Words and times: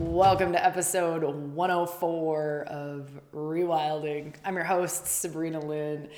Welcome 0.00 0.52
to 0.52 0.64
episode 0.64 1.22
104 1.22 2.64
of 2.68 3.20
Rewilding. 3.34 4.34
I'm 4.42 4.54
your 4.54 4.64
host, 4.64 5.06
Sabrina 5.06 5.60
Lynn. 5.60 6.08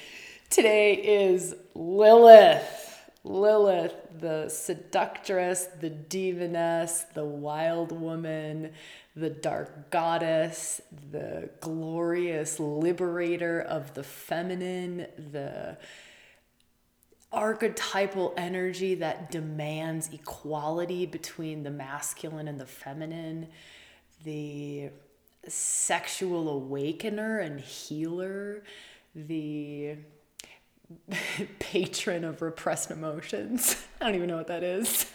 Today 0.51 0.95
is 0.95 1.57
Lilith. 1.75 3.11
Lilith, 3.25 3.95
the 4.21 4.49
seductress, 4.49 5.67
the 5.81 5.91
diviness, 5.91 7.07
the 7.13 7.25
wild 7.25 7.91
woman, 7.91 8.73
the 9.17 9.31
dark 9.31 9.91
goddess, 9.91 10.81
the 11.11 11.51
glorious 11.61 12.61
liberator 12.61 13.61
of 13.63 13.95
the 13.95 14.05
feminine, 14.05 15.09
the 15.33 15.77
archetypal 17.33 18.35
energy 18.37 18.95
that 18.97 19.31
demands 19.31 20.11
equality 20.13 21.07
between 21.07 21.63
the 21.63 21.71
masculine 21.71 22.49
and 22.49 22.61
the 22.61 22.67
feminine, 22.67 23.49
the 24.25 24.91
sexual 25.49 26.49
awakener 26.49 27.39
and 27.39 27.61
healer, 27.61 28.63
the 29.15 29.97
patron 31.59 32.25
of 32.25 32.43
repressed 32.43 32.91
emotions. 32.91 33.83
I 34.01 34.07
don't 34.07 34.15
even 34.17 34.29
know 34.29 34.37
what 34.37 34.49
that 34.49 34.63
is. 34.63 35.07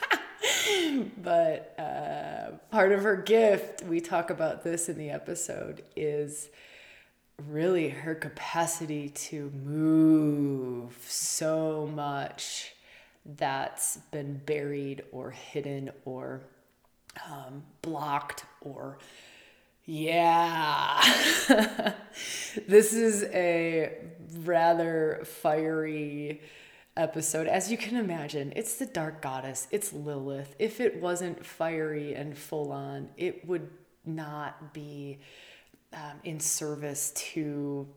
but 1.23 1.75
uh, 1.79 2.57
part 2.71 2.91
of 2.91 3.03
her 3.03 3.15
gift, 3.15 3.83
we 3.83 4.01
talk 4.01 4.29
about 4.29 4.63
this 4.63 4.89
in 4.89 4.97
the 4.97 5.09
episode, 5.09 5.83
is 5.95 6.49
really 7.45 7.89
her 7.89 8.15
capacity 8.15 9.09
to 9.09 9.51
move 9.51 10.97
so 11.07 11.89
much 11.93 12.73
that's 13.25 13.97
been 14.11 14.41
buried 14.45 15.03
or 15.11 15.31
hidden 15.31 15.91
or 16.05 16.41
um, 17.29 17.63
blocked 17.81 18.45
or 18.61 18.97
yeah. 19.85 21.01
This 22.67 22.93
is 22.93 23.23
a 23.25 23.93
rather 24.39 25.21
fiery 25.23 26.41
episode. 26.97 27.45
As 27.47 27.71
you 27.71 27.77
can 27.77 27.95
imagine 27.95 28.51
it's 28.55 28.75
the 28.75 28.87
dark 28.87 29.21
goddess 29.21 29.67
it's 29.71 29.93
lilith. 29.93 30.55
If 30.57 30.81
it 30.81 30.99
wasn't 30.99 31.45
fiery 31.45 32.15
and 32.15 32.35
full 32.35 32.71
on 32.71 33.09
it 33.15 33.47
would 33.47 33.69
not 34.05 34.73
be 34.73 35.19
um, 35.93 36.19
in 36.23 36.39
service 36.39 37.11
to 37.15 37.87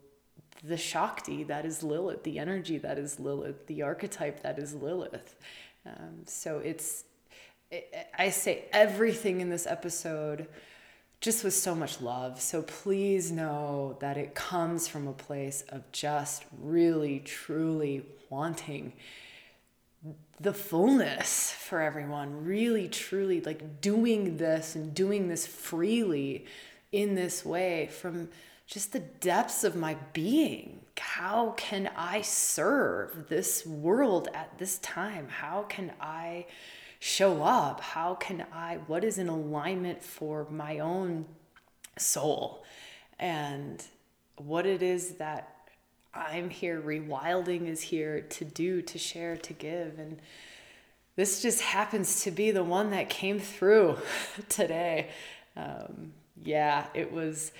the 0.62 0.77
Shakti 0.77 1.44
that 1.44 1.64
is 1.64 1.83
Lilith, 1.83 2.22
the 2.22 2.38
energy 2.38 2.78
that 2.78 2.98
is 2.98 3.19
Lilith, 3.19 3.66
the 3.66 3.83
archetype 3.83 4.42
that 4.42 4.58
is 4.58 4.74
Lilith. 4.74 5.36
Um, 5.86 6.22
so 6.27 6.58
it's, 6.58 7.05
I 8.18 8.30
say 8.30 8.64
everything 8.72 9.41
in 9.41 9.48
this 9.48 9.66
episode 9.66 10.48
just 11.20 11.44
with 11.44 11.55
so 11.55 11.74
much 11.74 12.00
love. 12.00 12.41
So 12.41 12.62
please 12.62 13.30
know 13.30 13.96
that 14.00 14.16
it 14.16 14.34
comes 14.34 14.88
from 14.88 15.06
a 15.06 15.12
place 15.12 15.64
of 15.68 15.91
just 15.92 16.44
really, 16.61 17.20
truly 17.20 18.06
wanting 18.30 18.94
the 20.41 20.55
fullness 20.55 21.52
for 21.52 21.83
everyone, 21.83 22.44
really, 22.44 22.88
truly 22.88 23.42
like 23.42 23.83
doing 23.83 24.38
this 24.38 24.74
and 24.74 24.94
doing 24.94 25.28
this 25.28 25.46
freely 25.46 26.46
in 26.92 27.14
this 27.14 27.44
way 27.44 27.88
from 27.88 28.28
just 28.66 28.92
the 28.92 29.00
depths 29.00 29.64
of 29.64 29.74
my 29.74 29.96
being. 30.12 30.80
How 30.98 31.55
can 31.56 31.91
I 31.96 32.20
serve 32.20 33.28
this 33.28 33.66
world 33.66 34.28
at 34.34 34.58
this 34.58 34.78
time? 34.78 35.28
How 35.28 35.62
can 35.62 35.92
I 36.00 36.46
show 37.00 37.42
up? 37.42 37.80
How 37.80 38.14
can 38.14 38.46
I, 38.52 38.78
what 38.86 39.02
is 39.02 39.18
in 39.18 39.28
alignment 39.28 40.02
for 40.02 40.46
my 40.50 40.78
own 40.78 41.24
soul? 41.96 42.64
And 43.18 43.83
what 44.36 44.67
it 44.67 44.83
is 44.83 45.12
that 45.14 45.56
I'm 46.14 46.50
here, 46.50 46.80
rewilding 46.80 47.67
is 47.67 47.80
here 47.80 48.20
to 48.20 48.45
do, 48.45 48.83
to 48.83 48.98
share, 48.98 49.36
to 49.36 49.52
give. 49.52 49.98
And 49.98 50.20
this 51.17 51.42
just 51.42 51.62
happens 51.62 52.23
to 52.23 52.30
be 52.30 52.50
the 52.50 52.64
one 52.64 52.90
that 52.90 53.08
came 53.08 53.40
through 53.40 53.98
today. 54.48 55.11
Um, 55.56 56.12
yeah, 56.45 56.86
it 56.95 57.12
was 57.12 57.52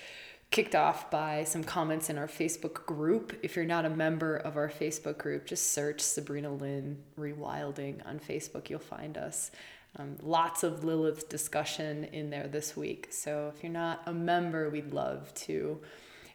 kicked 0.51 0.75
off 0.75 1.09
by 1.09 1.45
some 1.45 1.63
comments 1.63 2.09
in 2.09 2.17
our 2.17 2.27
Facebook 2.27 2.85
group. 2.85 3.33
If 3.41 3.55
you're 3.55 3.63
not 3.65 3.85
a 3.85 3.89
member 3.89 4.35
of 4.35 4.57
our 4.57 4.69
Facebook 4.69 5.17
group, 5.17 5.45
just 5.45 5.71
search 5.71 6.01
Sabrina 6.01 6.53
Lynn 6.53 7.01
Rewilding 7.17 8.05
on 8.05 8.19
Facebook. 8.19 8.69
You'll 8.69 8.79
find 8.79 9.17
us. 9.17 9.51
Um, 9.97 10.17
lots 10.21 10.63
of 10.63 10.83
Lilith 10.83 11.29
discussion 11.29 12.05
in 12.05 12.29
there 12.29 12.47
this 12.47 12.75
week. 12.75 13.07
So 13.11 13.51
if 13.55 13.63
you're 13.63 13.71
not 13.71 14.01
a 14.05 14.13
member, 14.13 14.69
we'd 14.69 14.93
love 14.93 15.33
to 15.35 15.79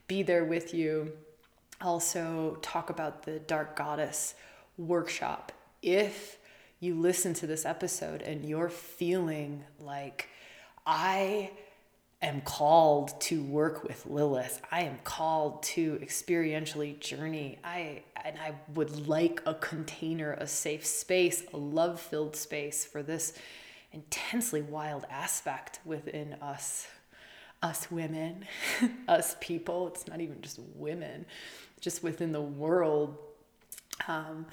be 0.09 0.23
there 0.23 0.45
with 0.45 0.73
you. 0.75 1.13
Also, 1.81 2.59
talk 2.63 2.89
about 2.89 3.25
the 3.25 3.39
Dark 3.39 3.77
Goddess 3.77 4.35
workshop. 4.79 5.53
If 5.83 6.39
you 6.81 6.95
listen 6.95 7.35
to 7.35 7.47
this 7.47 7.67
episode 7.67 8.23
and 8.23 8.47
you're 8.47 8.71
feeling 8.71 9.65
like, 9.79 10.29
I 10.87 11.51
am 12.23 12.41
called 12.41 13.21
to 13.23 13.43
work 13.43 13.83
with 13.85 14.07
Lilith. 14.07 14.63
I 14.71 14.83
am 14.83 14.99
called 15.05 15.63
to 15.65 15.99
experientially 16.03 16.99
journey. 16.99 17.59
I 17.63 18.05
and 18.25 18.39
I 18.39 18.55
would 18.75 19.07
like 19.07 19.43
a 19.47 19.55
container, 19.55 20.33
a 20.33 20.47
safe 20.47 20.87
space, 20.87 21.45
a 21.53 21.57
love-filled 21.57 22.35
space 22.35 22.85
for 22.85 23.03
this 23.03 23.35
intensely 23.93 24.63
wild 24.63 25.05
aspect 25.11 25.81
within 25.85 26.35
us 26.35 26.89
us 27.63 27.91
women, 27.91 28.45
us 29.09 29.35
people. 29.41 29.89
It's 29.89 30.07
not 30.07 30.21
even 30.21 30.43
just 30.43 30.61
women, 30.75 31.25
just 31.81 32.03
within 32.03 32.33
the 32.33 32.43
world. 32.43 33.17
Um, 34.09 34.45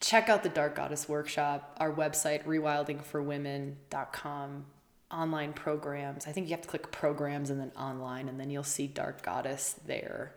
check 0.00 0.28
out 0.28 0.42
the 0.42 0.48
Dark 0.48 0.74
Goddess 0.74 1.08
Workshop, 1.08 1.76
our 1.78 1.92
website, 1.92 2.44
rewildingforwomen.com 2.44 4.64
online 5.12 5.52
programs. 5.52 6.26
I 6.26 6.32
think 6.32 6.48
you 6.48 6.52
have 6.52 6.62
to 6.62 6.68
click 6.68 6.90
programs 6.90 7.50
and 7.50 7.60
then 7.60 7.72
online, 7.76 8.28
and 8.28 8.40
then 8.40 8.50
you'll 8.50 8.62
see 8.62 8.86
Dark 8.86 9.22
Goddess 9.22 9.76
there. 9.86 10.34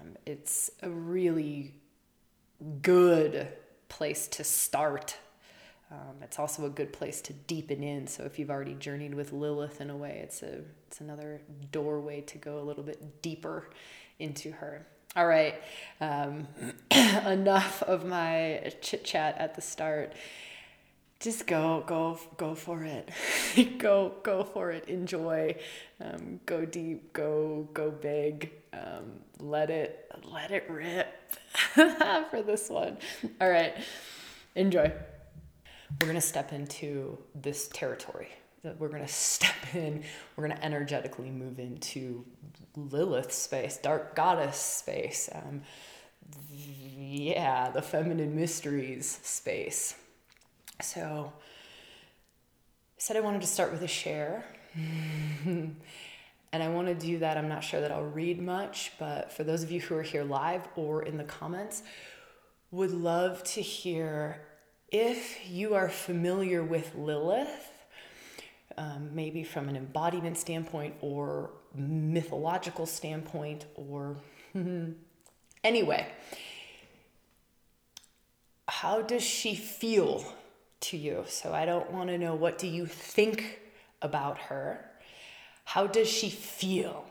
Um, 0.00 0.16
it's 0.26 0.70
a 0.82 0.90
really 0.90 1.74
good 2.82 3.48
place 3.88 4.26
to 4.28 4.44
start. 4.44 5.16
Um, 5.90 6.22
it's 6.22 6.38
also 6.38 6.66
a 6.66 6.70
good 6.70 6.92
place 6.92 7.20
to 7.22 7.32
deepen 7.32 7.82
in. 7.82 8.06
So 8.06 8.24
if 8.24 8.38
you've 8.38 8.50
already 8.50 8.74
journeyed 8.74 9.14
with 9.14 9.32
Lilith 9.32 9.80
in 9.80 9.90
a 9.90 9.96
way, 9.96 10.20
it's 10.22 10.42
a 10.42 10.60
it's 10.88 11.00
another 11.00 11.40
doorway 11.72 12.20
to 12.22 12.38
go 12.38 12.60
a 12.60 12.64
little 12.64 12.84
bit 12.84 13.22
deeper 13.22 13.70
into 14.18 14.52
her. 14.52 14.86
All 15.16 15.26
right, 15.26 15.54
um, 16.00 16.48
enough 16.90 17.82
of 17.84 18.04
my 18.04 18.72
chit 18.80 19.04
chat 19.04 19.36
at 19.38 19.54
the 19.54 19.62
start 19.62 20.12
just 21.24 21.46
go 21.46 21.82
go 21.86 22.18
go 22.36 22.54
for 22.54 22.84
it. 22.84 23.08
Go 23.78 24.12
go 24.22 24.44
for 24.44 24.70
it. 24.72 24.88
Enjoy. 24.88 25.56
Um, 26.00 26.40
go 26.44 26.66
deep 26.66 27.14
go 27.14 27.66
go 27.72 27.90
big. 27.90 28.52
Um, 28.74 29.20
let 29.40 29.70
it 29.70 30.10
let 30.24 30.50
it 30.50 30.66
rip 30.68 31.08
for 31.74 32.42
this 32.42 32.68
one. 32.68 32.98
All 33.40 33.48
right. 33.48 33.74
Enjoy. 34.54 34.92
We're 36.00 36.12
to 36.12 36.20
step 36.20 36.52
into 36.52 37.16
this 37.34 37.68
territory. 37.68 38.28
We're 38.78 38.88
to 38.88 39.08
step 39.08 39.74
in. 39.74 40.04
We're 40.36 40.48
to 40.48 40.64
energetically 40.64 41.30
move 41.30 41.58
into 41.58 42.26
lilith 42.76 43.32
space 43.32 43.76
dark 43.76 44.16
goddess 44.16 44.56
space 44.56 45.28
um, 45.32 45.62
yeah 46.50 47.70
the 47.70 47.80
feminine 47.80 48.34
mysteries 48.34 49.20
space 49.22 49.94
so 50.80 51.32
I 51.36 52.98
said 52.98 53.16
I 53.16 53.20
wanted 53.20 53.40
to 53.40 53.46
start 53.46 53.72
with 53.72 53.82
a 53.82 53.88
share. 53.88 54.44
and 56.54 56.62
I 56.62 56.68
want 56.68 56.86
to 56.88 56.94
do 56.94 57.18
that. 57.18 57.36
I'm 57.36 57.48
not 57.48 57.64
sure 57.64 57.80
that 57.80 57.90
I'll 57.90 58.04
read 58.04 58.40
much, 58.40 58.92
but 58.98 59.32
for 59.32 59.44
those 59.44 59.62
of 59.62 59.70
you 59.70 59.80
who 59.80 59.96
are 59.96 60.02
here 60.02 60.24
live 60.24 60.62
or 60.76 61.02
in 61.02 61.16
the 61.16 61.24
comments, 61.24 61.82
would 62.70 62.92
love 62.92 63.42
to 63.44 63.60
hear 63.60 64.40
if 64.90 65.50
you 65.50 65.74
are 65.74 65.88
familiar 65.88 66.62
with 66.62 66.94
Lilith, 66.94 67.72
um, 68.76 69.10
maybe 69.12 69.42
from 69.42 69.68
an 69.68 69.76
embodiment 69.76 70.38
standpoint 70.38 70.94
or 71.00 71.50
mythological 71.74 72.86
standpoint, 72.86 73.66
or 73.74 74.16
anyway, 75.64 76.06
how 78.68 79.02
does 79.02 79.22
she 79.22 79.56
feel 79.56 80.24
to 80.80 80.96
you. 80.96 81.24
So 81.28 81.52
I 81.52 81.64
don't 81.64 81.90
want 81.90 82.08
to 82.10 82.18
know 82.18 82.34
what 82.34 82.58
do 82.58 82.66
you 82.66 82.86
think 82.86 83.60
about 84.02 84.38
her? 84.38 84.84
How 85.64 85.86
does 85.86 86.08
she 86.08 86.28
feel? 86.28 87.04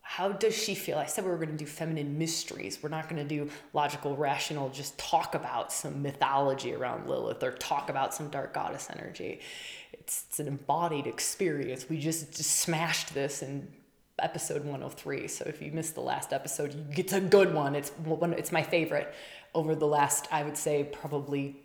How 0.00 0.30
does 0.30 0.54
she 0.54 0.74
feel? 0.74 0.98
I 0.98 1.06
said 1.06 1.24
we 1.24 1.30
were 1.30 1.36
going 1.36 1.50
to 1.50 1.56
do 1.56 1.66
feminine 1.66 2.18
mysteries. 2.18 2.80
We're 2.82 2.90
not 2.90 3.08
going 3.08 3.26
to 3.26 3.28
do 3.28 3.50
logical, 3.72 4.16
rational, 4.16 4.68
just 4.68 4.98
talk 4.98 5.34
about 5.34 5.72
some 5.72 6.02
mythology 6.02 6.74
around 6.74 7.08
Lilith 7.08 7.42
or 7.42 7.52
talk 7.52 7.88
about 7.88 8.12
some 8.14 8.28
dark 8.28 8.52
goddess 8.52 8.88
energy. 8.94 9.40
it's, 9.92 10.26
it's 10.28 10.40
an 10.40 10.48
embodied 10.48 11.06
experience. 11.06 11.88
We 11.88 11.98
just, 11.98 12.36
just 12.36 12.58
smashed 12.58 13.14
this 13.14 13.42
in 13.42 13.68
episode 14.18 14.64
103. 14.64 15.28
So 15.28 15.44
if 15.46 15.62
you 15.62 15.72
missed 15.72 15.94
the 15.94 16.02
last 16.02 16.32
episode, 16.32 16.74
it's 16.96 17.12
a 17.12 17.20
good 17.20 17.54
one. 17.54 17.74
It's 17.74 17.90
one, 17.90 18.32
it's 18.34 18.52
my 18.52 18.62
favorite 18.62 19.14
over 19.54 19.74
the 19.74 19.86
last, 19.86 20.28
I 20.30 20.42
would 20.42 20.56
say, 20.56 20.84
probably 20.84 21.56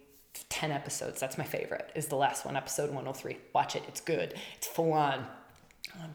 10 0.49 0.71
episodes. 0.71 1.19
That's 1.19 1.37
my 1.37 1.43
favorite, 1.43 1.91
is 1.95 2.07
the 2.07 2.15
last 2.15 2.45
one, 2.45 2.55
episode 2.55 2.87
103. 2.87 3.37
Watch 3.53 3.75
it, 3.75 3.83
it's 3.87 4.01
good, 4.01 4.33
it's 4.55 4.67
full 4.67 4.93
on. 4.93 5.25
Um, 5.95 6.13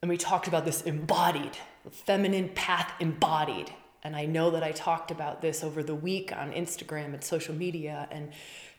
and 0.00 0.08
we 0.08 0.16
talked 0.16 0.48
about 0.48 0.64
this 0.64 0.82
embodied, 0.82 1.56
feminine 1.90 2.50
path 2.50 2.92
embodied. 3.00 3.70
And 4.04 4.14
I 4.14 4.26
know 4.26 4.50
that 4.52 4.62
I 4.62 4.72
talked 4.72 5.10
about 5.10 5.42
this 5.42 5.64
over 5.64 5.82
the 5.82 5.94
week 5.94 6.32
on 6.34 6.52
Instagram 6.52 7.14
and 7.14 7.22
social 7.22 7.54
media 7.54 8.08
and 8.10 8.30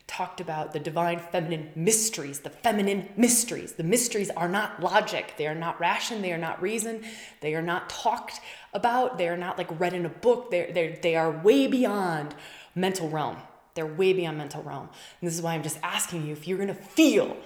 talked 0.06 0.40
about 0.40 0.72
the 0.72 0.80
divine 0.80 1.20
feminine 1.20 1.70
mysteries, 1.76 2.40
the 2.40 2.50
feminine 2.50 3.08
mysteries. 3.16 3.74
The 3.74 3.84
mysteries 3.84 4.28
are 4.30 4.48
not 4.48 4.82
logic, 4.82 5.34
they 5.36 5.46
are 5.46 5.54
not 5.54 5.78
ration, 5.78 6.20
they 6.20 6.32
are 6.32 6.38
not 6.38 6.60
reason, 6.60 7.04
they 7.40 7.54
are 7.54 7.62
not 7.62 7.88
talked 7.88 8.40
about, 8.72 9.18
they 9.18 9.28
are 9.28 9.36
not 9.36 9.56
like 9.56 9.68
read 9.78 9.92
in 9.94 10.04
a 10.04 10.08
book, 10.08 10.50
they're, 10.50 10.72
they're, 10.72 10.98
they 11.00 11.14
are 11.14 11.30
way 11.30 11.68
beyond 11.68 12.34
mental 12.74 13.08
realm. 13.08 13.36
They're 13.74 13.86
way 13.86 14.12
beyond 14.12 14.38
mental 14.38 14.62
realm. 14.62 14.88
And 15.20 15.28
this 15.28 15.34
is 15.34 15.42
why 15.42 15.54
I'm 15.54 15.62
just 15.62 15.78
asking 15.82 16.26
you 16.26 16.32
if 16.32 16.46
you're 16.46 16.58
gonna 16.58 16.74
feel 16.74 17.36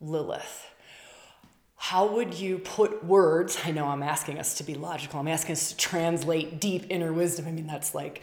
Lilith, 0.00 0.66
how 1.82 2.06
would 2.12 2.34
you 2.34 2.58
put 2.58 3.02
words? 3.02 3.58
I 3.64 3.70
know 3.70 3.86
I'm 3.86 4.02
asking 4.02 4.38
us 4.38 4.54
to 4.58 4.64
be 4.64 4.74
logical. 4.74 5.18
I'm 5.18 5.28
asking 5.28 5.54
us 5.54 5.70
to 5.70 5.76
translate 5.78 6.60
deep 6.60 6.84
inner 6.90 7.10
wisdom. 7.10 7.48
I 7.48 7.52
mean, 7.52 7.66
that's 7.66 7.94
like 7.94 8.20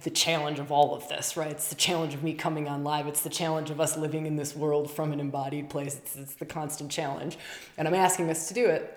the 0.00 0.10
challenge 0.10 0.60
of 0.60 0.70
all 0.70 0.94
of 0.94 1.08
this, 1.08 1.36
right? 1.36 1.50
It's 1.50 1.68
the 1.68 1.74
challenge 1.74 2.14
of 2.14 2.22
me 2.22 2.34
coming 2.34 2.68
on 2.68 2.84
live. 2.84 3.08
It's 3.08 3.22
the 3.22 3.28
challenge 3.28 3.70
of 3.70 3.80
us 3.80 3.96
living 3.96 4.26
in 4.26 4.36
this 4.36 4.54
world 4.54 4.92
from 4.92 5.12
an 5.12 5.18
embodied 5.18 5.68
place. 5.68 5.96
It's, 5.96 6.14
it's 6.14 6.34
the 6.34 6.46
constant 6.46 6.92
challenge. 6.92 7.36
And 7.76 7.88
I'm 7.88 7.94
asking 7.94 8.30
us 8.30 8.46
to 8.46 8.54
do 8.54 8.66
it 8.66 8.96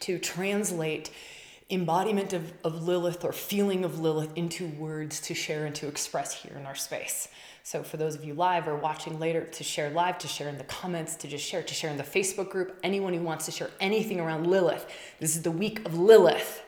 to 0.00 0.18
translate 0.18 1.10
embodiment 1.70 2.34
of, 2.34 2.52
of 2.64 2.86
Lilith 2.86 3.24
or 3.24 3.32
feeling 3.32 3.82
of 3.82 3.98
Lilith 3.98 4.36
into 4.36 4.68
words 4.68 5.20
to 5.22 5.34
share 5.34 5.64
and 5.64 5.74
to 5.76 5.88
express 5.88 6.34
here 6.34 6.56
in 6.58 6.66
our 6.66 6.74
space. 6.74 7.28
So 7.66 7.82
for 7.82 7.96
those 7.96 8.14
of 8.14 8.22
you 8.22 8.34
live 8.34 8.68
or 8.68 8.76
watching 8.76 9.18
later, 9.18 9.42
to 9.42 9.64
share 9.64 9.88
live, 9.88 10.18
to 10.18 10.28
share 10.28 10.50
in 10.50 10.58
the 10.58 10.64
comments, 10.64 11.16
to 11.16 11.28
just 11.28 11.46
share, 11.46 11.62
to 11.62 11.72
share 11.72 11.90
in 11.90 11.96
the 11.96 12.02
Facebook 12.02 12.50
group, 12.50 12.78
anyone 12.82 13.14
who 13.14 13.22
wants 13.22 13.46
to 13.46 13.52
share 13.52 13.70
anything 13.80 14.20
around 14.20 14.46
Lilith. 14.46 14.86
This 15.18 15.34
is 15.34 15.40
the 15.40 15.50
week 15.50 15.84
of 15.86 15.98
Lilith. 15.98 16.62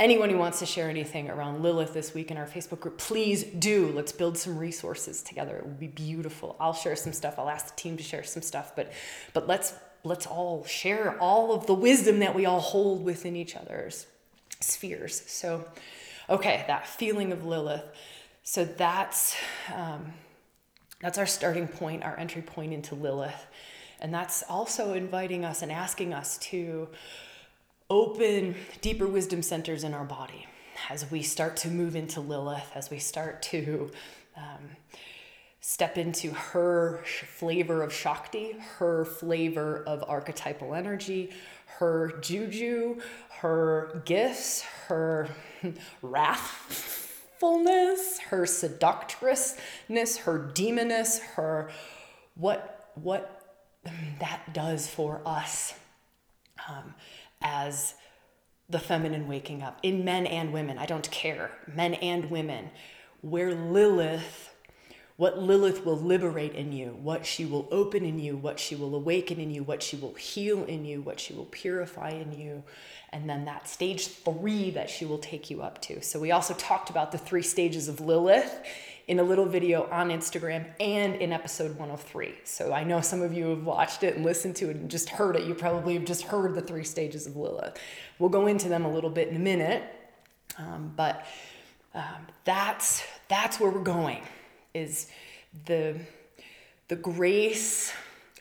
Anyone 0.00 0.30
who 0.30 0.36
wants 0.36 0.58
to 0.58 0.66
share 0.66 0.90
anything 0.90 1.30
around 1.30 1.62
Lilith 1.62 1.94
this 1.94 2.14
week 2.14 2.32
in 2.32 2.36
our 2.36 2.46
Facebook 2.46 2.80
group, 2.80 2.98
please 2.98 3.44
do. 3.44 3.92
Let's 3.94 4.10
build 4.10 4.36
some 4.36 4.58
resources 4.58 5.22
together. 5.22 5.56
It 5.58 5.66
would 5.66 5.78
be 5.78 5.86
beautiful. 5.86 6.56
I'll 6.58 6.74
share 6.74 6.96
some 6.96 7.12
stuff. 7.12 7.38
I'll 7.38 7.48
ask 7.48 7.76
the 7.76 7.80
team 7.80 7.96
to 7.96 8.02
share 8.02 8.24
some 8.24 8.42
stuff, 8.42 8.74
but 8.74 8.92
but 9.34 9.46
let's 9.46 9.72
let's 10.02 10.26
all 10.26 10.64
share 10.64 11.16
all 11.20 11.54
of 11.54 11.68
the 11.68 11.74
wisdom 11.74 12.18
that 12.18 12.34
we 12.34 12.44
all 12.44 12.58
hold 12.58 13.04
within 13.04 13.36
each 13.36 13.54
other's 13.54 14.08
spheres. 14.58 15.22
So, 15.28 15.64
okay, 16.28 16.64
that 16.66 16.88
feeling 16.88 17.30
of 17.30 17.46
Lilith. 17.46 17.84
So 18.42 18.64
that's 18.64 19.36
um, 19.72 20.12
that's 21.00 21.18
our 21.18 21.26
starting 21.26 21.68
point, 21.68 22.02
our 22.02 22.18
entry 22.18 22.42
point 22.42 22.72
into 22.72 22.94
Lilith. 22.94 23.46
And 24.00 24.12
that's 24.12 24.42
also 24.48 24.94
inviting 24.94 25.44
us 25.44 25.62
and 25.62 25.70
asking 25.72 26.12
us 26.12 26.38
to 26.38 26.88
open 27.90 28.54
deeper 28.80 29.06
wisdom 29.06 29.42
centers 29.42 29.84
in 29.84 29.94
our 29.94 30.04
body 30.04 30.46
as 30.90 31.10
we 31.10 31.22
start 31.22 31.56
to 31.56 31.68
move 31.68 31.96
into 31.96 32.20
Lilith, 32.20 32.70
as 32.74 32.90
we 32.90 32.98
start 32.98 33.42
to 33.42 33.90
um, 34.36 34.70
step 35.60 35.96
into 35.96 36.30
her 36.30 37.02
flavor 37.04 37.82
of 37.82 37.92
Shakti, 37.92 38.56
her 38.78 39.04
flavor 39.04 39.82
of 39.86 40.04
archetypal 40.06 40.74
energy, 40.74 41.30
her 41.78 42.18
juju, 42.20 43.00
her 43.38 44.02
gifts, 44.04 44.62
her 44.88 45.28
wrath 46.02 46.93
youthfulness, 47.34 48.18
her 48.18 48.46
seductressness, 48.46 50.18
her 50.18 50.38
demoness, 50.38 51.18
her 51.18 51.70
what 52.34 52.90
what 52.94 53.40
that 54.18 54.52
does 54.52 54.86
for 54.86 55.20
us 55.26 55.74
um, 56.68 56.94
as 57.42 57.94
the 58.68 58.78
feminine 58.78 59.28
waking 59.28 59.62
up 59.62 59.78
in 59.82 60.04
men 60.04 60.26
and 60.26 60.52
women. 60.52 60.78
I 60.78 60.86
don't 60.86 61.10
care, 61.10 61.50
men 61.66 61.94
and 61.94 62.30
women, 62.30 62.70
where 63.20 63.54
Lilith 63.54 64.53
what 65.16 65.38
Lilith 65.38 65.84
will 65.84 65.96
liberate 65.96 66.54
in 66.54 66.72
you, 66.72 66.98
what 67.00 67.24
she 67.24 67.44
will 67.44 67.68
open 67.70 68.04
in 68.04 68.18
you, 68.18 68.36
what 68.36 68.58
she 68.58 68.74
will 68.74 68.96
awaken 68.96 69.38
in 69.38 69.52
you, 69.52 69.62
what 69.62 69.80
she 69.80 69.96
will 69.96 70.14
heal 70.14 70.64
in 70.64 70.84
you, 70.84 71.02
what 71.02 71.20
she 71.20 71.32
will 71.32 71.44
purify 71.46 72.10
in 72.10 72.32
you, 72.32 72.64
and 73.12 73.30
then 73.30 73.44
that 73.44 73.68
stage 73.68 74.08
three 74.08 74.70
that 74.72 74.90
she 74.90 75.04
will 75.04 75.18
take 75.18 75.50
you 75.50 75.62
up 75.62 75.80
to. 75.82 76.02
So, 76.02 76.18
we 76.18 76.32
also 76.32 76.52
talked 76.54 76.90
about 76.90 77.12
the 77.12 77.18
three 77.18 77.42
stages 77.42 77.86
of 77.86 78.00
Lilith 78.00 78.60
in 79.06 79.20
a 79.20 79.22
little 79.22 79.46
video 79.46 79.88
on 79.90 80.08
Instagram 80.08 80.66
and 80.80 81.14
in 81.14 81.32
episode 81.32 81.70
103. 81.78 82.34
So, 82.42 82.72
I 82.72 82.82
know 82.82 83.00
some 83.00 83.22
of 83.22 83.32
you 83.32 83.50
have 83.50 83.64
watched 83.64 84.02
it 84.02 84.16
and 84.16 84.24
listened 84.24 84.56
to 84.56 84.70
it 84.70 84.76
and 84.76 84.90
just 84.90 85.08
heard 85.10 85.36
it. 85.36 85.44
You 85.44 85.54
probably 85.54 85.94
have 85.94 86.06
just 86.06 86.22
heard 86.22 86.56
the 86.56 86.62
three 86.62 86.84
stages 86.84 87.28
of 87.28 87.36
Lilith. 87.36 87.78
We'll 88.18 88.30
go 88.30 88.48
into 88.48 88.68
them 88.68 88.84
a 88.84 88.92
little 88.92 89.10
bit 89.10 89.28
in 89.28 89.36
a 89.36 89.40
minute, 89.40 89.84
um, 90.58 90.92
but 90.96 91.24
um, 91.94 92.26
that's, 92.44 93.04
that's 93.28 93.60
where 93.60 93.70
we're 93.70 93.78
going 93.78 94.24
is 94.74 95.06
the, 95.66 95.96
the 96.88 96.96
grace 96.96 97.92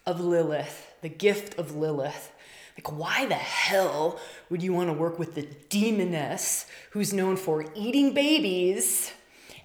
of 0.06 0.20
Lilith, 0.20 0.94
the 1.02 1.10
gift 1.10 1.58
of 1.60 1.76
Lilith. 1.76 2.32
Like, 2.76 2.92
why 2.92 3.28
the 3.28 3.36
hell 3.36 4.20
would 4.50 4.64
you 4.64 4.74
want 4.74 4.90
to 4.90 4.94
work 4.94 5.20
with 5.20 5.36
the 5.36 5.48
demoness 5.70 6.66
who's 6.92 7.14
known 7.14 7.38
for 7.38 7.66
eating 7.76 8.14
babies 8.14 9.14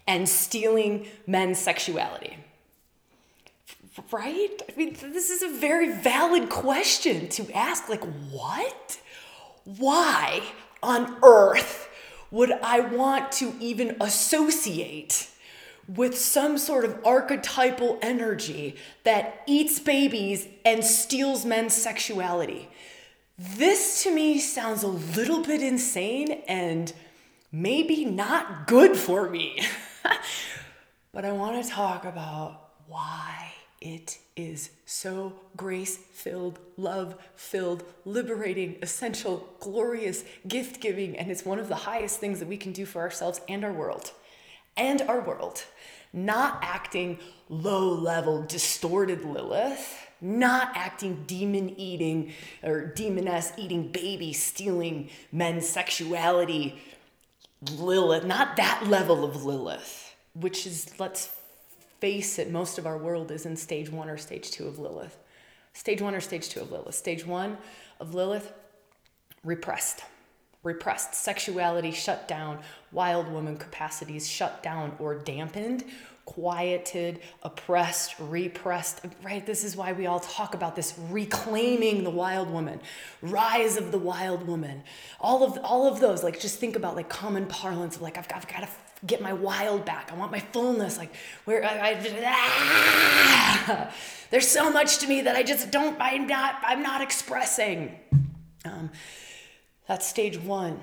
and 0.06 0.28
stealing 0.28 1.08
men's 1.26 1.58
sexuality? 1.58 2.36
Right? 4.12 4.60
I 4.68 4.76
mean, 4.76 4.96
this 5.00 5.30
is 5.30 5.42
a 5.42 5.58
very 5.58 5.90
valid 5.90 6.50
question 6.50 7.28
to 7.30 7.50
ask. 7.52 7.88
Like, 7.88 8.04
what? 8.30 9.00
Why 9.64 10.42
on 10.82 11.16
earth 11.22 11.88
would 12.30 12.52
I 12.62 12.80
want 12.80 13.32
to 13.32 13.54
even 13.58 13.96
associate 14.00 15.28
with 15.88 16.18
some 16.18 16.58
sort 16.58 16.84
of 16.84 16.98
archetypal 17.04 17.98
energy 18.02 18.76
that 19.04 19.42
eats 19.46 19.78
babies 19.78 20.46
and 20.64 20.84
steals 20.84 21.44
men's 21.44 21.74
sexuality. 21.74 22.68
This 23.38 24.02
to 24.02 24.14
me 24.14 24.38
sounds 24.38 24.82
a 24.82 24.88
little 24.88 25.42
bit 25.42 25.62
insane 25.62 26.42
and 26.46 26.92
maybe 27.50 28.04
not 28.04 28.66
good 28.66 28.96
for 28.96 29.30
me. 29.30 29.62
but 31.12 31.24
I 31.24 31.32
want 31.32 31.62
to 31.64 31.70
talk 31.70 32.04
about 32.04 32.70
why 32.86 33.52
it 33.80 34.18
is 34.36 34.70
so 34.84 35.32
grace 35.56 35.96
filled, 35.96 36.58
love 36.76 37.16
filled, 37.34 37.84
liberating, 38.04 38.76
essential, 38.82 39.48
glorious, 39.60 40.24
gift 40.46 40.80
giving, 40.80 41.16
and 41.16 41.30
it's 41.30 41.44
one 41.44 41.58
of 41.58 41.68
the 41.68 41.74
highest 41.76 42.18
things 42.18 42.40
that 42.40 42.48
we 42.48 42.56
can 42.56 42.72
do 42.72 42.84
for 42.84 43.00
ourselves 43.00 43.40
and 43.48 43.64
our 43.64 43.72
world. 43.72 44.12
And 44.78 45.02
our 45.02 45.20
world 45.20 45.64
not 46.12 46.58
acting 46.62 47.18
low 47.48 47.92
level, 47.92 48.42
distorted 48.42 49.24
Lilith, 49.24 50.06
not 50.20 50.72
acting 50.74 51.24
demon 51.26 51.78
eating 51.78 52.32
or 52.62 52.86
demoness 52.86 53.52
eating 53.56 53.88
baby, 53.88 54.32
stealing 54.32 55.10
men's 55.30 55.68
sexuality, 55.68 56.80
Lilith, 57.72 58.24
not 58.24 58.56
that 58.56 58.86
level 58.86 59.24
of 59.24 59.44
Lilith, 59.44 60.14
which 60.34 60.66
is, 60.66 60.98
let's 60.98 61.30
face 62.00 62.38
it, 62.38 62.50
most 62.50 62.78
of 62.78 62.86
our 62.86 62.96
world 62.96 63.30
is 63.30 63.46
in 63.46 63.56
stage 63.56 63.90
one 63.90 64.08
or 64.08 64.16
stage 64.16 64.50
two 64.50 64.66
of 64.66 64.78
Lilith. 64.78 65.16
Stage 65.72 66.00
one 66.00 66.14
or 66.14 66.20
stage 66.20 66.48
two 66.48 66.60
of 66.60 66.72
Lilith. 66.72 66.94
Stage 66.94 67.26
one 67.26 67.58
of 68.00 68.14
Lilith, 68.14 68.52
repressed 69.44 70.02
repressed 70.62 71.14
sexuality 71.14 71.90
shut 71.90 72.28
down, 72.28 72.58
wild 72.92 73.30
woman 73.30 73.56
capacities 73.56 74.28
shut 74.28 74.62
down 74.62 74.94
or 74.98 75.14
dampened, 75.14 75.84
quieted, 76.24 77.20
oppressed, 77.42 78.14
repressed. 78.18 79.00
Right? 79.22 79.44
This 79.46 79.64
is 79.64 79.76
why 79.76 79.92
we 79.92 80.06
all 80.06 80.20
talk 80.20 80.54
about 80.54 80.76
this 80.76 80.94
reclaiming 81.10 82.04
the 82.04 82.10
wild 82.10 82.50
woman, 82.50 82.80
rise 83.22 83.76
of 83.76 83.92
the 83.92 83.98
wild 83.98 84.46
woman. 84.46 84.82
All 85.20 85.42
of 85.42 85.58
all 85.64 85.86
of 85.86 86.00
those, 86.00 86.22
like 86.22 86.38
just 86.38 86.58
think 86.58 86.76
about 86.76 86.96
like 86.96 87.08
common 87.08 87.46
parlance 87.46 87.96
of 87.96 88.02
like 88.02 88.18
I've, 88.18 88.28
I've 88.34 88.46
got 88.46 88.60
to 88.60 88.68
get 89.06 89.22
my 89.22 89.32
wild 89.32 89.84
back. 89.84 90.10
I 90.12 90.16
want 90.16 90.30
my 90.30 90.40
fullness. 90.40 90.98
Like 90.98 91.14
where 91.44 91.64
I, 91.64 91.92
I 91.92 92.22
ah! 92.24 93.94
there's 94.30 94.48
so 94.48 94.70
much 94.70 94.98
to 94.98 95.06
me 95.06 95.22
that 95.22 95.36
I 95.36 95.42
just 95.42 95.70
don't. 95.70 95.96
I'm 96.00 96.26
not. 96.26 96.56
I'm 96.62 96.82
not 96.82 97.00
expressing. 97.00 97.98
Um, 98.64 98.90
that's 99.88 100.06
stage 100.06 100.38
one. 100.38 100.78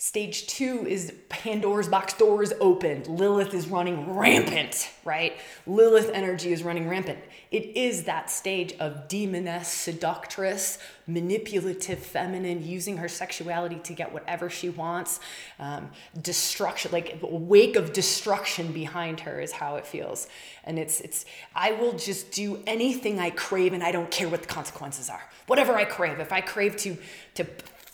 Stage 0.00 0.46
two 0.46 0.86
is 0.86 1.12
Pandora's 1.28 1.88
box 1.88 2.12
door 2.14 2.40
is 2.40 2.54
opened. 2.60 3.08
Lilith 3.08 3.52
is 3.52 3.66
running 3.66 4.14
rampant, 4.14 4.90
right? 5.04 5.40
Lilith 5.66 6.08
energy 6.14 6.52
is 6.52 6.62
running 6.62 6.88
rampant. 6.88 7.18
It 7.50 7.76
is 7.76 8.04
that 8.04 8.30
stage 8.30 8.74
of 8.78 9.08
demoness, 9.08 9.66
seductress, 9.66 10.78
manipulative 11.08 11.98
feminine, 11.98 12.64
using 12.64 12.98
her 12.98 13.08
sexuality 13.08 13.80
to 13.82 13.92
get 13.92 14.12
whatever 14.12 14.48
she 14.48 14.68
wants. 14.68 15.18
Um, 15.58 15.90
destruction, 16.22 16.92
like 16.92 17.18
wake 17.20 17.74
of 17.74 17.92
destruction 17.92 18.70
behind 18.70 19.18
her 19.20 19.40
is 19.40 19.50
how 19.50 19.76
it 19.76 19.86
feels. 19.86 20.28
And 20.62 20.78
it's, 20.78 21.00
it's, 21.00 21.24
I 21.56 21.72
will 21.72 21.94
just 21.94 22.30
do 22.30 22.62
anything 22.68 23.18
I 23.18 23.30
crave 23.30 23.72
and 23.72 23.82
I 23.82 23.90
don't 23.90 24.12
care 24.12 24.28
what 24.28 24.42
the 24.42 24.48
consequences 24.48 25.10
are. 25.10 25.22
Whatever 25.48 25.74
I 25.74 25.86
crave. 25.86 26.20
If 26.20 26.30
I 26.30 26.40
crave 26.40 26.76
to, 26.76 26.96
to 27.34 27.46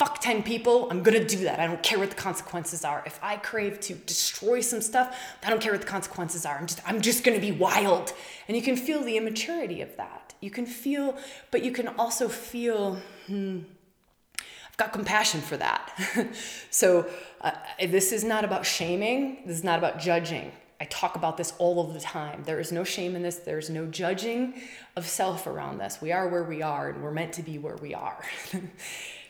fuck 0.04 0.20
10 0.20 0.42
people, 0.42 0.88
I'm 0.90 1.02
gonna 1.02 1.24
do 1.24 1.44
that. 1.44 1.60
I 1.60 1.66
don't 1.66 1.82
care 1.82 1.98
what 1.98 2.10
the 2.10 2.16
consequences 2.16 2.84
are. 2.84 3.02
If 3.06 3.18
I 3.22 3.36
crave 3.36 3.80
to 3.80 3.94
destroy 3.94 4.60
some 4.60 4.82
stuff, 4.82 5.18
I 5.42 5.48
don't 5.48 5.62
care 5.62 5.72
what 5.72 5.80
the 5.80 5.86
consequences 5.86 6.44
are. 6.44 6.58
I'm 6.58 6.66
just 6.66 6.80
I'm 6.86 7.00
just 7.00 7.24
gonna 7.24 7.40
be 7.40 7.52
wild. 7.52 8.12
And 8.46 8.56
you 8.56 8.62
can 8.62 8.76
feel 8.76 9.02
the 9.02 9.16
immaturity 9.16 9.80
of 9.80 9.96
that. 9.96 10.34
You 10.40 10.50
can 10.50 10.66
feel, 10.66 11.16
but 11.50 11.64
you 11.64 11.72
can 11.72 11.88
also 11.88 12.28
feel, 12.28 12.98
hmm, 13.26 13.60
I've 14.38 14.76
got 14.76 14.92
compassion 14.92 15.40
for 15.40 15.56
that. 15.56 15.98
so 16.70 17.06
uh, 17.40 17.52
this 17.80 18.12
is 18.12 18.24
not 18.24 18.44
about 18.44 18.66
shaming, 18.66 19.38
this 19.46 19.56
is 19.56 19.64
not 19.64 19.78
about 19.78 19.98
judging. 19.98 20.52
I 20.80 20.84
talk 20.86 21.16
about 21.16 21.38
this 21.38 21.54
all 21.56 21.80
of 21.80 21.94
the 21.94 22.00
time. 22.00 22.42
There 22.44 22.60
is 22.60 22.72
no 22.72 22.84
shame 22.84 23.16
in 23.16 23.22
this. 23.22 23.36
There's 23.36 23.70
no 23.70 23.86
judging 23.86 24.60
of 24.96 25.06
self 25.06 25.46
around 25.46 25.78
this. 25.78 26.02
We 26.02 26.12
are 26.12 26.28
where 26.28 26.44
we 26.44 26.60
are, 26.60 26.90
and 26.90 27.02
we're 27.02 27.12
meant 27.12 27.32
to 27.34 27.42
be 27.42 27.56
where 27.56 27.76
we 27.76 27.94
are. 27.94 28.22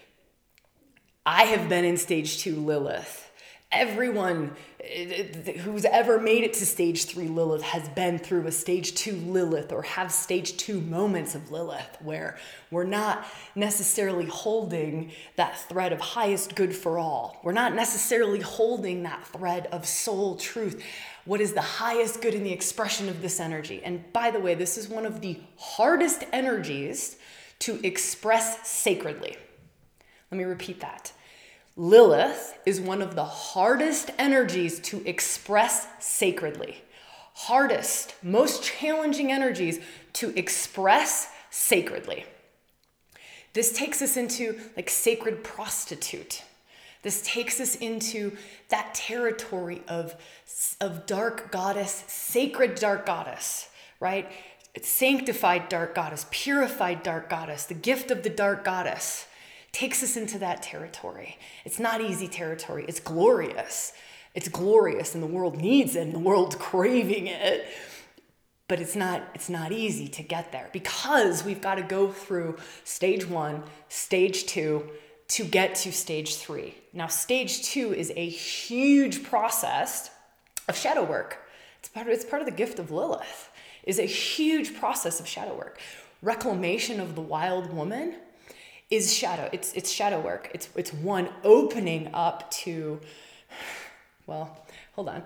I 1.26 1.44
have 1.44 1.70
been 1.70 1.86
in 1.86 1.96
stage 1.96 2.38
two 2.38 2.54
Lilith. 2.56 3.30
Everyone 3.72 4.54
uh, 4.78 5.52
who's 5.62 5.86
ever 5.86 6.20
made 6.20 6.44
it 6.44 6.52
to 6.54 6.66
stage 6.66 7.06
three 7.06 7.28
Lilith 7.28 7.62
has 7.62 7.88
been 7.88 8.18
through 8.18 8.46
a 8.46 8.52
stage 8.52 8.94
two 8.94 9.16
Lilith 9.16 9.72
or 9.72 9.82
have 9.82 10.12
stage 10.12 10.58
two 10.58 10.82
moments 10.82 11.34
of 11.34 11.50
Lilith 11.50 11.96
where 12.02 12.36
we're 12.70 12.84
not 12.84 13.26
necessarily 13.54 14.26
holding 14.26 15.12
that 15.36 15.58
thread 15.58 15.94
of 15.94 16.00
highest 16.00 16.54
good 16.56 16.76
for 16.76 16.98
all. 16.98 17.40
We're 17.42 17.52
not 17.52 17.74
necessarily 17.74 18.40
holding 18.40 19.04
that 19.04 19.26
thread 19.26 19.66
of 19.72 19.86
soul 19.86 20.36
truth. 20.36 20.84
What 21.24 21.40
is 21.40 21.54
the 21.54 21.62
highest 21.62 22.20
good 22.20 22.34
in 22.34 22.44
the 22.44 22.52
expression 22.52 23.08
of 23.08 23.22
this 23.22 23.40
energy? 23.40 23.80
And 23.82 24.04
by 24.12 24.30
the 24.30 24.40
way, 24.40 24.54
this 24.54 24.76
is 24.76 24.90
one 24.90 25.06
of 25.06 25.22
the 25.22 25.40
hardest 25.56 26.22
energies 26.32 27.16
to 27.60 27.80
express 27.82 28.68
sacredly. 28.68 29.38
Let 30.34 30.38
me 30.38 30.44
repeat 30.46 30.80
that. 30.80 31.12
Lilith 31.76 32.58
is 32.66 32.80
one 32.80 33.00
of 33.00 33.14
the 33.14 33.24
hardest 33.24 34.10
energies 34.18 34.80
to 34.80 35.00
express 35.08 35.86
sacredly. 36.00 36.82
Hardest, 37.34 38.16
most 38.20 38.64
challenging 38.64 39.30
energies 39.30 39.78
to 40.14 40.36
express 40.36 41.30
sacredly. 41.50 42.24
This 43.52 43.72
takes 43.72 44.02
us 44.02 44.16
into 44.16 44.58
like 44.76 44.90
sacred 44.90 45.44
prostitute. 45.44 46.42
This 47.02 47.22
takes 47.22 47.60
us 47.60 47.76
into 47.76 48.36
that 48.70 48.92
territory 48.92 49.82
of, 49.86 50.16
of 50.80 51.06
dark 51.06 51.52
goddess, 51.52 52.02
sacred 52.08 52.74
dark 52.74 53.06
goddess, 53.06 53.68
right? 54.00 54.28
Sanctified 54.82 55.68
dark 55.68 55.94
goddess, 55.94 56.26
purified 56.32 57.04
dark 57.04 57.30
goddess, 57.30 57.66
the 57.66 57.74
gift 57.74 58.10
of 58.10 58.24
the 58.24 58.30
dark 58.30 58.64
goddess 58.64 59.28
takes 59.74 60.02
us 60.02 60.16
into 60.16 60.38
that 60.38 60.62
territory. 60.62 61.36
It's 61.64 61.78
not 61.78 62.00
easy 62.00 62.28
territory, 62.28 62.84
it's 62.88 63.00
glorious. 63.00 63.92
It's 64.34 64.48
glorious 64.48 65.14
and 65.14 65.22
the 65.22 65.28
world 65.28 65.60
needs 65.60 65.94
it 65.94 66.02
and 66.02 66.14
the 66.14 66.18
world's 66.18 66.56
craving 66.58 67.26
it. 67.26 67.66
But 68.66 68.80
it's 68.80 68.96
not 68.96 69.22
it's 69.34 69.50
not 69.50 69.72
easy 69.72 70.08
to 70.08 70.22
get 70.22 70.50
there 70.50 70.70
because 70.72 71.44
we've 71.44 71.60
got 71.60 71.74
to 71.74 71.82
go 71.82 72.10
through 72.10 72.56
stage 72.84 73.26
1, 73.26 73.62
stage 73.88 74.46
2 74.46 74.88
to 75.26 75.44
get 75.44 75.74
to 75.76 75.92
stage 75.92 76.36
3. 76.36 76.74
Now 76.92 77.08
stage 77.08 77.62
2 77.64 77.94
is 77.94 78.12
a 78.16 78.28
huge 78.28 79.22
process 79.22 80.10
of 80.68 80.76
shadow 80.76 81.04
work. 81.04 81.38
It's 81.80 81.88
part 81.88 82.06
of, 82.06 82.12
it's 82.14 82.24
part 82.24 82.40
of 82.40 82.46
the 82.46 82.54
gift 82.54 82.78
of 82.78 82.90
Lilith. 82.90 83.50
Is 83.82 83.98
a 83.98 84.04
huge 84.04 84.74
process 84.78 85.20
of 85.20 85.28
shadow 85.28 85.54
work. 85.54 85.78
Reclamation 86.22 87.00
of 87.00 87.14
the 87.14 87.20
wild 87.20 87.70
woman 87.70 88.14
is 88.90 89.12
shadow. 89.12 89.48
It's 89.52 89.72
it's 89.72 89.90
shadow 89.90 90.20
work. 90.20 90.50
It's 90.54 90.68
it's 90.76 90.92
one 90.92 91.28
opening 91.42 92.10
up 92.14 92.50
to 92.62 93.00
well, 94.26 94.64
hold 94.94 95.08
on. 95.08 95.22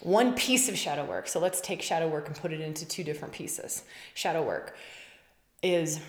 One 0.00 0.34
piece 0.34 0.68
of 0.68 0.76
shadow 0.76 1.04
work. 1.04 1.28
So 1.28 1.38
let's 1.38 1.60
take 1.60 1.80
shadow 1.80 2.08
work 2.08 2.26
and 2.26 2.36
put 2.36 2.52
it 2.52 2.60
into 2.60 2.86
two 2.86 3.04
different 3.04 3.34
pieces. 3.34 3.84
Shadow 4.14 4.42
work 4.42 4.76
is 5.62 6.00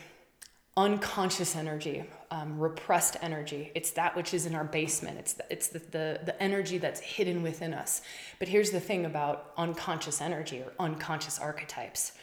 unconscious 0.76 1.56
energy, 1.56 2.04
um, 2.32 2.58
repressed 2.58 3.18
energy. 3.22 3.72
It's 3.76 3.92
that 3.92 4.16
which 4.16 4.34
is 4.34 4.48
in 4.48 4.56
our 4.56 4.64
basement. 4.64 5.20
It's 5.20 5.34
the, 5.34 5.46
it's 5.52 5.68
the, 5.68 5.80
the, 5.80 6.20
the 6.26 6.42
energy 6.42 6.80
that's 6.80 7.00
hidden 7.00 7.44
within 7.44 7.74
us. 7.74 8.02
But 8.40 8.48
here's 8.48 8.72
the 8.72 8.80
thing 8.80 9.06
about 9.06 9.52
unconscious 9.58 10.20
energy 10.20 10.62
or 10.62 10.74
unconscious 10.80 11.38
archetypes. 11.38 12.14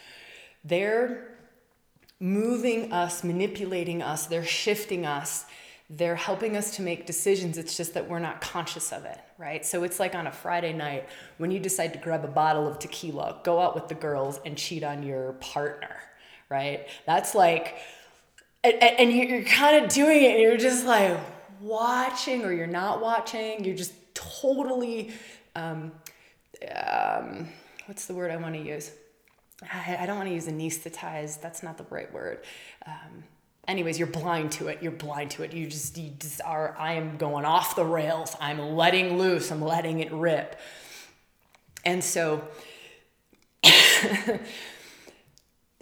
They're 0.64 1.28
moving 2.20 2.92
us, 2.92 3.24
manipulating 3.24 4.02
us, 4.02 4.26
they're 4.26 4.44
shifting 4.44 5.06
us, 5.06 5.46
they're 5.88 6.16
helping 6.16 6.56
us 6.56 6.76
to 6.76 6.82
make 6.82 7.06
decisions. 7.06 7.58
It's 7.58 7.76
just 7.76 7.94
that 7.94 8.08
we're 8.08 8.20
not 8.20 8.40
conscious 8.40 8.92
of 8.92 9.06
it, 9.06 9.18
right? 9.38 9.64
So 9.64 9.82
it's 9.82 9.98
like 9.98 10.14
on 10.14 10.26
a 10.26 10.32
Friday 10.32 10.72
night 10.72 11.08
when 11.38 11.50
you 11.50 11.58
decide 11.58 11.94
to 11.94 11.98
grab 11.98 12.24
a 12.24 12.28
bottle 12.28 12.68
of 12.68 12.78
tequila, 12.78 13.40
go 13.42 13.58
out 13.58 13.74
with 13.74 13.88
the 13.88 13.94
girls 13.94 14.38
and 14.44 14.56
cheat 14.56 14.84
on 14.84 15.02
your 15.02 15.32
partner, 15.40 15.96
right? 16.48 16.86
That's 17.06 17.34
like, 17.34 17.78
and, 18.62 19.10
you're 19.10 19.42
kind 19.42 19.82
of 19.82 19.90
doing 19.90 20.22
it 20.22 20.32
and 20.32 20.40
you're 20.42 20.58
just 20.58 20.84
like 20.84 21.18
watching 21.60 22.44
or 22.44 22.52
you're 22.52 22.66
not 22.66 23.00
watching. 23.00 23.64
You're 23.64 23.76
just 23.76 23.94
totally, 24.14 25.12
um, 25.56 25.90
um, 26.86 27.48
what's 27.86 28.04
the 28.04 28.14
word 28.14 28.30
I 28.30 28.36
want 28.36 28.54
to 28.54 28.60
use? 28.60 28.92
I, 29.62 29.98
I 30.00 30.06
don't 30.06 30.16
want 30.16 30.28
to 30.28 30.34
use 30.34 30.46
anesthetized. 30.46 31.40
That's 31.40 31.62
not 31.62 31.78
the 31.78 31.84
right 31.90 32.12
word. 32.12 32.40
Um, 32.86 33.24
anyways, 33.68 33.98
you're 33.98 34.08
blind 34.08 34.52
to 34.52 34.68
it. 34.68 34.82
You're 34.82 34.92
blind 34.92 35.32
to 35.32 35.42
it. 35.42 35.52
You 35.52 35.66
just, 35.66 35.98
you 35.98 36.10
just 36.18 36.40
are, 36.42 36.74
I 36.78 36.94
am 36.94 37.16
going 37.16 37.44
off 37.44 37.76
the 37.76 37.84
rails. 37.84 38.36
I'm 38.40 38.58
letting 38.76 39.18
loose. 39.18 39.50
I'm 39.50 39.62
letting 39.62 40.00
it 40.00 40.12
rip. 40.12 40.58
And 41.84 42.02
so, 42.02 42.42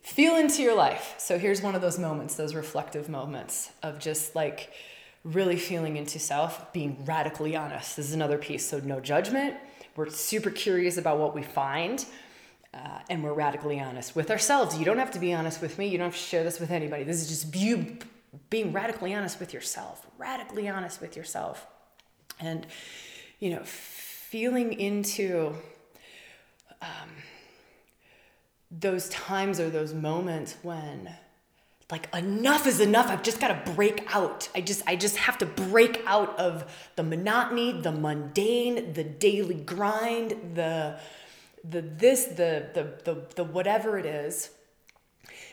feel 0.03 0.37
into 0.37 0.63
your 0.63 0.75
life. 0.75 1.15
So 1.19 1.39
here's 1.39 1.63
one 1.63 1.75
of 1.75 1.81
those 1.81 1.99
moments, 1.99 2.35
those 2.35 2.55
reflective 2.55 3.09
moments 3.09 3.71
of 3.83 3.99
just 3.99 4.35
like 4.35 4.73
really 5.25 5.57
feeling 5.57 5.97
into 5.97 6.19
self, 6.19 6.73
being 6.73 7.05
radically 7.05 7.57
honest. 7.57 7.97
This 7.97 8.07
is 8.07 8.15
another 8.15 8.39
piece. 8.39 8.69
So, 8.69 8.81
no 8.81 9.01
judgment. 9.01 9.57
We're 9.97 10.11
super 10.11 10.51
curious 10.51 10.97
about 10.97 11.19
what 11.19 11.35
we 11.35 11.43
find 11.43 12.05
uh, 12.79 13.01
and 13.11 13.25
we're 13.25 13.33
radically 13.33 13.81
honest 13.81 14.15
with 14.15 14.31
ourselves. 14.31 14.79
You 14.79 14.85
don't 14.85 14.99
have 14.99 15.11
to 15.13 15.19
be 15.19 15.33
honest 15.33 15.61
with 15.61 15.79
me. 15.79 15.89
You 15.89 15.99
don't 15.99 16.07
have 16.07 16.15
to 16.15 16.21
share 16.21 16.45
this 16.45 16.61
with 16.61 16.71
anybody. 16.71 17.03
This 17.05 17.21
is 17.21 17.29
just 17.29 17.57
you 17.57 17.99
being 18.51 18.73
radically 18.73 19.15
honest 19.15 19.41
with 19.41 19.53
yourself, 19.53 20.07
radically 20.17 20.69
honest 20.69 21.01
with 21.01 21.17
yourself. 21.17 21.67
And, 22.41 22.67
you 23.41 23.51
know, 23.51 23.63
feeling 23.65 24.79
into 24.79 25.55
um, 26.81 27.11
those 28.71 29.09
times 29.09 29.59
or 29.59 29.71
those 29.71 29.95
moments 29.95 30.57
when 30.63 31.11
like 31.91 32.15
enough 32.15 32.67
is 32.67 32.81
enough 32.81 33.09
i've 33.09 33.23
just 33.23 33.41
got 33.41 33.65
to 33.65 33.73
break 33.73 34.05
out 34.15 34.47
i 34.55 34.61
just 34.61 34.83
i 34.87 34.95
just 34.95 35.17
have 35.17 35.39
to 35.39 35.47
break 35.47 36.03
out 36.07 36.39
of 36.39 36.71
the 36.97 37.03
monotony 37.03 37.73
the 37.81 37.91
mundane 37.91 38.93
the 38.93 39.03
daily 39.03 39.55
grind 39.55 40.35
the 40.55 40.99
the 41.65 41.81
this, 41.81 42.25
the 42.27 42.69
the 42.75 43.01
the, 43.05 43.27
the 43.37 43.45
whatever 43.45 43.99
it 43.99 44.07
is, 44.07 44.51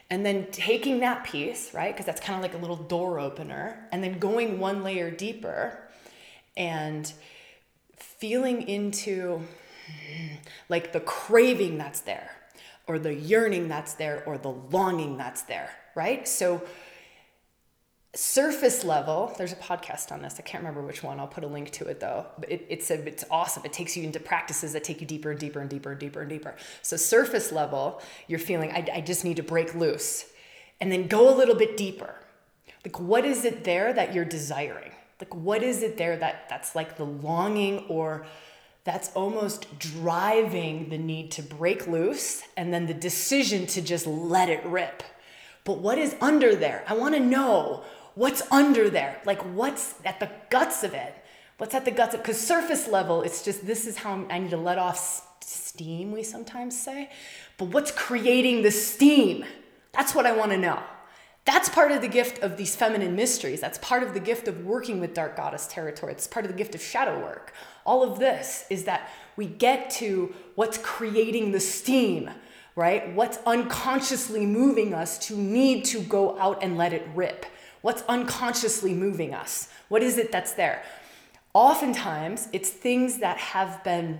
and 0.09 0.25
then 0.25 0.47
taking 0.51 0.99
that 0.99 1.23
piece, 1.23 1.73
right? 1.73 1.93
Because 1.93 2.05
that's 2.05 2.21
kind 2.21 2.35
of 2.37 2.41
like 2.41 2.53
a 2.53 2.61
little 2.61 2.75
door 2.75 3.19
opener, 3.19 3.87
and 3.91 4.03
then 4.03 4.19
going 4.19 4.59
one 4.59 4.83
layer 4.83 5.11
deeper 5.11 5.79
and 6.57 7.11
feeling 7.97 8.67
into 8.67 9.41
like 10.69 10.93
the 10.93 10.99
craving 10.99 11.77
that's 11.77 12.01
there, 12.01 12.31
or 12.87 12.99
the 12.99 13.13
yearning 13.13 13.67
that's 13.67 13.93
there, 13.93 14.23
or 14.25 14.37
the 14.37 14.51
longing 14.51 15.17
that's 15.17 15.43
there, 15.43 15.69
right? 15.95 16.27
So 16.27 16.63
surface 18.15 18.83
level 18.83 19.33
there's 19.37 19.51
a 19.51 19.57
podcast 19.57 20.11
on 20.11 20.21
this 20.21 20.35
i 20.39 20.41
can't 20.41 20.63
remember 20.63 20.81
which 20.81 21.03
one 21.03 21.19
i'll 21.19 21.27
put 21.27 21.43
a 21.43 21.47
link 21.47 21.69
to 21.71 21.85
it 21.85 21.99
though. 21.99 22.25
It, 22.47 22.65
it's 22.69 22.89
a, 22.89 23.05
it's 23.07 23.25
awesome 23.29 23.63
it 23.65 23.73
takes 23.73 23.95
you 23.97 24.03
into 24.03 24.19
practices 24.19 24.73
that 24.73 24.83
take 24.83 25.01
you 25.01 25.07
deeper 25.07 25.31
and 25.31 25.39
deeper 25.39 25.59
and 25.59 25.69
deeper 25.69 25.91
and 25.91 25.99
deeper 25.99 26.21
and 26.21 26.29
deeper. 26.29 26.55
So 26.81 26.97
surface 26.97 27.51
level 27.51 28.01
you're 28.27 28.39
feeling 28.39 28.71
I, 28.71 28.87
I 28.95 29.01
just 29.01 29.23
need 29.23 29.37
to 29.37 29.43
break 29.43 29.75
loose 29.75 30.25
and 30.79 30.91
then 30.91 31.07
go 31.07 31.33
a 31.33 31.35
little 31.35 31.55
bit 31.55 31.77
deeper. 31.77 32.15
Like 32.85 32.99
what 32.99 33.25
is 33.25 33.45
it 33.45 33.63
there 33.63 33.93
that 33.93 34.13
you're 34.13 34.25
desiring? 34.25 34.91
Like, 35.19 35.33
what 35.33 35.63
is 35.63 35.81
it 35.81 35.97
there 35.97 36.17
that 36.17 36.49
that's 36.49 36.75
like 36.75 36.97
the 36.97 37.05
longing 37.05 37.85
or 37.87 38.25
that's 38.83 39.11
almost 39.13 39.79
driving 39.79 40.89
the 40.89 40.97
need 40.97 41.31
to 41.31 41.41
break 41.41 41.87
loose 41.87 42.43
and 42.57 42.73
then 42.73 42.85
the 42.85 42.93
decision 42.93 43.65
to 43.67 43.81
just 43.81 44.05
let 44.05 44.49
it 44.49 44.63
rip? 44.65 45.03
But 45.63 45.79
what 45.79 45.97
is 45.97 46.15
under 46.21 46.55
there? 46.55 46.83
I 46.87 46.93
want 46.93 47.15
to 47.15 47.19
know 47.19 47.83
what's 48.15 48.41
under 48.51 48.89
there. 48.89 49.21
Like, 49.25 49.41
what's 49.41 49.95
at 50.03 50.19
the 50.19 50.29
guts 50.49 50.83
of 50.83 50.93
it? 50.93 51.15
What's 51.57 51.75
at 51.75 51.85
the 51.85 51.91
guts 51.91 52.13
of 52.13 52.21
Because 52.21 52.39
surface 52.39 52.87
level, 52.87 53.21
it's 53.21 53.43
just 53.43 53.65
this 53.65 53.85
is 53.85 53.97
how 53.97 54.25
I 54.29 54.39
need 54.39 54.49
to 54.49 54.57
let 54.57 54.77
off 54.77 55.25
steam, 55.41 56.11
we 56.11 56.23
sometimes 56.23 56.79
say. 56.79 57.11
But 57.57 57.65
what's 57.65 57.91
creating 57.91 58.63
the 58.63 58.71
steam? 58.71 59.45
That's 59.93 60.13
what 60.13 60.25
I 60.25 60.35
want 60.35 60.51
to 60.51 60.57
know. 60.57 60.81
That's 61.45 61.69
part 61.69 61.91
of 61.91 62.01
the 62.01 62.07
gift 62.07 62.41
of 62.41 62.57
these 62.57 62.75
feminine 62.75 63.15
mysteries. 63.15 63.61
That's 63.61 63.77
part 63.77 64.01
of 64.01 64.15
the 64.15 64.19
gift 64.19 64.47
of 64.47 64.65
working 64.65 64.99
with 64.99 65.13
dark 65.13 65.37
goddess 65.37 65.67
territory. 65.67 66.11
It's 66.13 66.25
part 66.25 66.43
of 66.43 66.51
the 66.51 66.57
gift 66.57 66.73
of 66.73 66.81
shadow 66.81 67.19
work. 67.19 67.53
All 67.85 68.01
of 68.01 68.17
this 68.17 68.65
is 68.71 68.85
that 68.85 69.11
we 69.35 69.45
get 69.45 69.91
to 69.91 70.33
what's 70.55 70.79
creating 70.79 71.51
the 71.51 71.59
steam, 71.59 72.31
right? 72.75 73.13
What's 73.13 73.37
unconsciously 73.45 74.45
moving 74.45 74.95
us 74.95 75.19
to 75.27 75.37
need 75.37 75.85
to 75.85 76.01
go 76.01 76.37
out 76.39 76.63
and 76.63 76.77
let 76.77 76.93
it 76.93 77.07
rip. 77.13 77.45
What's 77.85 78.01
unconsciously 78.09 78.95
moving 78.95 79.35
us? 79.35 79.69
What 79.89 80.01
is 80.01 80.17
it 80.17 80.31
that's 80.31 80.53
there? 80.53 80.81
Oftentimes, 81.53 82.47
it's 82.51 82.67
things 82.67 83.19
that 83.19 83.37
have 83.37 83.83
been 83.83 84.17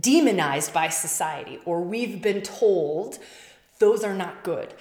demonized 0.00 0.74
by 0.74 0.90
society, 0.90 1.60
or 1.64 1.80
we've 1.80 2.20
been 2.20 2.42
told 2.42 3.18
those 3.78 4.04
are 4.04 4.12
not 4.12 4.44
good. 4.44 4.74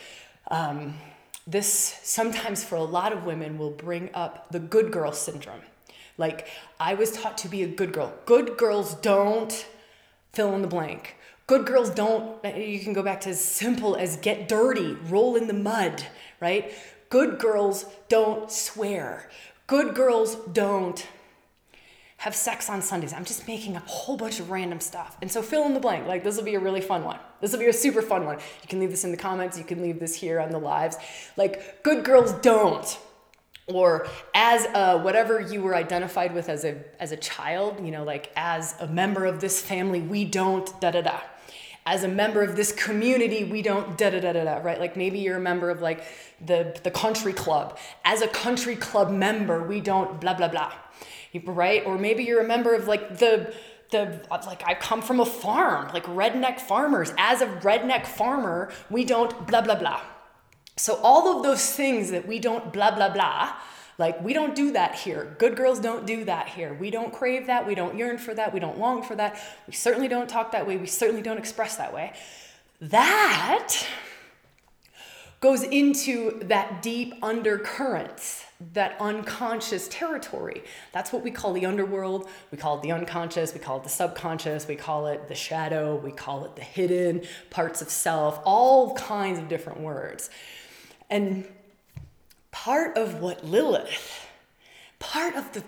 Um, 0.51 0.95
this 1.47 1.69
sometimes 2.03 2.61
for 2.61 2.75
a 2.75 2.83
lot 2.83 3.13
of 3.13 3.23
women 3.23 3.57
will 3.57 3.71
bring 3.71 4.09
up 4.13 4.51
the 4.51 4.59
good 4.59 4.91
girl 4.91 5.13
syndrome. 5.13 5.61
Like, 6.17 6.45
I 6.77 6.95
was 6.95 7.13
taught 7.13 7.37
to 7.37 7.47
be 7.47 7.63
a 7.63 7.69
good 7.69 7.93
girl. 7.93 8.13
Good 8.25 8.57
girls 8.57 8.95
don't 8.95 9.65
fill 10.33 10.53
in 10.55 10.61
the 10.61 10.67
blank. 10.67 11.15
Good 11.47 11.65
girls 11.65 11.89
don't, 11.89 12.43
you 12.43 12.81
can 12.81 12.91
go 12.91 13.01
back 13.01 13.21
to 13.21 13.29
as 13.29 13.41
simple 13.41 13.95
as 13.95 14.17
get 14.17 14.49
dirty, 14.49 14.97
roll 15.07 15.37
in 15.37 15.47
the 15.47 15.53
mud, 15.53 16.05
right? 16.41 16.73
Good 17.09 17.39
girls 17.39 17.85
don't 18.07 18.51
swear. 18.51 19.29
Good 19.67 19.95
girls 19.95 20.35
don't 20.53 21.05
have 22.17 22.35
sex 22.35 22.69
on 22.69 22.81
Sundays. 22.81 23.13
I'm 23.13 23.23
just 23.23 23.47
making 23.47 23.77
up 23.77 23.85
a 23.85 23.89
whole 23.89 24.17
bunch 24.17 24.39
of 24.39 24.49
random 24.51 24.81
stuff. 24.81 25.17
And 25.21 25.31
so 25.31 25.41
fill 25.41 25.65
in 25.65 25.73
the 25.73 25.79
blank. 25.79 26.05
Like 26.05 26.23
this 26.23 26.35
will 26.35 26.43
be 26.43 26.55
a 26.55 26.59
really 26.59 26.81
fun 26.81 27.05
one. 27.05 27.17
This 27.39 27.53
will 27.53 27.59
be 27.59 27.67
a 27.67 27.73
super 27.73 28.01
fun 28.01 28.25
one. 28.25 28.37
You 28.61 28.67
can 28.67 28.79
leave 28.79 28.91
this 28.91 29.05
in 29.05 29.11
the 29.11 29.17
comments. 29.17 29.57
You 29.57 29.63
can 29.63 29.81
leave 29.81 29.99
this 29.99 30.15
here 30.15 30.39
on 30.39 30.51
the 30.51 30.59
lives. 30.59 30.97
Like 31.37 31.81
good 31.81 32.03
girls 32.03 32.33
don't. 32.33 32.99
Or 33.67 34.07
as 34.35 34.65
a, 34.65 34.99
whatever 34.99 35.39
you 35.39 35.61
were 35.61 35.75
identified 35.75 36.33
with 36.33 36.49
as 36.49 36.65
a 36.65 36.83
as 36.99 37.11
a 37.11 37.17
child, 37.17 37.79
you 37.85 37.91
know, 37.91 38.03
like 38.03 38.31
as 38.35 38.75
a 38.79 38.87
member 38.87 39.25
of 39.25 39.39
this 39.39 39.61
family, 39.61 40.01
we 40.01 40.25
don't 40.25 40.67
da 40.81 40.91
da 40.91 41.01
da. 41.01 41.19
As 41.85 42.03
a 42.03 42.07
member 42.07 42.43
of 42.43 42.55
this 42.55 42.71
community, 42.71 43.43
we 43.43 43.61
don't 43.61 43.97
da 43.97 44.09
da 44.11 44.19
da 44.19 44.33
da 44.33 44.43
da, 44.43 44.57
right? 44.57 44.79
Like 44.79 44.95
maybe 44.95 45.19
you're 45.19 45.37
a 45.37 45.41
member 45.41 45.69
of 45.69 45.81
like 45.81 46.03
the 46.45 46.79
the 46.83 46.91
country 46.91 47.33
club. 47.33 47.77
As 48.05 48.21
a 48.21 48.27
country 48.27 48.75
club 48.75 49.11
member, 49.11 49.63
we 49.63 49.81
don't 49.81 50.19
blah 50.21 50.33
blah 50.33 50.49
blah 50.49 50.73
right? 51.45 51.85
Or 51.85 51.97
maybe 51.97 52.23
you're 52.23 52.41
a 52.41 52.47
member 52.47 52.73
of 52.73 52.87
like 52.87 53.17
the 53.17 53.53
the 53.91 54.21
like 54.45 54.63
I 54.65 54.75
come 54.75 55.01
from 55.01 55.19
a 55.19 55.25
farm, 55.25 55.89
like 55.93 56.05
redneck 56.05 56.59
farmers. 56.59 57.13
As 57.17 57.41
a 57.41 57.47
redneck 57.47 58.05
farmer, 58.05 58.71
we 58.89 59.03
don't 59.03 59.47
blah 59.47 59.61
blah 59.61 59.75
blah. 59.75 60.01
So 60.75 60.99
all 61.03 61.37
of 61.37 61.43
those 61.43 61.71
things 61.71 62.11
that 62.11 62.27
we 62.27 62.39
don't 62.39 62.71
blah 62.71 62.95
blah 62.95 63.09
blah, 63.09 63.53
like 63.99 64.23
we 64.23 64.33
don't 64.33 64.55
do 64.55 64.71
that 64.71 64.95
here. 64.95 65.35
Good 65.37 65.55
girls 65.55 65.79
don't 65.79 66.07
do 66.07 66.25
that 66.25 66.47
here. 66.47 66.73
We 66.73 66.89
don't 66.89 67.13
crave 67.13 67.47
that, 67.47 67.67
we 67.67 67.75
don't 67.75 67.97
yearn 67.97 68.17
for 68.17 68.33
that, 68.33 68.53
we 68.53 68.59
don't 68.59 68.79
long 68.79 69.03
for 69.03 69.15
that. 69.15 69.39
We 69.67 69.73
certainly 69.73 70.07
don't 70.07 70.29
talk 70.29 70.53
that 70.53 70.65
way, 70.65 70.77
we 70.77 70.87
certainly 70.87 71.21
don't 71.21 71.37
express 71.37 71.75
that 71.75 71.93
way. 71.93 72.13
That 72.81 73.75
goes 75.41 75.63
into 75.63 76.39
that 76.43 76.81
deep 76.81 77.13
undercurrents 77.21 78.45
that 78.73 78.97
unconscious 78.99 79.87
territory. 79.87 80.63
That's 80.91 81.13
what 81.13 81.23
we 81.23 81.31
call 81.31 81.53
the 81.53 81.65
underworld. 81.65 82.27
We 82.51 82.57
call 82.57 82.77
it 82.77 82.81
the 82.81 82.91
unconscious, 82.91 83.53
we 83.53 83.59
call 83.59 83.77
it 83.77 83.83
the 83.83 83.89
subconscious, 83.89 84.67
we 84.67 84.75
call 84.75 85.07
it 85.07 85.29
the 85.29 85.35
shadow, 85.35 85.95
we 85.95 86.11
call 86.11 86.43
it 86.43 86.57
the 86.57 86.61
hidden 86.61 87.23
parts 87.49 87.81
of 87.81 87.89
self, 87.89 88.41
all 88.43 88.95
kinds 88.95 89.39
of 89.39 89.47
different 89.47 89.79
words. 89.79 90.29
And 91.09 91.47
part 92.51 92.97
of 92.97 93.19
what 93.19 93.45
Lilith, 93.45 94.27
part 94.99 95.35
of 95.35 95.51
the 95.53 95.63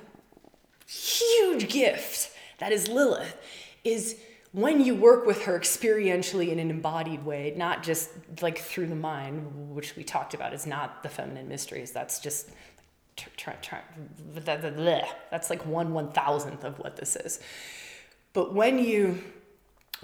huge 0.88 1.70
gift 1.70 2.32
that 2.60 2.72
is 2.72 2.88
Lilith, 2.88 3.38
is 3.84 4.17
when 4.52 4.84
you 4.84 4.96
work 4.96 5.26
with 5.26 5.44
her 5.44 5.58
experientially 5.58 6.50
in 6.50 6.60
an 6.60 6.70
embodied 6.70 7.26
way, 7.26 7.54
not 7.56 7.84
just 7.84 8.10
like 8.41 8.58
through 8.58 8.88
the 8.88 8.96
mind, 8.96 9.74
which 9.74 9.96
we 9.96 10.04
talked 10.04 10.34
about 10.34 10.54
is 10.54 10.67
not 10.67 11.04
the 11.04 11.10
feminine 11.10 11.48
mysteries, 11.48 11.91
that's 11.91 12.20
just 12.20 12.50
that's 15.30 15.50
like 15.50 15.65
one 15.65 15.94
one 15.94 16.12
thousandth 16.12 16.63
of 16.63 16.80
what 16.80 16.98
this 16.98 17.15
is. 17.15 17.39
But 18.34 18.54
when 18.54 18.80
you 18.80 19.22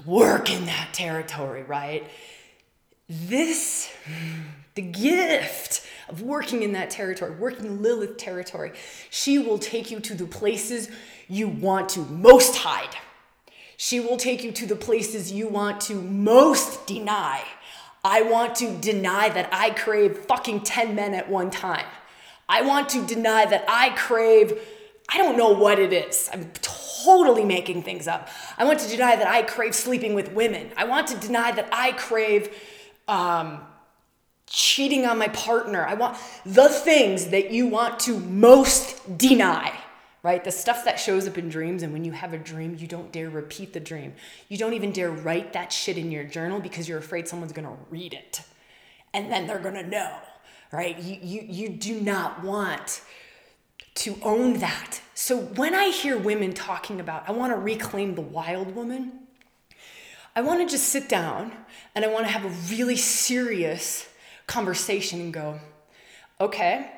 work 0.06 0.52
in 0.52 0.66
that 0.66 0.90
territory, 0.94 1.64
right? 1.64 2.10
This, 3.10 3.90
the 4.76 4.82
gift 4.82 5.87
of 6.10 6.22
working 6.22 6.64
in 6.64 6.74
that 6.74 6.90
territory, 6.90 7.32
working 7.32 7.82
Lilith 7.82 8.18
territory, 8.18 8.72
she 9.10 9.40
will 9.40 9.60
take 9.60 9.92
you 9.92 10.00
to 10.00 10.16
the 10.16 10.26
places 10.26 10.90
you 11.28 11.48
want 11.48 11.90
to 11.90 12.00
most 12.00 12.56
hide. 12.58 12.96
She 13.78 14.00
will 14.00 14.18
take 14.18 14.44
you 14.44 14.52
to 14.54 14.66
the 14.66 14.76
places 14.76 15.32
you 15.32 15.48
want 15.48 15.82
to 15.82 15.96
most 15.96 16.88
deny. 16.88 17.44
I 18.04 18.24
want 18.24 18.56
to 18.56 18.76
deny 18.78 19.30
that 19.30 19.50
I 19.52 19.72
crave 19.72 20.18
fucking 20.18 20.62
10 20.62 20.96
men 20.96 21.14
at 21.14 21.30
one 21.30 21.52
time. 21.52 21.86
I 22.50 22.62
want 22.62 22.90
to 22.90 23.06
deny 23.06 23.46
that 23.46 23.66
I 23.68 23.90
crave, 23.90 24.60
I 25.10 25.18
don't 25.18 25.38
know 25.38 25.52
what 25.52 25.80
it 25.80 25.92
is. 25.92 26.30
I'm 26.32 26.50
totally 26.62 27.44
making 27.44 27.84
things 27.84 28.08
up. 28.08 28.30
I 28.58 28.64
want 28.64 28.80
to 28.80 28.90
deny 28.90 29.16
that 29.16 29.28
I 29.28 29.44
crave 29.44 29.76
sleeping 29.76 30.16
with 30.16 30.32
women. 30.32 30.72
I 30.78 30.86
want 30.86 31.08
to 31.10 31.18
deny 31.18 31.52
that 31.52 31.70
I 31.72 31.92
crave 31.92 32.50
um, 33.08 33.60
cheating 34.50 35.06
on 35.06 35.18
my 35.18 35.28
partner. 35.30 35.86
I 35.86 35.94
want 35.94 36.18
the 36.46 36.70
things 36.70 37.28
that 37.28 37.52
you 37.52 37.68
want 37.68 38.00
to 38.02 38.20
most 38.20 39.18
deny, 39.18 39.74
right? 40.24 40.44
The 40.44 40.52
stuff 40.52 40.86
that 40.86 41.00
shows 41.00 41.28
up 41.28 41.38
in 41.38 41.50
dreams. 41.50 41.84
And 41.84 41.94
when 41.94 42.06
you 42.06 42.14
have 42.14 42.34
a 42.34 42.38
dream, 42.38 42.76
you 42.80 42.88
don't 42.88 43.12
dare 43.12 43.30
repeat 43.30 43.74
the 43.74 43.80
dream. 43.80 44.14
You 44.50 44.58
don't 44.58 44.74
even 44.74 44.92
dare 44.92 45.12
write 45.12 45.54
that 45.54 45.72
shit 45.72 45.98
in 45.98 46.12
your 46.12 46.24
journal 46.24 46.60
because 46.60 46.88
you're 46.88 47.00
afraid 47.00 47.28
someone's 47.28 47.54
gonna 47.54 47.78
read 47.90 48.14
it. 48.14 48.42
And 49.14 49.32
then 49.32 49.48
they're 49.48 49.60
gonna 49.60 49.88
know 49.88 50.18
right? 50.72 50.98
You, 51.00 51.18
you, 51.22 51.46
you 51.48 51.70
do 51.70 52.00
not 52.02 52.44
want 52.44 53.02
to 53.96 54.18
own 54.22 54.60
that. 54.60 55.02
So 55.14 55.38
when 55.38 55.74
I 55.74 55.90
hear 55.90 56.18
women 56.18 56.54
talking 56.54 57.00
about, 57.00 57.28
I 57.28 57.32
want 57.32 57.52
to 57.54 57.58
reclaim 57.58 58.16
the 58.16 58.22
wild 58.22 58.76
woman, 58.76 59.14
I 60.36 60.42
want 60.42 60.62
to 60.62 60.72
just 60.72 60.90
sit 60.90 61.10
down 61.10 61.52
and 61.96 62.06
I 62.06 62.10
want 62.10 62.26
to 62.26 62.32
have 62.32 62.46
a 62.46 62.74
really 62.74 62.96
serious 62.96 64.08
conversation 64.48 65.22
and 65.22 65.34
go, 65.34 65.60
okay, 66.40 66.90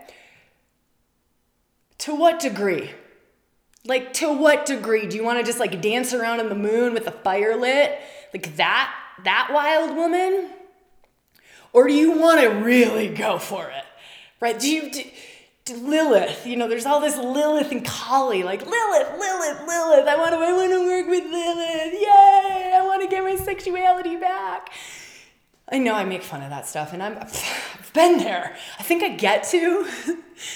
to 1.99 2.15
what 2.15 2.39
degree? 2.39 2.91
Like, 3.85 4.13
to 4.13 4.33
what 4.33 4.65
degree? 4.65 5.07
Do 5.07 5.15
you 5.17 5.23
want 5.23 5.39
to 5.39 5.45
just 5.45 5.59
like 5.59 5.81
dance 5.81 6.13
around 6.13 6.39
in 6.39 6.49
the 6.49 6.55
moon 6.55 6.93
with 6.93 7.05
the 7.05 7.12
fire 7.12 7.55
lit? 7.55 7.99
Like 8.33 8.55
that, 8.57 8.93
that 9.23 9.49
wild 9.51 9.95
woman? 9.95 10.49
Or 11.73 11.88
do 11.88 11.93
you 11.93 12.17
want 12.17 12.41
to 12.41 12.47
really 12.47 13.09
go 13.09 13.38
for 13.38 13.65
it? 13.65 13.85
Right? 14.39 14.59
Do 14.59 14.69
you. 14.69 14.91
Do, 14.91 15.03
Lilith, 15.71 16.47
you 16.47 16.55
know, 16.55 16.67
there's 16.67 16.88
all 16.88 16.99
this 16.99 17.15
Lilith 17.15 17.71
and 17.71 17.85
Kali, 17.85 18.41
like 18.41 18.65
Lilith, 18.65 19.12
Lilith, 19.19 19.67
Lilith. 19.67 20.07
I 20.07 20.15
want 20.17 20.31
to, 20.31 20.38
I 20.38 20.51
want 20.51 20.71
to 20.71 20.88
work 20.88 21.07
with 21.07 21.23
Lilith. 21.25 21.93
Yay! 21.93 22.73
I 22.73 22.81
want 22.83 23.03
to 23.03 23.07
get 23.07 23.23
my 23.23 23.35
sexuality 23.35 24.15
back. 24.15 24.71
I 25.71 25.77
know 25.77 25.93
I 25.93 26.05
make 26.05 26.23
fun 26.23 26.41
of 26.41 26.49
that 26.49 26.67
stuff, 26.67 26.93
and 26.93 27.03
I'm, 27.03 27.17
I've 27.17 27.91
been 27.93 28.17
there. 28.17 28.55
I 28.79 28.84
think 28.84 29.03
I 29.03 29.10
get 29.10 29.43
to 29.45 29.88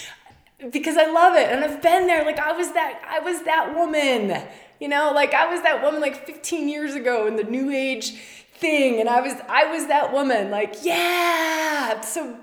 because 0.71 0.97
I 0.97 1.05
love 1.05 1.35
it, 1.35 1.51
and 1.51 1.63
I've 1.63 1.81
been 1.81 2.07
there. 2.07 2.25
Like 2.25 2.39
I 2.39 2.51
was 2.53 2.73
that, 2.73 3.01
I 3.07 3.19
was 3.19 3.43
that 3.43 3.75
woman. 3.75 4.47
You 4.79 4.89
know, 4.89 5.11
like 5.13 5.33
I 5.33 5.51
was 5.51 5.61
that 5.61 5.81
woman 5.81 6.01
like 6.01 6.25
15 6.25 6.67
years 6.67 6.93
ago 6.95 7.27
in 7.27 7.35
the 7.35 7.43
New 7.43 7.71
Age 7.71 8.15
thing 8.63 9.01
and 9.01 9.09
I 9.09 9.19
was 9.19 9.33
I 9.49 9.65
was 9.65 9.87
that 9.87 10.13
woman 10.13 10.49
like 10.49 10.75
yeah 10.83 11.99
so 11.99 12.37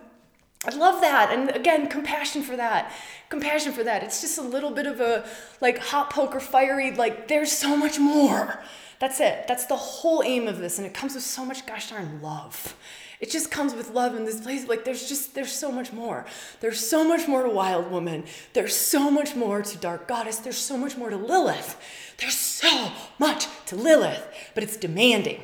I 0.66 0.74
love 0.76 1.00
that 1.00 1.32
and 1.32 1.48
again 1.56 1.88
compassion 1.88 2.42
for 2.42 2.56
that 2.56 2.92
compassion 3.30 3.72
for 3.72 3.82
that 3.84 4.02
it's 4.02 4.20
just 4.20 4.36
a 4.36 4.42
little 4.42 4.70
bit 4.70 4.86
of 4.86 5.00
a 5.00 5.24
like 5.62 5.78
hot 5.78 6.10
poker 6.10 6.38
fiery 6.38 6.90
like 6.94 7.28
there's 7.28 7.50
so 7.50 7.74
much 7.74 7.98
more 7.98 8.62
That's 9.00 9.18
it. 9.18 9.48
That's 9.48 9.66
the 9.66 9.76
whole 9.76 10.22
aim 10.22 10.46
of 10.46 10.58
this. 10.58 10.78
And 10.78 10.86
it 10.86 10.94
comes 10.94 11.14
with 11.14 11.24
so 11.24 11.44
much 11.44 11.66
gosh 11.66 11.90
darn 11.90 12.20
love. 12.22 12.76
It 13.18 13.30
just 13.30 13.50
comes 13.50 13.74
with 13.74 13.90
love 13.90 14.14
in 14.14 14.24
this 14.24 14.40
place. 14.40 14.68
Like 14.68 14.84
there's 14.84 15.08
just 15.08 15.34
there's 15.34 15.52
so 15.52 15.72
much 15.72 15.92
more. 15.92 16.26
There's 16.60 16.86
so 16.86 17.06
much 17.06 17.26
more 17.26 17.42
to 17.42 17.50
Wild 17.50 17.90
Woman. 17.90 18.24
There's 18.52 18.76
so 18.76 19.10
much 19.10 19.34
more 19.34 19.62
to 19.62 19.78
Dark 19.78 20.06
Goddess. 20.06 20.38
There's 20.38 20.58
so 20.58 20.76
much 20.76 20.96
more 20.96 21.10
to 21.10 21.16
Lilith. 21.16 21.80
There's 22.18 22.36
so 22.36 22.92
much 23.18 23.46
to 23.66 23.76
Lilith, 23.76 24.26
but 24.54 24.62
it's 24.62 24.76
demanding. 24.76 25.42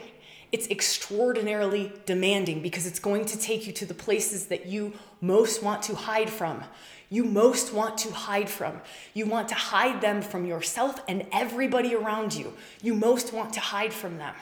It's 0.53 0.69
extraordinarily 0.69 1.93
demanding 2.07 2.63
because 2.63 2.87
it's 2.87 2.99
going 2.99 3.25
to 3.27 3.39
take 3.39 3.67
you 3.67 3.73
to 3.75 3.87
the 3.87 3.95
places 3.95 4.47
that 4.47 4.67
you 4.67 4.93
most 5.21 5.63
want 5.63 5.83
to 5.85 5.95
hide 5.95 6.31
from. 6.31 6.63
You 7.09 7.25
most 7.25 7.73
want 7.73 7.99
to 7.99 8.13
hide 8.13 8.51
from. 8.51 8.81
You 9.15 9.27
want 9.27 9.49
to 9.49 9.55
hide 9.55 10.01
them 10.01 10.23
from 10.23 10.45
yourself 10.45 11.01
and 11.09 11.27
everybody 11.33 11.95
around 11.95 12.35
you. 12.35 12.53
You 12.83 12.95
most 12.95 13.33
want 13.33 13.53
to 13.55 13.61
hide 13.61 13.93
from 13.93 14.19
them, 14.19 14.35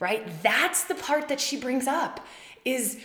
right? 0.00 0.26
That's 0.42 0.84
the 0.84 0.94
part 0.94 1.28
that 1.28 1.40
she 1.40 1.58
brings 1.60 1.86
up 1.86 2.20
is 2.64 2.98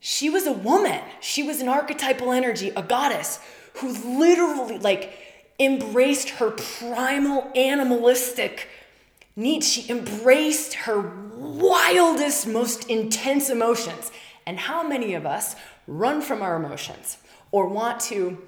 she 0.00 0.28
was 0.28 0.46
a 0.46 0.52
woman. 0.52 1.00
She 1.20 1.42
was 1.42 1.60
an 1.60 1.68
archetypal 1.68 2.30
energy, 2.30 2.70
a 2.76 2.82
goddess 2.82 3.40
who 3.78 3.92
literally 4.18 4.78
like 4.78 5.14
embraced 5.58 6.30
her 6.30 6.50
primal 6.50 7.50
animalistic 7.54 8.68
needs. 9.34 9.66
She 9.66 9.90
embraced 9.90 10.74
her 10.74 11.00
wildest, 11.00 12.46
most 12.46 12.90
intense 12.90 13.48
emotions. 13.48 14.12
And 14.46 14.58
how 14.58 14.86
many 14.86 15.14
of 15.14 15.24
us 15.24 15.56
run 15.86 16.20
from 16.20 16.42
our 16.42 16.56
emotions 16.56 17.16
or 17.50 17.68
want 17.68 18.00
to 18.00 18.38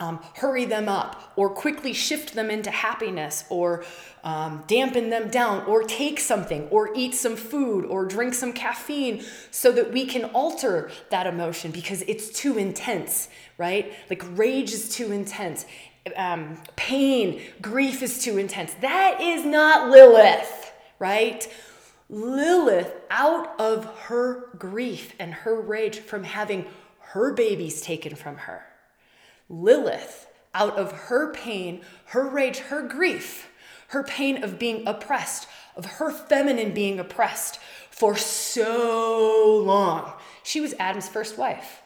um, 0.00 0.18
hurry 0.34 0.64
them 0.64 0.88
up 0.88 1.32
or 1.36 1.48
quickly 1.48 1.92
shift 1.92 2.34
them 2.34 2.50
into 2.50 2.70
happiness 2.70 3.44
or 3.48 3.84
um, 4.24 4.64
dampen 4.66 5.10
them 5.10 5.28
down 5.28 5.64
or 5.66 5.82
take 5.82 6.18
something 6.18 6.66
or 6.68 6.90
eat 6.94 7.14
some 7.14 7.36
food 7.36 7.84
or 7.84 8.04
drink 8.04 8.34
some 8.34 8.52
caffeine 8.52 9.22
so 9.50 9.70
that 9.70 9.92
we 9.92 10.04
can 10.04 10.24
alter 10.26 10.90
that 11.10 11.26
emotion 11.26 11.70
because 11.70 12.02
it's 12.02 12.30
too 12.30 12.58
intense, 12.58 13.28
right? 13.56 13.92
Like 14.10 14.22
rage 14.36 14.72
is 14.72 14.88
too 14.88 15.12
intense. 15.12 15.64
Um, 16.16 16.58
pain, 16.76 17.40
grief 17.62 18.02
is 18.02 18.22
too 18.22 18.36
intense. 18.38 18.74
That 18.80 19.20
is 19.20 19.44
not 19.44 19.90
Lilith, 19.90 20.72
right? 20.98 21.48
Lilith, 22.10 22.92
out 23.10 23.58
of 23.58 23.84
her 24.00 24.48
grief 24.58 25.14
and 25.18 25.32
her 25.32 25.58
rage 25.58 26.00
from 26.00 26.24
having 26.24 26.66
her 27.14 27.32
babies 27.32 27.80
taken 27.80 28.16
from 28.16 28.36
her, 28.38 28.66
Lilith, 29.48 30.26
out 30.52 30.76
of 30.76 30.90
her 30.92 31.32
pain, 31.32 31.80
her 32.06 32.28
rage, 32.28 32.58
her 32.58 32.82
grief, 32.82 33.48
her 33.88 34.02
pain 34.02 34.42
of 34.42 34.58
being 34.58 34.84
oppressed, 34.84 35.46
of 35.76 35.86
her 35.86 36.10
feminine 36.10 36.74
being 36.74 36.98
oppressed 36.98 37.60
for 37.88 38.16
so 38.16 39.62
long. 39.64 40.12
She 40.42 40.60
was 40.60 40.74
Adam's 40.80 41.08
first 41.08 41.38
wife. 41.38 41.82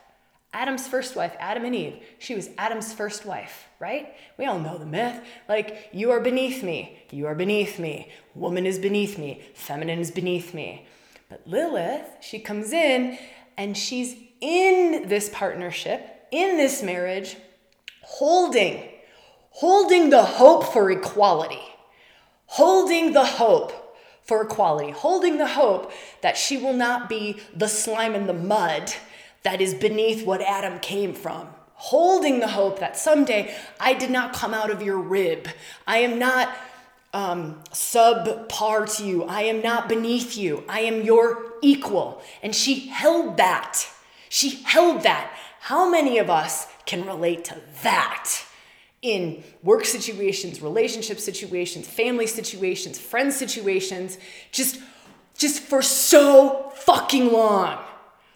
Adam's 0.55 0.89
first 0.89 1.15
wife, 1.15 1.37
Adam 1.39 1.67
and 1.67 1.75
Eve, 1.75 2.03
she 2.19 2.35
was 2.35 2.49
Adam's 2.57 2.95
first 2.95 3.27
wife, 3.27 3.69
right? 3.81 4.15
We 4.39 4.47
all 4.47 4.59
know 4.59 4.79
the 4.79 4.87
myth. 4.87 5.21
Like, 5.47 5.91
you 5.93 6.11
are 6.11 6.21
beneath 6.21 6.63
me, 6.63 7.01
you 7.11 7.27
are 7.27 7.35
beneath 7.35 7.79
me, 7.79 8.11
woman 8.35 8.65
is 8.65 8.79
beneath 8.79 9.19
me, 9.19 9.43
feminine 9.53 9.99
is 9.99 10.11
beneath 10.11 10.55
me. 10.55 10.87
But 11.29 11.43
Lilith, 11.47 12.17
she 12.23 12.39
comes 12.39 12.73
in 12.73 13.19
and 13.59 13.77
she's 13.77 14.17
in 14.41 15.09
this 15.09 15.29
partnership, 15.29 16.27
in 16.31 16.57
this 16.57 16.83
marriage, 16.83 17.37
holding, 18.03 18.89
holding 19.51 20.11
the 20.11 20.23
hope 20.23 20.65
for 20.73 20.91
equality, 20.91 21.63
holding 22.47 23.13
the 23.13 23.25
hope 23.25 23.97
for 24.25 24.43
equality, 24.43 24.91
holding 24.91 25.39
the 25.39 25.47
hope 25.47 25.91
that 26.21 26.37
she 26.37 26.57
will 26.57 26.75
not 26.75 27.09
be 27.09 27.41
the 27.55 27.69
slime 27.69 28.15
in 28.15 28.27
the 28.27 28.35
mud 28.35 28.93
that 29.43 29.61
is 29.61 29.75
beneath 29.75 30.27
what 30.27 30.43
Adam 30.43 30.79
came 30.81 31.15
from. 31.15 31.49
Holding 31.75 32.41
the 32.41 32.49
hope 32.49 32.81
that 32.81 32.97
someday 32.97 33.55
I 33.79 33.95
did 33.95 34.11
not 34.11 34.33
come 34.33 34.53
out 34.53 34.71
of 34.71 34.83
your 34.83 34.99
rib. 34.99 35.49
I 35.87 35.99
am 35.99 36.19
not 36.19 36.55
um, 37.15 37.63
subpar 37.71 38.97
to 38.97 39.07
you. 39.07 39.25
I 39.25 39.43
am 39.43 39.63
not 39.63 39.89
beneath 39.89 40.37
you. 40.37 40.65
I 40.69 40.81
am 40.81 41.03
your 41.03 41.55
equal. 41.63 42.21
And 42.43 42.55
she 42.55 42.89
held 42.89 43.37
that. 43.37 43.89
She 44.29 44.63
held 44.63 45.03
that. 45.03 45.33
How 45.61 45.91
many 45.91 46.19
of 46.19 46.31
us 46.31 46.67
can 46.87 47.07
relate 47.07 47.45
to 47.47 47.61
that 47.83 48.31
in 49.03 49.45
work 49.63 49.85
situations, 49.85 50.61
relationship 50.61 51.21
situations, 51.21 51.87
family 51.87 52.27
situations, 52.27 52.99
friend 52.99 53.33
situations, 53.33 54.19
just 54.51 54.81
just 55.37 55.61
for 55.61 55.81
so 55.83 56.73
fucking 56.75 57.33
long. 57.33 57.79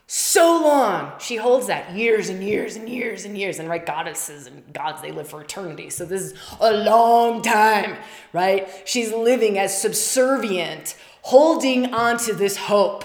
So 0.06 0.62
long. 0.62 1.12
She 1.18 1.36
holds 1.36 1.66
that 1.66 1.96
years 1.96 2.28
and 2.28 2.44
years 2.44 2.76
and 2.76 2.88
years 2.88 3.24
and 3.24 3.36
years. 3.36 3.58
And 3.58 3.68
right, 3.68 3.84
goddesses 3.84 4.46
and 4.46 4.72
gods, 4.72 5.02
they 5.02 5.10
live 5.10 5.26
for 5.26 5.40
eternity. 5.40 5.90
So 5.90 6.04
this 6.04 6.22
is 6.22 6.34
a 6.60 6.72
long 6.72 7.42
time, 7.42 7.96
right? 8.32 8.68
She's 8.84 9.12
living 9.12 9.58
as 9.58 9.80
subservient, 9.80 10.96
holding 11.22 11.92
on 11.92 12.18
to 12.18 12.34
this 12.34 12.56
hope 12.56 13.04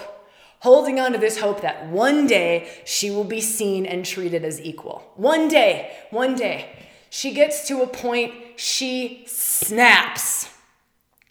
holding 0.60 0.98
on 0.98 1.12
to 1.12 1.18
this 1.18 1.38
hope 1.38 1.60
that 1.60 1.86
one 1.86 2.26
day 2.26 2.68
she 2.84 3.10
will 3.10 3.24
be 3.24 3.40
seen 3.40 3.86
and 3.86 4.04
treated 4.04 4.44
as 4.44 4.60
equal. 4.60 5.12
One 5.16 5.48
day, 5.48 5.96
one 6.10 6.34
day, 6.34 6.70
she 7.10 7.32
gets 7.32 7.66
to 7.68 7.82
a 7.82 7.86
point, 7.86 8.34
she 8.56 9.24
snaps. 9.26 10.50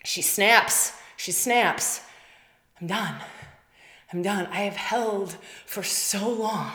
She 0.03 0.21
snaps. 0.21 0.93
She 1.17 1.31
snaps. 1.31 2.01
I'm 2.79 2.87
done. 2.87 3.15
I'm 4.11 4.21
done. 4.21 4.47
I 4.47 4.61
have 4.61 4.77
held 4.77 5.35
for 5.65 5.83
so 5.83 6.29
long. 6.29 6.73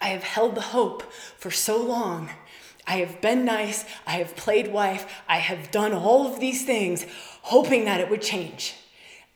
I 0.00 0.08
have 0.08 0.22
held 0.22 0.54
the 0.54 0.60
hope 0.60 1.02
for 1.12 1.50
so 1.50 1.82
long. 1.82 2.30
I 2.86 2.98
have 2.98 3.20
been 3.20 3.44
nice. 3.44 3.84
I 4.06 4.12
have 4.12 4.36
played 4.36 4.72
wife. 4.72 5.22
I 5.28 5.38
have 5.38 5.70
done 5.70 5.92
all 5.92 6.26
of 6.26 6.40
these 6.40 6.64
things, 6.64 7.04
hoping 7.42 7.84
that 7.84 8.00
it 8.00 8.08
would 8.08 8.22
change. 8.22 8.74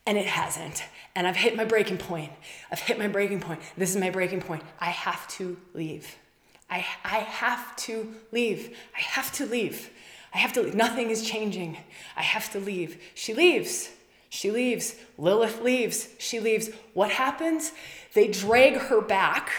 And 0.05 0.17
it 0.17 0.25
hasn't 0.25 0.83
and 1.15 1.25
I've 1.25 1.37
hit 1.37 1.55
my 1.55 1.65
breaking 1.65 1.97
point. 1.97 2.31
I've 2.71 2.79
hit 2.79 2.99
my 2.99 3.07
breaking 3.07 3.39
point. 3.39 3.61
This 3.77 3.89
is 3.89 3.97
my 3.97 4.09
breaking 4.09 4.41
point. 4.41 4.63
I 4.79 4.89
have 4.89 5.27
to 5.29 5.57
leave. 5.73 6.15
I, 6.69 6.85
I 7.03 7.19
have 7.19 7.75
to 7.77 8.13
leave. 8.31 8.77
I 8.95 8.99
have 8.99 9.31
to 9.33 9.45
leave. 9.45 9.89
I 10.33 10.39
have 10.39 10.51
to 10.53 10.61
leave. 10.61 10.75
Nothing 10.75 11.09
is 11.09 11.23
changing. 11.23 11.77
I 12.17 12.21
have 12.21 12.51
to 12.51 12.59
leave. 12.59 13.01
She 13.13 13.33
leaves. 13.33 13.89
She 14.29 14.51
leaves. 14.51 14.95
Lilith 15.17 15.61
leaves. 15.61 16.09
She 16.19 16.41
leaves. 16.41 16.69
What 16.93 17.11
happens? 17.11 17.71
They 18.13 18.27
drag 18.27 18.75
her 18.75 18.99
back. 18.99 19.49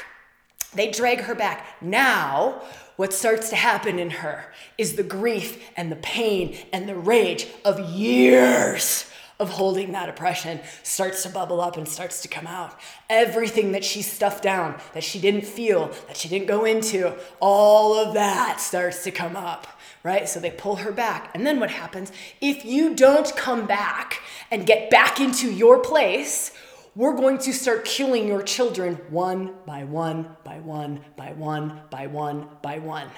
They 0.75 0.91
drag 0.91 1.21
her 1.21 1.35
back. 1.35 1.67
Now, 1.81 2.63
what 2.97 3.15
starts 3.15 3.49
to 3.51 3.57
happen 3.57 3.99
in 3.99 4.11
her 4.11 4.53
is 4.77 4.97
the 4.97 5.03
grief 5.03 5.71
and 5.77 5.91
the 5.91 5.97
pain 5.97 6.59
and 6.73 6.87
the 6.87 6.97
rage 6.97 7.47
of 7.65 7.81
years 7.91 9.11
of 9.39 9.51
holding 9.51 9.93
that 9.93 10.09
oppression 10.09 10.61
starts 10.83 11.23
to 11.23 11.29
bubble 11.29 11.61
up 11.61 11.77
and 11.77 11.87
starts 11.87 12.23
to 12.23 12.29
come 12.29 12.47
out. 12.47 12.79
Everything 13.11 13.73
that 13.73 13.85
she 13.85 14.03
stuffed 14.03 14.43
down, 14.43 14.81
that 14.95 15.05
she 15.05 15.19
didn't 15.19 15.45
feel, 15.45 15.89
that 16.07 16.17
she 16.17 16.29
didn't 16.29 16.47
go 16.47 16.65
into, 16.65 17.15
all 17.41 17.95
of 17.95 18.15
that 18.15 18.61
starts 18.61 19.05
to 19.05 19.11
come 19.11 19.37
up, 19.37 19.67
right? 20.03 20.29
So 20.29 20.41
they 20.41 20.51
pull 20.51 20.77
her 20.77 20.93
back. 20.93 21.31
And 21.35 21.47
then 21.47 21.61
what 21.61 21.71
happens? 21.71 22.13
If 22.41 22.65
you 22.65 22.95
don't 22.95 23.35
come 23.37 23.67
back 23.67 24.23
and 24.51 24.67
get 24.67 24.89
back 24.89 25.21
into 25.21 25.53
your 25.53 25.81
place, 25.81 26.53
we're 26.95 27.15
going 27.15 27.37
to 27.39 27.53
start 27.53 27.85
killing 27.85 28.27
your 28.27 28.43
children 28.43 28.95
one 29.11 29.53
by 29.67 29.85
one, 29.85 30.35
by 30.45 30.61
one, 30.61 31.05
by 31.15 31.33
one, 31.33 31.81
by 31.91 32.07
one, 32.07 32.49
by 32.63 32.79
one. 32.79 33.09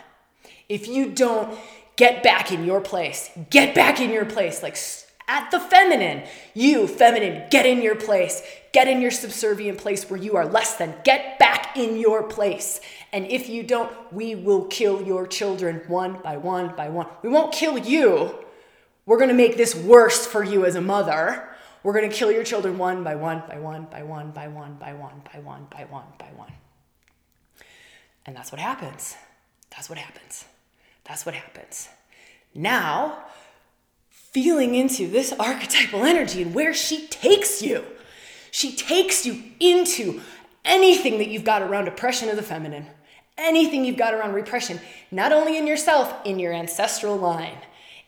If 0.68 0.88
you 0.88 1.10
don't 1.10 1.56
get 1.94 2.24
back 2.24 2.50
in 2.50 2.64
your 2.64 2.80
place, 2.80 3.30
get 3.50 3.76
back 3.76 4.00
in 4.00 4.10
your 4.10 4.24
place, 4.24 4.64
like 4.64 4.76
at 5.28 5.50
the 5.50 5.60
feminine. 5.60 6.26
You, 6.54 6.88
feminine, 6.88 7.44
get 7.50 7.66
in 7.66 7.82
your 7.82 7.94
place. 7.94 8.42
Get 8.72 8.88
in 8.88 9.00
your 9.00 9.10
subservient 9.10 9.78
place 9.78 10.10
where 10.10 10.18
you 10.18 10.36
are 10.36 10.46
less 10.46 10.76
than. 10.76 10.94
Get 11.04 11.38
back 11.38 11.76
in 11.76 11.96
your 11.96 12.22
place. 12.24 12.80
And 13.12 13.26
if 13.26 13.48
you 13.48 13.62
don't, 13.62 13.92
we 14.12 14.34
will 14.34 14.64
kill 14.64 15.02
your 15.02 15.26
children 15.26 15.82
one 15.86 16.20
by 16.22 16.38
one 16.38 16.74
by 16.74 16.88
one. 16.88 17.06
We 17.22 17.28
won't 17.28 17.52
kill 17.52 17.78
you. 17.78 18.34
We're 19.06 19.18
going 19.18 19.30
to 19.30 19.34
make 19.34 19.56
this 19.56 19.74
worse 19.74 20.26
for 20.26 20.42
you 20.42 20.64
as 20.64 20.74
a 20.74 20.80
mother. 20.80 21.48
We're 21.82 21.94
going 21.94 22.10
to 22.10 22.14
kill 22.14 22.32
your 22.32 22.44
children 22.44 22.76
one 22.76 23.04
by 23.04 23.14
one 23.14 23.42
by 23.48 23.58
one 23.58 23.84
by 23.84 24.02
one 24.02 24.32
by 24.32 24.48
one 24.48 24.74
by 24.74 24.92
one 24.92 25.22
by 25.32 25.38
one 25.40 25.66
by 25.70 25.84
one 25.84 26.06
by 26.18 26.26
one. 26.36 26.52
And 28.26 28.36
that's 28.36 28.52
what 28.52 28.60
happens. 28.60 29.16
That's 29.70 29.88
what 29.88 29.98
happens. 29.98 30.44
That's 31.04 31.24
what 31.24 31.34
happens. 31.34 31.88
Now, 32.54 33.24
feeling 34.32 34.74
into 34.74 35.08
this 35.08 35.32
archetypal 35.38 36.04
energy 36.04 36.42
and 36.42 36.54
where 36.54 36.74
she 36.74 37.06
takes 37.08 37.62
you. 37.62 37.84
She 38.50 38.72
takes 38.72 39.24
you 39.24 39.42
into 39.60 40.20
anything 40.64 41.18
that 41.18 41.28
you've 41.28 41.44
got 41.44 41.62
around 41.62 41.88
oppression 41.88 42.28
of 42.28 42.36
the 42.36 42.42
feminine, 42.42 42.86
anything 43.36 43.84
you've 43.84 43.96
got 43.96 44.14
around 44.14 44.34
repression, 44.34 44.80
not 45.10 45.32
only 45.32 45.56
in 45.56 45.66
yourself, 45.66 46.14
in 46.24 46.38
your 46.38 46.52
ancestral 46.52 47.16
line, 47.16 47.58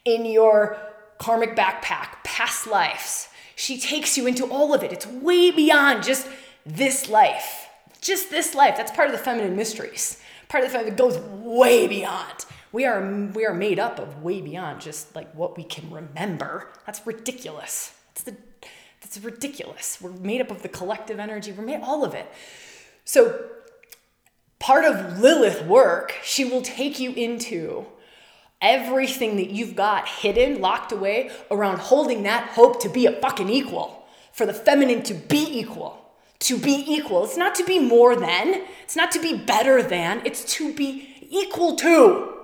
in 0.04 0.26
your 0.26 0.78
karmic 1.18 1.56
backpack, 1.56 2.22
past 2.24 2.66
lives. 2.66 3.28
She 3.56 3.78
takes 3.78 4.16
you 4.16 4.26
into 4.26 4.46
all 4.46 4.72
of 4.74 4.82
it. 4.82 4.92
It's 4.92 5.06
way 5.06 5.50
beyond 5.50 6.02
just 6.02 6.26
this 6.64 7.08
life. 7.08 7.68
Just 8.00 8.30
this 8.30 8.54
life. 8.54 8.76
That's 8.76 8.90
part 8.90 9.08
of 9.08 9.12
the 9.12 9.22
feminine 9.22 9.56
mysteries. 9.56 10.20
Part 10.48 10.64
of 10.64 10.70
the 10.70 10.78
feminine 10.78 10.96
goes 10.96 11.18
way 11.18 11.86
beyond. 11.86 12.46
We 12.72 12.84
are 12.84 13.30
we 13.34 13.44
are 13.46 13.54
made 13.54 13.78
up 13.78 13.98
of 13.98 14.22
way 14.22 14.40
beyond 14.40 14.80
just 14.80 15.14
like 15.16 15.32
what 15.34 15.56
we 15.56 15.64
can 15.64 15.90
remember. 15.90 16.68
That's 16.86 17.04
ridiculous. 17.06 17.94
That's 18.08 18.22
the 18.22 18.36
that's 19.00 19.18
ridiculous. 19.18 19.98
We're 20.00 20.10
made 20.10 20.40
up 20.40 20.50
of 20.50 20.62
the 20.62 20.68
collective 20.68 21.18
energy. 21.18 21.52
We're 21.52 21.64
made 21.64 21.80
all 21.82 22.04
of 22.04 22.14
it. 22.14 22.30
So 23.04 23.46
part 24.60 24.84
of 24.84 25.18
Lilith 25.18 25.64
work, 25.64 26.14
she 26.22 26.44
will 26.44 26.62
take 26.62 27.00
you 27.00 27.12
into 27.12 27.86
everything 28.62 29.36
that 29.36 29.50
you've 29.50 29.74
got 29.74 30.06
hidden, 30.06 30.60
locked 30.60 30.92
away 30.92 31.30
around 31.50 31.78
holding 31.78 32.22
that 32.24 32.50
hope 32.50 32.80
to 32.82 32.88
be 32.88 33.06
a 33.06 33.12
fucking 33.20 33.48
equal, 33.48 34.06
for 34.32 34.46
the 34.46 34.54
feminine 34.54 35.02
to 35.04 35.14
be 35.14 35.58
equal. 35.58 35.96
To 36.40 36.58
be 36.58 36.84
equal. 36.86 37.24
It's 37.24 37.36
not 37.36 37.54
to 37.56 37.64
be 37.64 37.78
more 37.78 38.16
than, 38.16 38.62
it's 38.82 38.96
not 38.96 39.10
to 39.12 39.20
be 39.20 39.36
better 39.36 39.82
than, 39.82 40.22
it's 40.24 40.44
to 40.54 40.72
be 40.72 41.26
equal 41.30 41.76
to, 41.76 42.39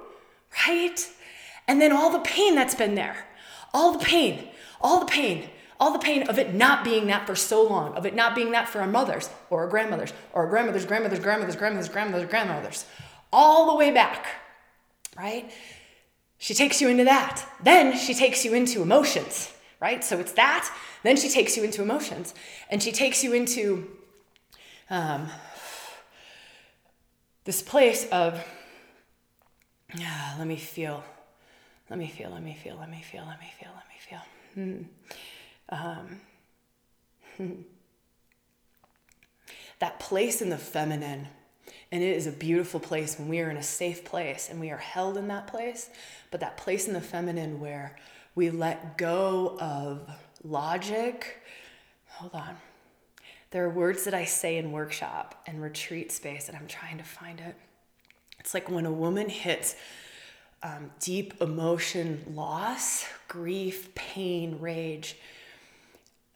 right? 0.67 1.09
And 1.69 1.81
then 1.81 1.93
all 1.93 2.11
the 2.11 2.21
pain 2.21 2.55
that's 2.55 2.75
been 2.75 2.95
there, 2.95 3.27
all 3.75 3.99
the 3.99 4.05
pain, 4.05 4.49
all 4.81 5.01
the 5.01 5.07
pain, 5.07 5.49
all 5.79 5.93
the 5.93 5.99
pain 5.99 6.23
of 6.29 6.39
it 6.39 6.55
not 6.55 6.85
being 6.85 7.09
that 7.09 7.27
for 7.27 7.35
so 7.35 7.63
long, 7.63 7.95
of 7.95 8.07
it 8.07 8.15
not 8.15 8.35
being 8.35 8.53
that 8.53 8.69
for 8.69 8.81
our 8.81 8.87
mothers 8.87 9.29
or 9.51 9.65
our 9.65 9.69
grandmothers 9.69 10.13
or 10.33 10.45
our 10.45 10.49
grandmothers, 10.49 10.87
grandmothers, 10.87 11.21
grandmothers, 11.21 11.57
grandmothers, 11.57 11.89
grandmothers, 11.89 12.31
grandmothers, 12.31 12.87
all 13.33 13.71
the 13.71 13.77
way 13.77 13.91
back, 13.91 14.27
right? 15.19 15.51
She 16.39 16.55
takes 16.55 16.81
you 16.81 16.89
into 16.89 17.05
that. 17.05 17.47
Then 17.63 17.97
she 17.97 18.15
takes 18.15 18.45
you 18.45 18.55
into 18.55 18.83
emotions, 18.83 19.53
right? 19.81 20.05
So 20.05 20.19
it's 20.19 20.33
that. 20.33 20.71
Then 21.03 21.17
she 21.17 21.29
takes 21.29 21.57
you 21.57 21.65
into 21.65 21.83
emotions. 21.83 22.35
And 22.71 22.83
she 22.83 22.93
takes 22.93 23.25
you 23.25 23.33
into 23.33 23.89
um, 24.91 25.29
this 27.45 27.63
place 27.63 28.07
of, 28.11 28.43
ah, 30.01 30.35
let 30.39 30.47
me 30.47 30.57
feel, 30.57 31.03
let 31.91 31.99
me 31.99 32.09
feel, 32.09 32.31
let 32.31 32.43
me 32.43 32.55
feel, 32.63 32.77
let 32.77 32.91
me 32.91 33.03
feel, 33.03 33.25
let 33.27 33.41
me 33.41 33.53
feel, 33.59 33.71
let 33.75 33.89
me 33.89 33.99
feel. 33.99 34.21
Hmm. 34.55 34.83
Um, 35.69 36.21
hmm. 37.37 37.63
that 39.81 39.99
place 39.99 40.41
in 40.41 40.49
the 40.49 40.59
feminine 40.59 41.29
and 41.93 42.03
it 42.03 42.17
is 42.17 42.27
a 42.27 42.33
beautiful 42.33 42.81
place 42.81 43.19
when 43.19 43.29
we 43.29 43.41
are 43.41 43.51
in 43.51 43.57
a 43.57 43.63
safe 43.63 44.05
place 44.05 44.49
and 44.51 44.61
we 44.61 44.71
are 44.71 44.77
held 44.77 45.17
in 45.17 45.29
that 45.29 45.47
place. 45.47 45.89
But 46.31 46.41
that 46.41 46.57
place 46.57 46.89
in 46.89 46.95
the 46.95 47.01
feminine 47.01 47.61
where 47.61 47.97
we 48.35 48.51
let 48.51 48.99
go 48.99 49.57
of 49.61 50.09
logic. 50.43 51.43
Hold 52.09 52.35
on. 52.35 52.57
There 53.53 53.65
are 53.65 53.71
words 53.71 54.05
that 54.05 54.15
I 54.15 54.25
say 54.25 54.57
in 54.57 54.73
workshop 54.73 55.43
and 55.47 55.63
retreat 55.63 56.11
space, 56.11 56.49
and 56.49 56.57
I'm 56.57 56.67
trying 56.67 56.99
to 56.99 57.05
find 57.05 57.41
it. 57.41 57.55
It's 58.47 58.55
like 58.55 58.71
when 58.71 58.87
a 58.87 58.93
woman 58.93 59.29
hits 59.29 59.75
um, 60.63 60.93
deep 61.01 61.35
emotion 61.43 62.23
loss, 62.33 63.05
grief, 63.27 63.93
pain, 63.97 64.61
rage, 64.61 65.17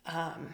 um, 0.07 0.53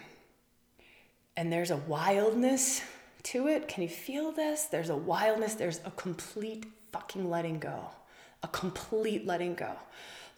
and 1.35 1.51
there's 1.51 1.71
a 1.71 1.79
wildness 1.79 2.83
to 3.23 3.49
it. 3.49 3.69
Can 3.69 3.85
you 3.85 3.89
feel 3.89 4.33
this? 4.33 4.65
There's 4.65 4.91
a 4.91 4.97
wildness, 4.97 5.55
there's 5.55 5.81
a 5.87 5.91
complete 5.93 6.67
fucking 6.93 7.31
letting 7.31 7.59
go. 7.59 7.89
A 8.43 8.49
complete 8.49 9.27
letting 9.27 9.55
go. 9.55 9.73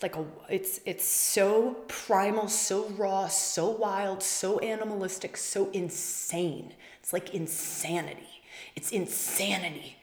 Like 0.00 0.14
a 0.14 0.24
it's 0.48 0.78
it's 0.87 1.04
so 1.04 1.78
primal, 1.88 2.46
so 2.46 2.87
raw, 2.90 3.26
so 3.26 3.70
wild, 3.70 4.22
so 4.22 4.61
animalistic, 4.61 5.37
so 5.37 5.68
insane. 5.72 6.74
It's 7.00 7.12
like 7.12 7.35
insanity. 7.35 8.44
It's 8.76 8.92
insanity. 8.92 9.97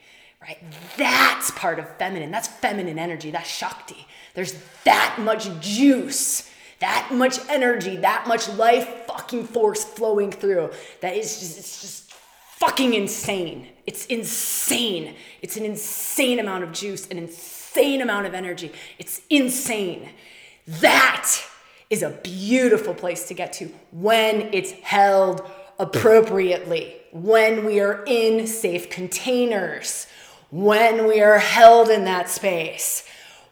Right? 0.47 0.59
That's 0.97 1.51
part 1.51 1.79
of 1.79 1.97
feminine. 1.97 2.31
That's 2.31 2.47
feminine 2.47 2.99
energy. 2.99 3.31
That's 3.31 3.49
Shakti. 3.49 4.07
There's 4.35 4.55
that 4.83 5.17
much 5.19 5.49
juice 5.59 6.49
that 6.79 7.09
much 7.11 7.39
energy, 7.49 7.97
that 7.97 8.27
much 8.27 8.49
life 8.49 8.87
fucking 9.07 9.45
force 9.45 9.83
flowing 9.83 10.31
through. 10.31 10.71
That 11.01 11.15
is 11.15 11.39
just, 11.39 11.57
it's 11.57 11.81
just 11.81 12.11
fucking 12.11 12.93
insane. 12.93 13.69
It's 13.85 14.05
insane. 14.07 15.15
It's 15.41 15.57
an 15.57 15.65
insane 15.65 16.39
amount 16.39 16.63
of 16.63 16.71
juice, 16.71 17.07
an 17.07 17.17
insane 17.17 18.01
amount 18.01 18.25
of 18.25 18.33
energy. 18.33 18.71
It's 18.99 19.21
insane. 19.29 20.09
That 20.67 21.31
is 21.89 22.03
a 22.03 22.09
beautiful 22.09 22.93
place 22.93 23.27
to 23.27 23.33
get 23.33 23.53
to 23.53 23.69
when 23.91 24.53
it's 24.53 24.71
held 24.71 25.49
appropriately, 25.79 26.95
when 27.11 27.65
we 27.65 27.79
are 27.79 28.03
in 28.05 28.47
safe 28.47 28.89
containers, 28.89 30.07
when 30.51 31.07
we 31.07 31.21
are 31.21 31.37
held 31.37 31.89
in 31.89 32.05
that 32.05 32.29
space, 32.29 33.03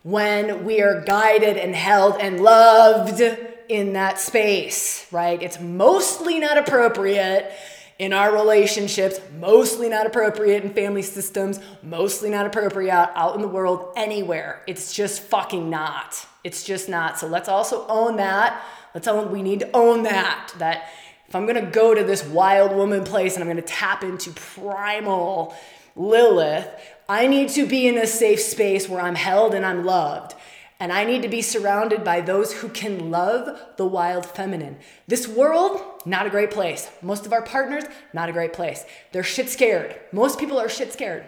when 0.04 0.66
we 0.66 0.82
are 0.82 1.02
guided 1.02 1.58
and 1.58 1.76
held 1.76 2.18
and 2.20 2.42
loved 2.42 3.22
in 3.70 3.94
that 3.94 4.20
space, 4.20 5.08
right? 5.12 5.42
It's 5.42 5.60
mostly 5.60 6.40
not 6.40 6.58
appropriate 6.58 7.52
in 8.00 8.12
our 8.12 8.34
relationships, 8.34 9.20
mostly 9.40 9.88
not 9.88 10.06
appropriate 10.06 10.64
in 10.64 10.74
family 10.74 11.02
systems, 11.02 11.60
mostly 11.82 12.30
not 12.30 12.46
appropriate 12.46 12.92
out 12.92 13.36
in 13.36 13.42
the 13.42 13.48
world, 13.48 13.94
anywhere. 13.96 14.62
It's 14.68 14.94
just 14.94 15.22
fucking 15.22 15.70
not. 15.70 16.28
It's 16.44 16.64
just 16.64 16.90
not. 16.90 17.20
So 17.20 17.28
let's 17.28 17.48
also 17.48 17.86
own 17.88 18.18
that. 18.18 18.62
Let's 18.94 19.08
own, 19.08 19.32
we 19.32 19.42
need 19.42 19.60
to 19.62 19.70
own 19.74 20.04
that. 20.04 20.54
That 20.58 20.90
if 21.28 21.36
I'm 21.36 21.46
gonna 21.46 21.70
go 21.70 21.94
to 21.94 22.04
this 22.04 22.26
wild 22.26 22.76
woman 22.76 23.04
place 23.04 23.36
and 23.36 23.44
I'm 23.44 23.50
gonna 23.50 23.62
tap 23.62 24.04
into 24.04 24.32
primal 24.32 25.56
Lilith, 25.96 26.68
I 27.08 27.28
need 27.28 27.50
to 27.50 27.66
be 27.66 27.88
in 27.88 27.98
a 27.98 28.08
safe 28.08 28.40
space 28.40 28.90
where 28.90 29.02
I'm 29.02 29.16
held 29.16 29.54
and 29.54 29.66
I'm 29.66 29.86
loved. 29.86 30.36
And 30.80 30.92
I 30.92 31.06
need 31.06 31.22
to 31.22 31.30
be 31.30 31.42
surrounded 31.42 32.04
by 32.04 32.20
those 32.20 32.54
who 32.54 32.68
can 32.68 33.12
love 33.12 33.58
the 33.78 33.86
wild 33.86 34.26
feminine. 34.26 34.78
This 35.08 35.28
world, 35.28 35.82
not 36.06 36.26
a 36.26 36.30
great 36.30 36.52
place. 36.52 36.90
Most 37.02 37.26
of 37.26 37.32
our 37.32 37.42
partners, 37.42 37.84
not 38.14 38.28
a 38.28 38.34
great 38.34 38.54
place. 38.54 38.84
They're 39.12 39.24
shit 39.24 39.50
scared. 39.50 39.96
Most 40.12 40.40
people 40.40 40.60
are 40.60 40.68
shit 40.68 40.92
scared. 40.92 41.26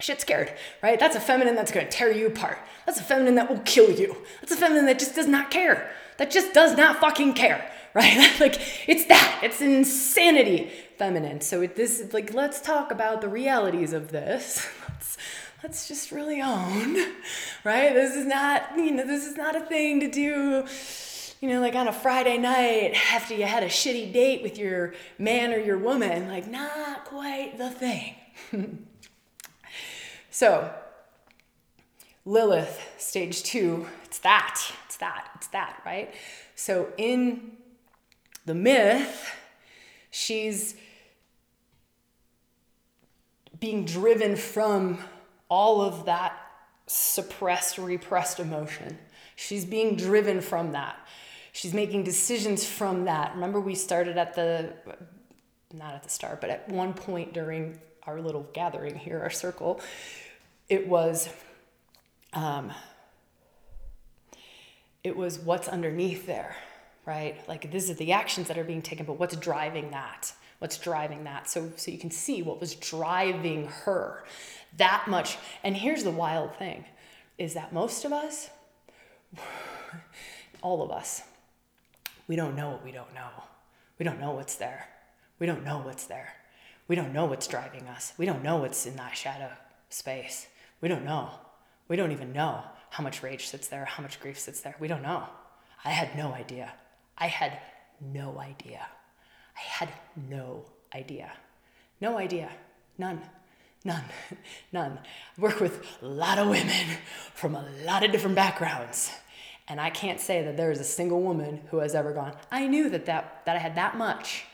Shit 0.00 0.20
scared, 0.20 0.52
right? 0.82 1.00
That's 1.00 1.16
a 1.16 1.20
feminine 1.20 1.56
that's 1.56 1.72
gonna 1.72 1.88
tear 1.88 2.12
you 2.12 2.26
apart. 2.26 2.58
That's 2.84 3.00
a 3.00 3.04
feminine 3.04 3.34
that 3.34 3.50
will 3.50 3.60
kill 3.60 3.90
you. 3.90 4.16
That's 4.40 4.52
a 4.52 4.56
feminine 4.56 4.86
that 4.86 4.98
just 4.98 5.14
does 5.14 5.26
not 5.26 5.50
care. 5.50 5.90
That 6.18 6.30
just 6.30 6.54
does 6.54 6.76
not 6.76 7.00
fucking 7.00 7.34
care, 7.34 7.70
right? 7.94 8.40
like, 8.40 8.60
it's 8.88 9.06
that. 9.06 9.40
It's 9.42 9.60
insanity 9.60 10.70
feminine. 10.98 11.40
So 11.40 11.62
it, 11.62 11.76
this, 11.76 12.12
like, 12.12 12.32
let's 12.34 12.60
talk 12.60 12.90
about 12.90 13.20
the 13.20 13.28
realities 13.28 13.92
of 13.92 14.10
this. 14.10 14.66
let's, 14.88 15.16
let's 15.62 15.88
just 15.88 16.12
really 16.12 16.40
own, 16.40 16.94
right? 17.64 17.94
This 17.94 18.14
is 18.14 18.26
not, 18.26 18.76
you 18.76 18.92
know, 18.92 19.06
this 19.06 19.26
is 19.26 19.36
not 19.36 19.56
a 19.56 19.60
thing 19.60 20.00
to 20.00 20.10
do, 20.10 20.64
you 21.40 21.48
know, 21.48 21.60
like 21.60 21.74
on 21.74 21.88
a 21.88 21.92
Friday 21.92 22.38
night 22.38 22.94
after 23.12 23.34
you 23.34 23.44
had 23.44 23.62
a 23.62 23.68
shitty 23.68 24.12
date 24.12 24.42
with 24.42 24.58
your 24.58 24.94
man 25.18 25.52
or 25.52 25.58
your 25.58 25.78
woman. 25.78 26.28
Like, 26.28 26.48
not 26.48 27.04
quite 27.04 27.58
the 27.58 27.70
thing. 27.70 28.14
so, 30.30 30.72
Lilith, 32.24 32.94
stage 32.98 33.42
two, 33.42 33.86
it's 34.04 34.18
that, 34.18 34.60
it's 34.86 34.96
that, 34.96 35.28
it's 35.36 35.46
that, 35.48 35.80
right? 35.84 36.12
So, 36.54 36.88
in 36.96 37.52
the 38.46 38.54
myth, 38.54 39.34
she's 40.10 40.74
being 43.60 43.84
driven 43.84 44.36
from 44.36 44.98
all 45.48 45.80
of 45.80 46.06
that 46.06 46.36
suppressed, 46.86 47.78
repressed 47.78 48.40
emotion. 48.40 48.98
She's 49.36 49.64
being 49.64 49.96
driven 49.96 50.40
from 50.40 50.72
that. 50.72 50.96
She's 51.52 51.72
making 51.72 52.04
decisions 52.04 52.66
from 52.66 53.04
that. 53.04 53.34
Remember, 53.34 53.60
we 53.60 53.74
started 53.74 54.18
at 54.18 54.34
the, 54.34 54.74
not 55.72 55.94
at 55.94 56.02
the 56.02 56.08
start, 56.08 56.40
but 56.40 56.50
at 56.50 56.68
one 56.68 56.92
point 56.92 57.32
during 57.32 57.78
our 58.06 58.20
little 58.20 58.48
gathering 58.52 58.96
here, 58.96 59.20
our 59.20 59.30
circle, 59.30 59.80
it 60.68 60.86
was, 60.86 61.28
um, 62.32 62.72
it 65.02 65.16
was 65.16 65.38
what's 65.38 65.68
underneath 65.68 66.26
there, 66.26 66.56
right? 67.04 67.36
Like 67.48 67.70
this 67.72 67.88
is 67.88 67.96
the 67.96 68.12
actions 68.12 68.48
that 68.48 68.58
are 68.58 68.64
being 68.64 68.82
taken, 68.82 69.06
but 69.06 69.18
what's 69.18 69.36
driving 69.36 69.90
that? 69.90 70.32
What's 70.58 70.78
driving 70.78 71.24
that? 71.24 71.48
So, 71.48 71.70
so 71.76 71.90
you 71.90 71.98
can 71.98 72.10
see 72.10 72.42
what 72.42 72.60
was 72.60 72.74
driving 72.74 73.66
her 73.66 74.24
that 74.76 75.06
much. 75.08 75.38
And 75.62 75.76
here's 75.76 76.04
the 76.04 76.10
wild 76.10 76.54
thing 76.56 76.84
is 77.38 77.54
that 77.54 77.72
most 77.72 78.04
of 78.04 78.12
us, 78.12 78.50
all 80.62 80.82
of 80.82 80.90
us, 80.90 81.22
we 82.28 82.36
don't 82.36 82.56
know 82.56 82.70
what 82.70 82.84
we 82.84 82.92
don't 82.92 83.14
know. 83.14 83.28
We 83.98 84.04
don't 84.04 84.20
know 84.20 84.32
what's 84.32 84.56
there. 84.56 84.88
We 85.38 85.46
don't 85.46 85.64
know 85.64 85.78
what's 85.78 86.06
there. 86.06 86.32
We 86.88 86.96
don't 86.96 87.12
know 87.12 87.26
what's 87.26 87.46
driving 87.46 87.86
us. 87.88 88.12
We 88.16 88.26
don't 88.26 88.42
know 88.42 88.56
what's 88.56 88.86
in 88.86 88.96
that 88.96 89.16
shadow 89.16 89.50
space. 89.90 90.46
We 90.80 90.88
don't 90.88 91.04
know. 91.04 91.30
We 91.88 91.96
don't 91.96 92.12
even 92.12 92.32
know 92.32 92.62
how 92.90 93.02
much 93.02 93.22
rage 93.22 93.46
sits 93.46 93.68
there, 93.68 93.84
how 93.84 94.02
much 94.02 94.20
grief 94.20 94.38
sits 94.38 94.60
there. 94.60 94.76
We 94.78 94.88
don't 94.88 95.02
know. 95.02 95.24
I 95.84 95.90
had 95.90 96.16
no 96.16 96.32
idea. 96.32 96.72
I 97.18 97.26
had 97.26 97.58
no 98.00 98.38
idea. 98.38 98.86
I 99.56 99.60
had 99.60 99.88
no 100.28 100.64
idea. 100.94 101.32
No 102.00 102.18
idea. 102.18 102.50
None. 102.98 103.20
None. 103.84 104.04
None. 104.72 104.98
I 104.98 105.40
work 105.40 105.60
with 105.60 105.84
a 106.02 106.06
lot 106.06 106.38
of 106.38 106.48
women 106.48 106.86
from 107.34 107.54
a 107.54 107.64
lot 107.84 108.04
of 108.04 108.12
different 108.12 108.36
backgrounds. 108.36 109.12
And 109.68 109.80
I 109.80 109.90
can't 109.90 110.20
say 110.20 110.44
that 110.44 110.56
there 110.56 110.70
is 110.70 110.80
a 110.80 110.84
single 110.84 111.20
woman 111.20 111.60
who 111.70 111.78
has 111.78 111.94
ever 111.94 112.12
gone, 112.12 112.34
I 112.52 112.66
knew 112.66 112.88
that, 112.90 113.06
that, 113.06 113.42
that 113.46 113.56
I 113.56 113.58
had 113.58 113.74
that 113.74 113.96
much, 113.96 114.44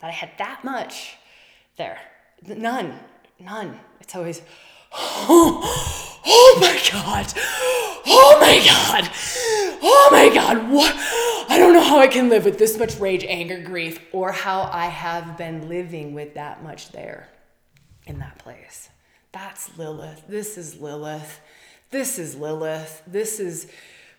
that 0.00 0.08
I 0.08 0.12
had 0.12 0.30
that 0.38 0.62
much 0.62 1.16
there. 1.76 1.98
None. 2.46 2.98
None. 3.40 3.78
It's 4.00 4.14
always, 4.14 4.42
oh, 4.92 6.07
oh, 6.28 6.58
my 6.60 6.80
God. 6.92 7.32
Oh 8.06 8.38
my 8.40 8.58
God. 8.64 9.10
Oh 9.82 10.08
my 10.12 10.34
God. 10.34 10.70
What? 10.70 10.94
I 11.50 11.58
don't 11.58 11.72
know 11.72 11.82
how 11.82 11.98
I 11.98 12.06
can 12.06 12.28
live 12.28 12.44
with 12.44 12.58
this 12.58 12.78
much 12.78 12.98
rage, 12.98 13.24
anger, 13.24 13.58
grief, 13.60 14.00
or 14.12 14.32
how 14.32 14.68
I 14.72 14.86
have 14.86 15.36
been 15.36 15.68
living 15.68 16.14
with 16.14 16.34
that 16.34 16.62
much 16.62 16.92
there 16.92 17.28
in 18.06 18.18
that 18.18 18.38
place. 18.38 18.90
That's 19.32 19.76
Lilith. 19.78 20.24
This 20.28 20.58
is 20.58 20.80
Lilith. 20.80 21.40
This 21.90 22.18
is 22.18 22.36
Lilith. 22.36 23.02
This 23.06 23.40
is 23.40 23.68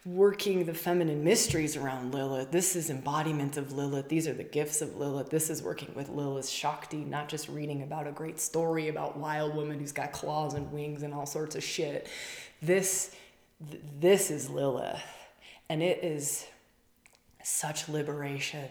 working 0.06 0.66
the 0.66 0.74
feminine 0.74 1.24
mysteries 1.24 1.76
around 1.76 2.14
Lilith. 2.14 2.52
This 2.52 2.76
is 2.76 2.90
embodiment 2.90 3.58
of 3.58 3.74
Lilith. 3.74 4.08
These 4.08 4.28
are 4.28 4.34
the 4.34 4.44
gifts 4.44 4.82
of 4.82 4.96
Lilith. 4.96 5.30
This 5.30 5.50
is 5.50 5.62
working 5.62 5.94
with 5.94 6.10
Lilith's 6.10 6.50
Shakti, 6.50 7.04
not 7.04 7.28
just 7.28 7.50
reading 7.50 7.84
about 7.84 8.08
a 8.08 8.12
great 8.12 8.40
story 8.40 8.88
about 8.88 9.18
wild 9.18 9.56
woman 9.56 9.80
who's 9.80 9.92
got 9.92 10.12
claws 10.14 10.54
and 10.54 10.72
wings 10.72 11.04
and 11.04 11.14
all 11.14 11.26
sorts 11.26 11.56
of 11.56 11.64
shit. 11.64 12.08
This 12.62 13.14
th- 13.70 13.84
this 14.00 14.32
is 14.32 14.50
Lilith. 14.50 15.02
And 15.68 15.84
it 15.84 16.04
is 16.04 16.48
such 17.44 17.90
liberation. 17.90 18.68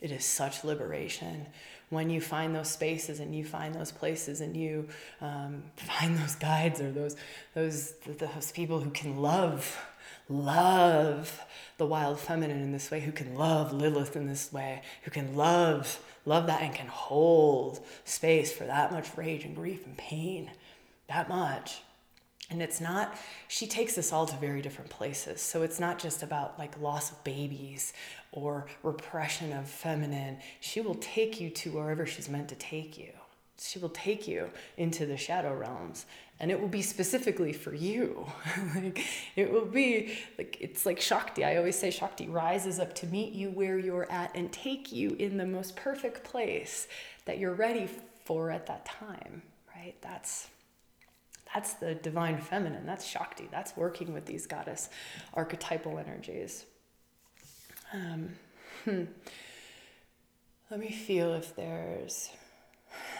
It 0.00 0.10
is 0.10 0.24
such 0.24 0.64
liberation 0.64 1.46
when 1.92 2.08
you 2.08 2.22
find 2.22 2.54
those 2.56 2.70
spaces 2.70 3.20
and 3.20 3.34
you 3.34 3.44
find 3.44 3.74
those 3.74 3.92
places 3.92 4.40
and 4.40 4.56
you 4.56 4.88
um, 5.20 5.62
find 5.76 6.18
those 6.18 6.34
guides 6.34 6.80
or 6.80 6.90
those 6.90 7.16
those 7.54 7.92
those 8.18 8.50
people 8.52 8.80
who 8.80 8.90
can 8.90 9.20
love 9.20 9.78
love 10.32 11.44
the 11.78 11.86
wild 11.86 12.18
feminine 12.20 12.62
in 12.62 12.72
this 12.72 12.90
way, 12.90 13.00
who 13.00 13.12
can 13.12 13.34
love 13.34 13.72
Lilith 13.72 14.16
in 14.16 14.26
this 14.26 14.52
way, 14.52 14.82
who 15.02 15.10
can 15.10 15.36
love, 15.36 16.00
love 16.24 16.46
that 16.46 16.62
and 16.62 16.74
can 16.74 16.86
hold 16.86 17.80
space 18.04 18.52
for 18.52 18.64
that 18.64 18.92
much 18.92 19.16
rage 19.16 19.44
and 19.44 19.56
grief 19.56 19.84
and 19.86 19.96
pain, 19.96 20.50
that 21.08 21.28
much. 21.28 21.82
And 22.50 22.62
it's 22.62 22.80
not, 22.80 23.16
she 23.48 23.66
takes 23.66 23.96
us 23.96 24.12
all 24.12 24.26
to 24.26 24.36
very 24.36 24.60
different 24.60 24.90
places. 24.90 25.40
So 25.40 25.62
it's 25.62 25.80
not 25.80 25.98
just 25.98 26.22
about 26.22 26.58
like 26.58 26.78
loss 26.80 27.10
of 27.10 27.24
babies 27.24 27.94
or 28.30 28.66
repression 28.82 29.52
of 29.54 29.68
feminine. 29.68 30.36
She 30.60 30.82
will 30.82 30.96
take 30.96 31.40
you 31.40 31.48
to 31.50 31.70
wherever 31.72 32.04
she's 32.04 32.28
meant 32.28 32.50
to 32.50 32.54
take 32.54 32.98
you. 32.98 33.10
She 33.60 33.78
will 33.78 33.90
take 33.90 34.26
you 34.26 34.50
into 34.76 35.06
the 35.06 35.16
shadow 35.16 35.54
realms 35.54 36.06
and 36.42 36.50
it 36.50 36.60
will 36.60 36.68
be 36.68 36.82
specifically 36.82 37.52
for 37.52 37.72
you. 37.72 38.26
like 38.74 39.04
it 39.36 39.50
will 39.50 39.64
be 39.64 40.18
like 40.36 40.56
it's 40.60 40.84
like 40.84 41.00
Shakti. 41.00 41.44
I 41.44 41.56
always 41.56 41.78
say 41.78 41.90
Shakti 41.90 42.28
rises 42.28 42.80
up 42.80 42.94
to 42.96 43.06
meet 43.06 43.32
you 43.32 43.50
where 43.50 43.78
you're 43.78 44.10
at 44.10 44.34
and 44.34 44.52
take 44.52 44.90
you 44.90 45.16
in 45.20 45.36
the 45.36 45.46
most 45.46 45.76
perfect 45.76 46.24
place 46.24 46.88
that 47.26 47.38
you're 47.38 47.54
ready 47.54 47.88
for 48.24 48.50
at 48.50 48.66
that 48.66 48.84
time, 48.84 49.42
right? 49.74 49.94
That's 50.02 50.48
that's 51.54 51.74
the 51.74 51.94
divine 51.94 52.38
feminine. 52.38 52.86
That's 52.86 53.06
Shakti. 53.06 53.48
That's 53.50 53.76
working 53.76 54.12
with 54.12 54.26
these 54.26 54.46
goddess 54.46 54.88
archetypal 55.34 55.98
energies. 55.98 56.64
Um, 57.92 58.30
hmm. 58.84 59.04
Let 60.70 60.80
me 60.80 60.90
feel 60.90 61.34
if 61.34 61.54
there's 61.54 62.30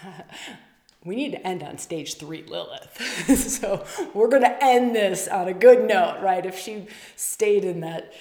we 1.04 1.16
need 1.16 1.32
to 1.32 1.46
end 1.46 1.62
on 1.62 1.78
stage 1.78 2.16
three 2.16 2.44
Lilith. 2.44 3.00
so 3.38 3.84
we're 4.14 4.28
going 4.28 4.42
to 4.42 4.64
end 4.64 4.94
this 4.94 5.28
on 5.28 5.48
a 5.48 5.54
good 5.54 5.86
note, 5.86 6.20
right? 6.22 6.44
If 6.44 6.58
she 6.58 6.86
stayed 7.16 7.64
in 7.64 7.80
that 7.80 8.12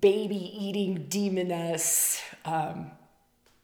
baby 0.00 0.36
eating 0.36 1.06
demoness, 1.08 2.22
um, 2.44 2.90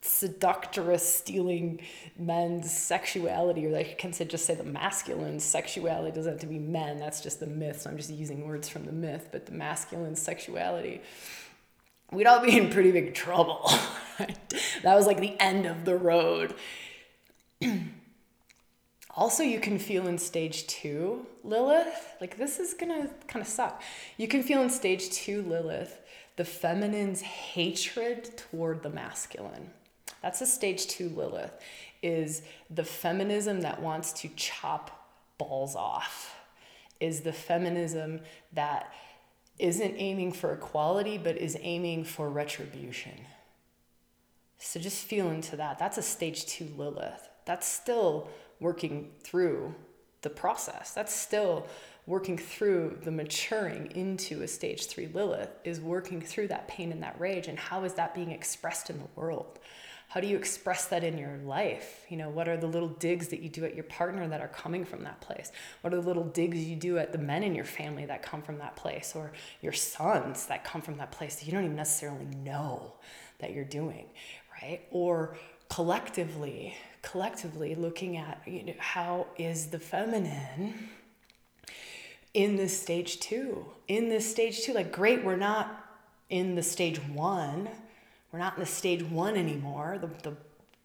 seductress, 0.01 1.15
stealing 1.15 1.81
men's 2.17 2.71
sexuality, 2.71 3.65
or 3.65 3.75
I 3.75 3.83
can 3.83 4.11
just 4.11 4.45
say 4.45 4.55
the 4.55 4.63
masculine 4.63 5.39
sexuality 5.39 6.15
doesn't 6.15 6.33
have 6.33 6.41
to 6.41 6.47
be 6.47 6.59
men, 6.59 6.99
that's 6.99 7.21
just 7.21 7.39
the 7.39 7.47
myth. 7.47 7.81
So 7.81 7.89
I'm 7.89 7.97
just 7.97 8.11
using 8.11 8.47
words 8.47 8.69
from 8.69 8.85
the 8.85 8.91
myth, 8.91 9.29
but 9.31 9.45
the 9.45 9.51
masculine 9.51 10.15
sexuality 10.15 11.01
we'd 12.11 12.27
all 12.27 12.41
be 12.41 12.57
in 12.57 12.69
pretty 12.69 12.91
big 12.91 13.13
trouble. 13.13 13.69
that 14.83 14.95
was 14.95 15.07
like 15.07 15.19
the 15.19 15.39
end 15.39 15.65
of 15.65 15.85
the 15.85 15.95
road. 15.95 16.55
also, 19.15 19.43
you 19.43 19.59
can 19.59 19.79
feel 19.79 20.07
in 20.07 20.17
stage 20.17 20.67
two, 20.67 21.25
Lilith, 21.43 22.15
like 22.21 22.37
this 22.37 22.59
is 22.59 22.73
gonna 22.73 23.09
kind 23.27 23.41
of 23.41 23.47
suck. 23.47 23.81
You 24.17 24.27
can 24.27 24.43
feel 24.43 24.61
in 24.61 24.69
stage 24.69 25.11
two, 25.11 25.41
Lilith, 25.41 25.99
the 26.35 26.45
feminine's 26.45 27.21
hatred 27.21 28.37
toward 28.37 28.83
the 28.83 28.89
masculine. 28.89 29.71
That's 30.21 30.41
a 30.41 30.45
stage 30.45 30.87
two, 30.87 31.09
Lilith, 31.09 31.53
is 32.01 32.41
the 32.69 32.83
feminism 32.83 33.61
that 33.61 33.81
wants 33.81 34.11
to 34.13 34.29
chop 34.35 35.09
balls 35.37 35.75
off, 35.75 36.35
is 36.99 37.21
the 37.21 37.33
feminism 37.33 38.21
that 38.53 38.91
isn't 39.59 39.95
aiming 39.97 40.33
for 40.33 40.53
equality, 40.53 41.17
but 41.17 41.37
is 41.37 41.57
aiming 41.61 42.03
for 42.03 42.29
retribution. 42.29 43.13
So 44.57 44.79
just 44.79 45.05
feel 45.05 45.29
into 45.29 45.55
that. 45.57 45.79
That's 45.79 45.97
a 45.97 46.01
stage 46.01 46.45
two 46.45 46.69
Lilith 46.77 47.29
that's 47.45 47.67
still 47.67 48.29
working 48.59 49.11
through 49.21 49.75
the 50.21 50.29
process. 50.29 50.91
That's 50.91 51.13
still 51.13 51.67
working 52.07 52.37
through 52.37 52.99
the 53.03 53.11
maturing 53.11 53.91
into 53.91 54.41
a 54.41 54.47
stage 54.47 54.87
three 54.87 55.07
Lilith, 55.13 55.49
is 55.63 55.79
working 55.79 56.21
through 56.21 56.47
that 56.49 56.67
pain 56.67 56.91
and 56.91 57.01
that 57.03 57.19
rage. 57.19 57.47
And 57.47 57.57
how 57.57 57.83
is 57.83 57.93
that 57.93 58.13
being 58.13 58.31
expressed 58.31 58.89
in 58.89 58.97
the 58.97 59.07
world? 59.15 59.59
How 60.07 60.21
do 60.21 60.27
you 60.27 60.37
express 60.37 60.85
that 60.85 61.03
in 61.03 61.17
your 61.17 61.37
life? 61.43 62.05
You 62.09 62.17
know, 62.17 62.29
what 62.29 62.47
are 62.47 62.57
the 62.57 62.67
little 62.67 62.87
digs 62.87 63.27
that 63.29 63.41
you 63.41 63.49
do 63.49 63.65
at 63.65 63.75
your 63.75 63.83
partner 63.83 64.27
that 64.27 64.39
are 64.39 64.47
coming 64.47 64.85
from 64.85 65.03
that 65.03 65.19
place? 65.19 65.51
What 65.81 65.93
are 65.93 65.97
the 65.97 66.07
little 66.07 66.23
digs 66.23 66.63
you 66.63 66.75
do 66.75 66.97
at 66.97 67.11
the 67.11 67.17
men 67.17 67.43
in 67.43 67.53
your 67.53 67.65
family 67.65 68.05
that 68.05 68.21
come 68.21 68.41
from 68.41 68.57
that 68.59 68.75
place 68.75 69.13
or 69.15 69.33
your 69.61 69.73
sons 69.73 70.45
that 70.45 70.63
come 70.63 70.81
from 70.81 70.97
that 70.97 71.11
place 71.11 71.35
that 71.35 71.45
you 71.45 71.51
don't 71.51 71.65
even 71.65 71.75
necessarily 71.75 72.25
know 72.25 72.93
that 73.39 73.53
you're 73.53 73.65
doing, 73.65 74.05
right? 74.61 74.81
Or 74.91 75.37
collectively, 75.69 76.75
collectively 77.01 77.75
looking 77.75 78.17
at 78.17 78.41
you 78.45 78.63
know, 78.63 78.73
how 78.77 79.27
is 79.37 79.67
the 79.67 79.79
feminine 79.79 80.89
in 82.33 82.57
this 82.57 82.77
stage 82.77 83.19
two 83.21 83.65
in 83.87 84.09
this 84.09 84.29
stage 84.29 84.63
two 84.63 84.73
like 84.73 84.91
great 84.91 85.23
we're 85.23 85.37
not 85.37 85.85
in 86.29 86.55
the 86.55 86.61
stage 86.61 86.97
one 87.07 87.69
we're 88.35 88.41
not 88.41 88.55
in 88.55 88.59
the 88.59 88.65
stage 88.65 89.01
one 89.03 89.37
anymore 89.37 89.97
the, 90.01 90.29
the, 90.29 90.35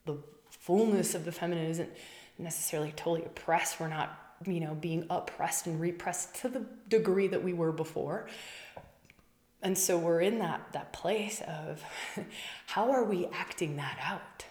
the 0.07 0.19
fullness 0.51 1.15
of 1.15 1.25
the 1.25 1.33
feminine 1.33 1.67
isn't 1.67 1.91
necessarily 2.39 2.93
totally 2.93 3.25
oppressed 3.25 3.81
we're 3.81 3.89
not 3.89 4.37
you 4.47 4.61
know 4.61 4.75
being 4.75 5.05
oppressed 5.11 5.67
and 5.67 5.81
repressed 5.81 6.35
to 6.37 6.49
the 6.49 6.65
degree 6.89 7.27
that 7.27 7.43
we 7.43 7.53
were 7.53 7.73
before 7.73 8.29
and 9.63 9.77
so 9.77 9.99
we're 9.99 10.21
in 10.21 10.39
that 10.39 10.61
that 10.73 10.93
place 10.93 11.43
of 11.49 11.83
how 12.67 12.93
are 12.93 13.05
we 13.05 13.27
acting 13.27 13.77
that 13.77 13.99
out 14.01 14.45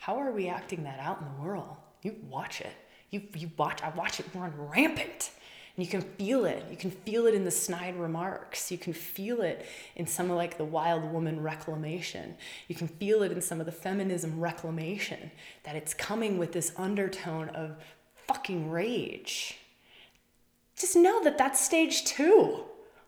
how 0.00 0.18
are 0.18 0.32
we 0.32 0.48
acting 0.48 0.84
that 0.84 0.98
out 0.98 1.20
in 1.20 1.26
the 1.26 1.42
world? 1.42 1.76
You 2.02 2.16
watch 2.30 2.62
it. 2.62 2.72
You, 3.10 3.22
you 3.34 3.50
watch, 3.58 3.82
I 3.82 3.90
watch 3.90 4.18
it 4.18 4.24
run 4.34 4.52
rampant. 4.56 5.30
And 5.80 5.86
you 5.86 5.90
can 5.98 6.02
feel 6.02 6.44
it. 6.44 6.62
You 6.70 6.76
can 6.76 6.90
feel 6.90 7.24
it 7.24 7.32
in 7.32 7.46
the 7.46 7.50
snide 7.50 7.98
remarks. 7.98 8.70
You 8.70 8.76
can 8.76 8.92
feel 8.92 9.40
it 9.40 9.64
in 9.96 10.06
some 10.06 10.30
of 10.30 10.36
like 10.36 10.58
the 10.58 10.64
wild 10.66 11.10
woman 11.10 11.42
reclamation. 11.42 12.34
You 12.68 12.74
can 12.74 12.86
feel 12.86 13.22
it 13.22 13.32
in 13.32 13.40
some 13.40 13.60
of 13.60 13.64
the 13.64 13.72
feminism 13.72 14.38
reclamation 14.38 15.30
that 15.62 15.76
it's 15.76 15.94
coming 15.94 16.36
with 16.36 16.52
this 16.52 16.74
undertone 16.76 17.48
of 17.48 17.78
fucking 18.26 18.70
rage. 18.70 19.56
Just 20.76 20.96
know 20.96 21.24
that 21.24 21.38
that's 21.38 21.58
stage 21.58 22.04
two. 22.04 22.64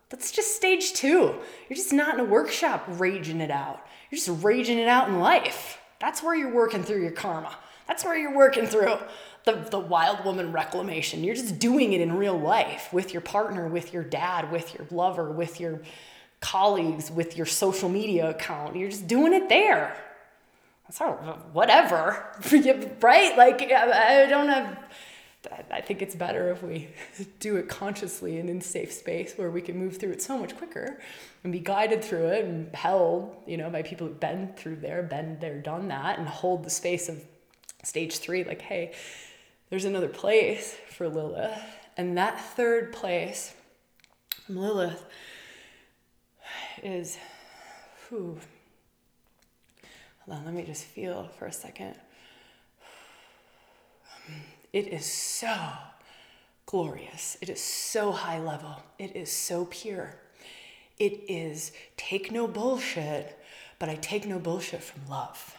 That's 0.09 0.33
just 0.33 0.57
stage 0.57 0.95
two. 0.95 1.35
You're 1.69 1.77
just 1.77 1.93
not 1.93 2.15
in 2.15 2.21
a 2.21 2.25
workshop 2.25 2.85
raging 2.89 3.43
it 3.43 3.51
out. 3.51 3.87
You're 4.11 4.17
just 4.19 4.43
raging 4.43 4.79
it 4.79 4.89
out 4.89 5.11
in 5.11 5.21
life. 5.21 5.79
That's 6.01 6.23
where 6.23 6.35
you're 6.35 6.55
working 6.55 6.85
through 6.85 7.03
your 7.03 7.13
karma. 7.13 7.55
That's 7.87 8.03
where 8.03 8.17
you're 8.17 8.35
working 8.35 8.67
through 8.67 8.97
the, 9.45 9.67
the 9.71 9.79
wild 9.79 10.25
woman 10.25 10.53
reclamation. 10.53 11.25
You're 11.25 11.35
just 11.35 11.59
doing 11.59 11.93
it 11.93 12.01
in 12.01 12.17
real 12.17 12.39
life 12.39 12.93
with 12.93 13.13
your 13.13 13.23
partner, 13.23 13.67
with 13.67 13.93
your 13.93 14.05
dad, 14.05 14.53
with 14.53 14.75
your 14.75 14.87
lover, 14.91 15.31
with 15.31 15.59
your 15.59 15.81
colleagues, 16.41 17.11
with 17.11 17.37
your 17.37 17.47
social 17.47 17.89
media 17.89 18.31
account. 18.31 18.77
You're 18.77 18.91
just 18.91 19.07
doing 19.07 19.33
it 19.33 19.49
there. 19.49 19.97
All, 21.01 21.15
whatever, 21.53 22.27
right? 23.01 23.37
Like, 23.37 23.63
I 23.63 24.27
don't 24.27 24.49
have, 24.49 24.79
I 25.71 25.81
think 25.81 26.03
it's 26.03 26.15
better 26.15 26.51
if 26.51 26.63
we 26.63 26.89
do 27.41 27.57
it 27.57 27.69
consciously 27.69 28.39
and 28.39 28.51
in 28.51 28.61
safe 28.61 28.93
space 28.93 29.33
where 29.37 29.51
we 29.51 29.63
can 29.63 29.79
move 29.79 29.97
through 29.97 30.11
it 30.11 30.21
so 30.21 30.37
much 30.37 30.55
quicker. 30.57 31.01
and 31.45 31.53
be 31.53 31.61
guided 31.61 32.05
through 32.05 32.27
it 32.27 32.45
and 32.45 32.75
held, 32.75 33.37
you 33.47 33.57
know, 33.57 33.71
by 33.71 33.83
people 33.83 34.07
who've 34.07 34.21
been 34.21 34.53
through 34.55 34.77
there, 34.77 35.03
been 35.03 35.39
there, 35.41 35.59
done 35.59 35.89
that, 35.89 36.19
and 36.19 36.29
hold 36.29 36.63
the 36.63 36.71
space 36.71 37.09
of 37.09 37.25
stage 37.83 38.19
three, 38.19 38.45
like, 38.45 38.61
hey, 38.61 38.93
there's 39.73 39.87
another 39.87 40.07
place 40.07 40.77
for 40.91 41.09
Lilith. 41.09 41.59
And 41.97 42.19
that 42.19 42.39
third 42.39 42.93
place 42.93 43.55
Lilith 44.47 45.03
is, 46.83 47.17
whew, 48.07 48.39
hold 50.27 50.39
on, 50.39 50.45
let 50.45 50.53
me 50.53 50.65
just 50.65 50.85
feel 50.85 51.31
for 51.39 51.47
a 51.47 51.53
second. 51.53 51.95
It 54.75 54.89
is 54.89 55.07
so 55.07 55.57
glorious. 56.67 57.39
It 57.41 57.49
is 57.49 57.63
so 57.63 58.13
high 58.13 58.41
level. 58.41 58.83
It 58.99 59.17
is 59.17 59.33
so 59.33 59.65
pure. 59.71 60.17
It 60.99 61.25
is 61.31 61.73
take 61.97 62.31
no 62.31 62.47
bullshit, 62.47 63.39
but 63.79 63.89
I 63.89 63.95
take 63.95 64.27
no 64.27 64.39
bullshit 64.39 64.83
from 64.83 65.09
love. 65.09 65.57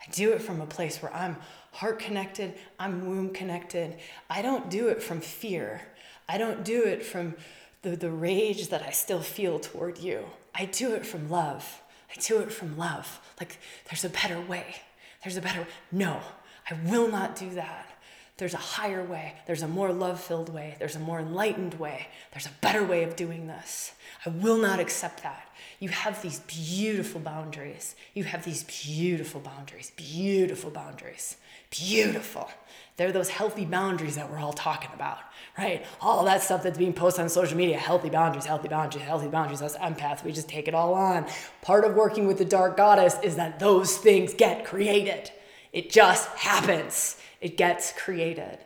I 0.00 0.08
do 0.12 0.30
it 0.30 0.40
from 0.40 0.60
a 0.60 0.66
place 0.66 1.02
where 1.02 1.12
I'm 1.12 1.36
heart 1.76 1.98
connected, 1.98 2.54
I'm 2.78 3.06
womb 3.06 3.34
connected. 3.34 3.98
I 4.30 4.40
don't 4.40 4.70
do 4.70 4.88
it 4.88 5.02
from 5.02 5.20
fear. 5.20 5.82
I 6.26 6.38
don't 6.38 6.64
do 6.64 6.84
it 6.84 7.04
from 7.04 7.34
the, 7.82 7.96
the 7.96 8.10
rage 8.10 8.68
that 8.68 8.82
I 8.82 8.90
still 8.92 9.20
feel 9.20 9.58
toward 9.58 9.98
you. 9.98 10.24
I 10.54 10.64
do 10.64 10.94
it 10.94 11.04
from 11.04 11.28
love. 11.28 11.82
I 12.10 12.18
do 12.18 12.38
it 12.40 12.50
from 12.50 12.78
love. 12.78 13.20
Like, 13.38 13.58
there's 13.90 14.04
a 14.06 14.08
better 14.08 14.40
way. 14.40 14.76
There's 15.22 15.36
a 15.36 15.42
better 15.42 15.66
No, 15.92 16.22
I 16.70 16.78
will 16.90 17.08
not 17.08 17.36
do 17.36 17.50
that. 17.50 17.92
There's 18.38 18.54
a 18.54 18.58
higher 18.58 19.02
way. 19.02 19.34
There's 19.46 19.62
a 19.62 19.68
more 19.68 19.92
love 19.92 20.20
filled 20.20 20.52
way. 20.52 20.76
There's 20.78 20.96
a 20.96 21.00
more 21.00 21.20
enlightened 21.20 21.74
way. 21.74 22.08
There's 22.32 22.46
a 22.46 22.52
better 22.60 22.84
way 22.84 23.02
of 23.02 23.16
doing 23.16 23.46
this. 23.46 23.92
I 24.26 24.28
will 24.28 24.58
not 24.58 24.78
accept 24.78 25.22
that. 25.22 25.48
You 25.78 25.88
have 25.88 26.20
these 26.20 26.40
beautiful 26.40 27.20
boundaries. 27.20 27.96
You 28.14 28.24
have 28.24 28.44
these 28.44 28.64
beautiful 28.64 29.40
boundaries, 29.40 29.92
beautiful 29.96 30.70
boundaries, 30.70 31.36
beautiful. 31.70 32.50
They're 32.96 33.12
those 33.12 33.28
healthy 33.28 33.64
boundaries 33.64 34.16
that 34.16 34.30
we're 34.30 34.38
all 34.38 34.54
talking 34.54 34.90
about, 34.94 35.18
right? 35.58 35.84
All 36.00 36.24
that 36.24 36.42
stuff 36.42 36.62
that's 36.62 36.78
being 36.78 36.94
posted 36.94 37.22
on 37.22 37.28
social 37.28 37.56
media 37.56 37.78
healthy 37.78 38.08
boundaries, 38.08 38.46
healthy 38.46 38.68
boundaries, 38.68 39.04
healthy 39.04 39.28
boundaries. 39.28 39.60
Us 39.60 39.76
empaths, 39.76 40.24
we 40.24 40.32
just 40.32 40.48
take 40.48 40.66
it 40.66 40.74
all 40.74 40.94
on. 40.94 41.26
Part 41.60 41.84
of 41.84 41.94
working 41.94 42.26
with 42.26 42.38
the 42.38 42.44
dark 42.44 42.76
goddess 42.76 43.16
is 43.22 43.36
that 43.36 43.58
those 43.58 43.96
things 43.98 44.32
get 44.34 44.64
created. 44.64 45.30
It 45.72 45.90
just 45.90 46.28
happens, 46.30 47.16
it 47.46 47.56
gets 47.56 47.92
created. 47.92 48.58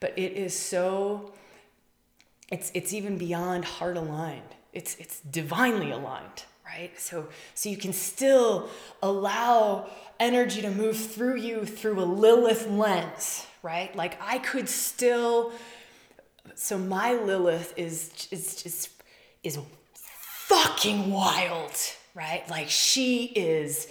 But 0.00 0.12
it 0.18 0.32
is 0.32 0.58
so, 0.58 1.32
it's, 2.50 2.70
it's 2.74 2.92
even 2.92 3.16
beyond 3.16 3.64
heart 3.64 3.96
aligned. 3.96 4.52
It's 4.72 4.94
it's 4.96 5.20
divinely 5.20 5.90
aligned 5.90 6.44
right? 6.66 6.98
So 7.00 7.28
so 7.54 7.68
you 7.68 7.76
can 7.76 7.92
still 7.92 8.68
allow 9.02 9.88
energy 10.20 10.60
to 10.62 10.70
move 10.70 10.96
through 10.96 11.36
you 11.36 11.64
through 11.64 11.98
a 12.00 12.04
lilith 12.04 12.68
lens 12.68 13.46
right? 13.62 13.94
Like 13.96 14.18
i 14.20 14.38
could 14.38 14.68
still 14.68 15.52
so 16.54 16.76
my 16.76 17.14
lilith 17.14 17.72
is 17.78 18.28
is 18.30 18.62
just 18.62 18.90
is 19.42 19.58
fucking 19.94 21.10
wild 21.10 21.72
right? 22.14 22.42
Like 22.50 22.68
she 22.68 23.24
is 23.26 23.88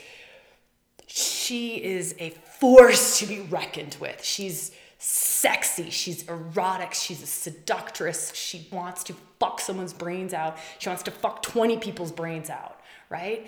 she 1.07 1.83
is 1.83 2.15
a 2.19 2.31
force 2.59 3.19
to 3.19 3.25
be 3.25 3.41
reckoned 3.41 3.97
with 3.99 4.23
she's 4.23 4.71
sexy, 4.97 5.89
she's 5.89 6.27
erotic, 6.27 6.93
she's 6.93 7.21
a 7.21 7.27
seductress, 7.27 8.33
she 8.33 8.67
wants 8.71 9.03
to 9.03 9.13
fuck 9.39 9.59
someone's 9.59 9.93
brains 9.93 10.33
out, 10.33 10.57
she 10.79 10.89
wants 10.89 11.03
to 11.03 11.11
fuck 11.11 11.41
20 11.41 11.77
people's 11.77 12.11
brains 12.11 12.49
out, 12.49 12.79
right? 13.09 13.47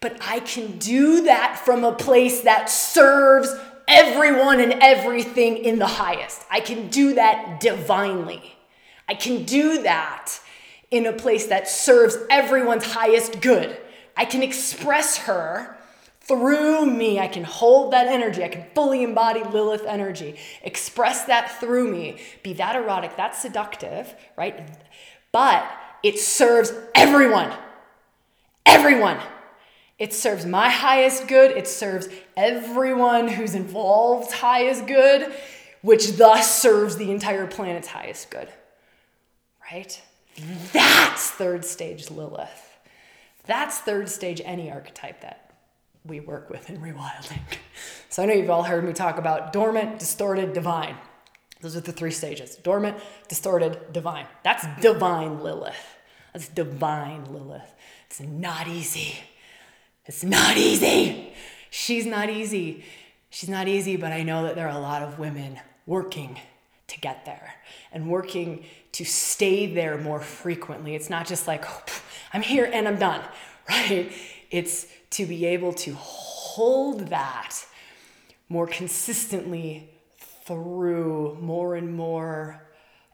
But 0.00 0.18
I 0.20 0.40
can 0.40 0.78
do 0.78 1.24
that 1.24 1.60
from 1.64 1.84
a 1.84 1.92
place 1.92 2.40
that 2.42 2.68
serves 2.68 3.54
everyone 3.88 4.60
and 4.60 4.74
everything 4.82 5.58
in 5.58 5.78
the 5.78 5.86
highest. 5.86 6.42
I 6.50 6.60
can 6.60 6.88
do 6.88 7.14
that 7.14 7.60
divinely. 7.60 8.56
I 9.08 9.14
can 9.14 9.44
do 9.44 9.82
that 9.82 10.32
in 10.90 11.06
a 11.06 11.12
place 11.12 11.46
that 11.46 11.68
serves 11.68 12.16
everyone's 12.30 12.84
highest 12.84 13.40
good. 13.40 13.76
I 14.16 14.24
can 14.24 14.42
express 14.42 15.18
her 15.18 15.75
through 16.26 16.86
me. 16.86 17.18
I 17.18 17.28
can 17.28 17.44
hold 17.44 17.92
that 17.92 18.06
energy. 18.06 18.42
I 18.42 18.48
can 18.48 18.64
fully 18.74 19.02
embody 19.02 19.42
Lilith 19.42 19.84
energy, 19.86 20.36
express 20.62 21.24
that 21.24 21.60
through 21.60 21.90
me, 21.90 22.18
be 22.42 22.52
that 22.54 22.76
erotic, 22.76 23.16
that 23.16 23.34
seductive, 23.34 24.14
right? 24.36 24.68
But 25.32 25.64
it 26.02 26.18
serves 26.18 26.72
everyone. 26.94 27.52
Everyone. 28.64 29.18
It 29.98 30.12
serves 30.12 30.44
my 30.44 30.68
highest 30.68 31.26
good. 31.28 31.52
It 31.52 31.66
serves 31.66 32.08
everyone 32.36 33.28
who's 33.28 33.54
involved 33.54 34.30
highest 34.32 34.86
good, 34.86 35.32
which 35.80 36.16
thus 36.16 36.60
serves 36.60 36.96
the 36.96 37.10
entire 37.10 37.46
planet's 37.46 37.88
highest 37.88 38.30
good. 38.30 38.48
Right? 39.70 40.00
That's 40.72 41.30
third 41.30 41.64
stage 41.64 42.10
Lilith. 42.10 42.78
That's 43.46 43.78
third 43.78 44.08
stage 44.08 44.42
any 44.44 44.70
archetype 44.70 45.22
that 45.22 45.45
we 46.06 46.20
work 46.20 46.50
with 46.50 46.70
in 46.70 46.78
rewilding. 46.80 47.40
So 48.08 48.22
I 48.22 48.26
know 48.26 48.34
you've 48.34 48.50
all 48.50 48.62
heard 48.62 48.84
me 48.84 48.92
talk 48.92 49.18
about 49.18 49.52
dormant, 49.52 49.98
distorted, 49.98 50.52
divine. 50.52 50.96
Those 51.60 51.76
are 51.76 51.80
the 51.80 51.92
three 51.92 52.10
stages 52.10 52.56
dormant, 52.56 52.98
distorted, 53.28 53.92
divine. 53.92 54.26
That's 54.42 54.66
divine 54.80 55.40
Lilith. 55.40 55.96
That's 56.32 56.48
divine 56.48 57.24
Lilith. 57.32 57.74
It's 58.06 58.20
not 58.20 58.68
easy. 58.68 59.16
It's 60.04 60.22
not 60.22 60.56
easy. 60.56 61.32
She's 61.70 62.06
not 62.06 62.30
easy. 62.30 62.84
She's 63.30 63.48
not 63.48 63.68
easy, 63.68 63.96
but 63.96 64.12
I 64.12 64.22
know 64.22 64.44
that 64.44 64.54
there 64.54 64.68
are 64.68 64.76
a 64.76 64.80
lot 64.80 65.02
of 65.02 65.18
women 65.18 65.58
working 65.86 66.38
to 66.88 67.00
get 67.00 67.24
there 67.24 67.54
and 67.92 68.08
working 68.08 68.64
to 68.92 69.04
stay 69.04 69.66
there 69.66 69.98
more 69.98 70.20
frequently. 70.20 70.94
It's 70.94 71.10
not 71.10 71.26
just 71.26 71.46
like, 71.46 71.64
oh, 71.68 71.82
I'm 72.32 72.42
here 72.42 72.70
and 72.72 72.86
I'm 72.86 72.98
done, 72.98 73.22
right? 73.68 74.12
It's 74.50 74.86
to 75.10 75.26
be 75.26 75.46
able 75.46 75.72
to 75.72 75.94
hold 75.94 77.08
that 77.08 77.54
more 78.48 78.66
consistently 78.66 79.90
through 80.44 81.36
more 81.40 81.74
and 81.74 81.94
more 81.94 82.62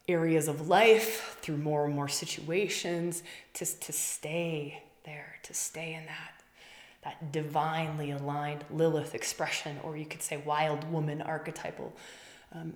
areas 0.08 0.48
of 0.48 0.68
life, 0.68 1.38
through 1.40 1.56
more 1.56 1.86
and 1.86 1.94
more 1.94 2.08
situations, 2.08 3.22
to, 3.54 3.64
to 3.64 3.92
stay 3.92 4.82
there, 5.04 5.36
to 5.42 5.54
stay 5.54 5.94
in 5.94 6.04
that 6.06 6.42
that 7.02 7.32
divinely 7.32 8.12
aligned 8.12 8.64
Lilith 8.70 9.14
expression, 9.14 9.76
or 9.82 9.96
you 9.96 10.06
could 10.06 10.22
say 10.22 10.36
wild 10.36 10.90
woman 10.90 11.20
archetypal 11.20 11.92
um, 12.54 12.74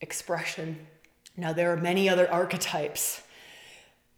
expression. 0.00 0.86
Now, 1.36 1.52
there 1.52 1.70
are 1.72 1.76
many 1.76 2.08
other 2.08 2.30
archetypes 2.30 3.22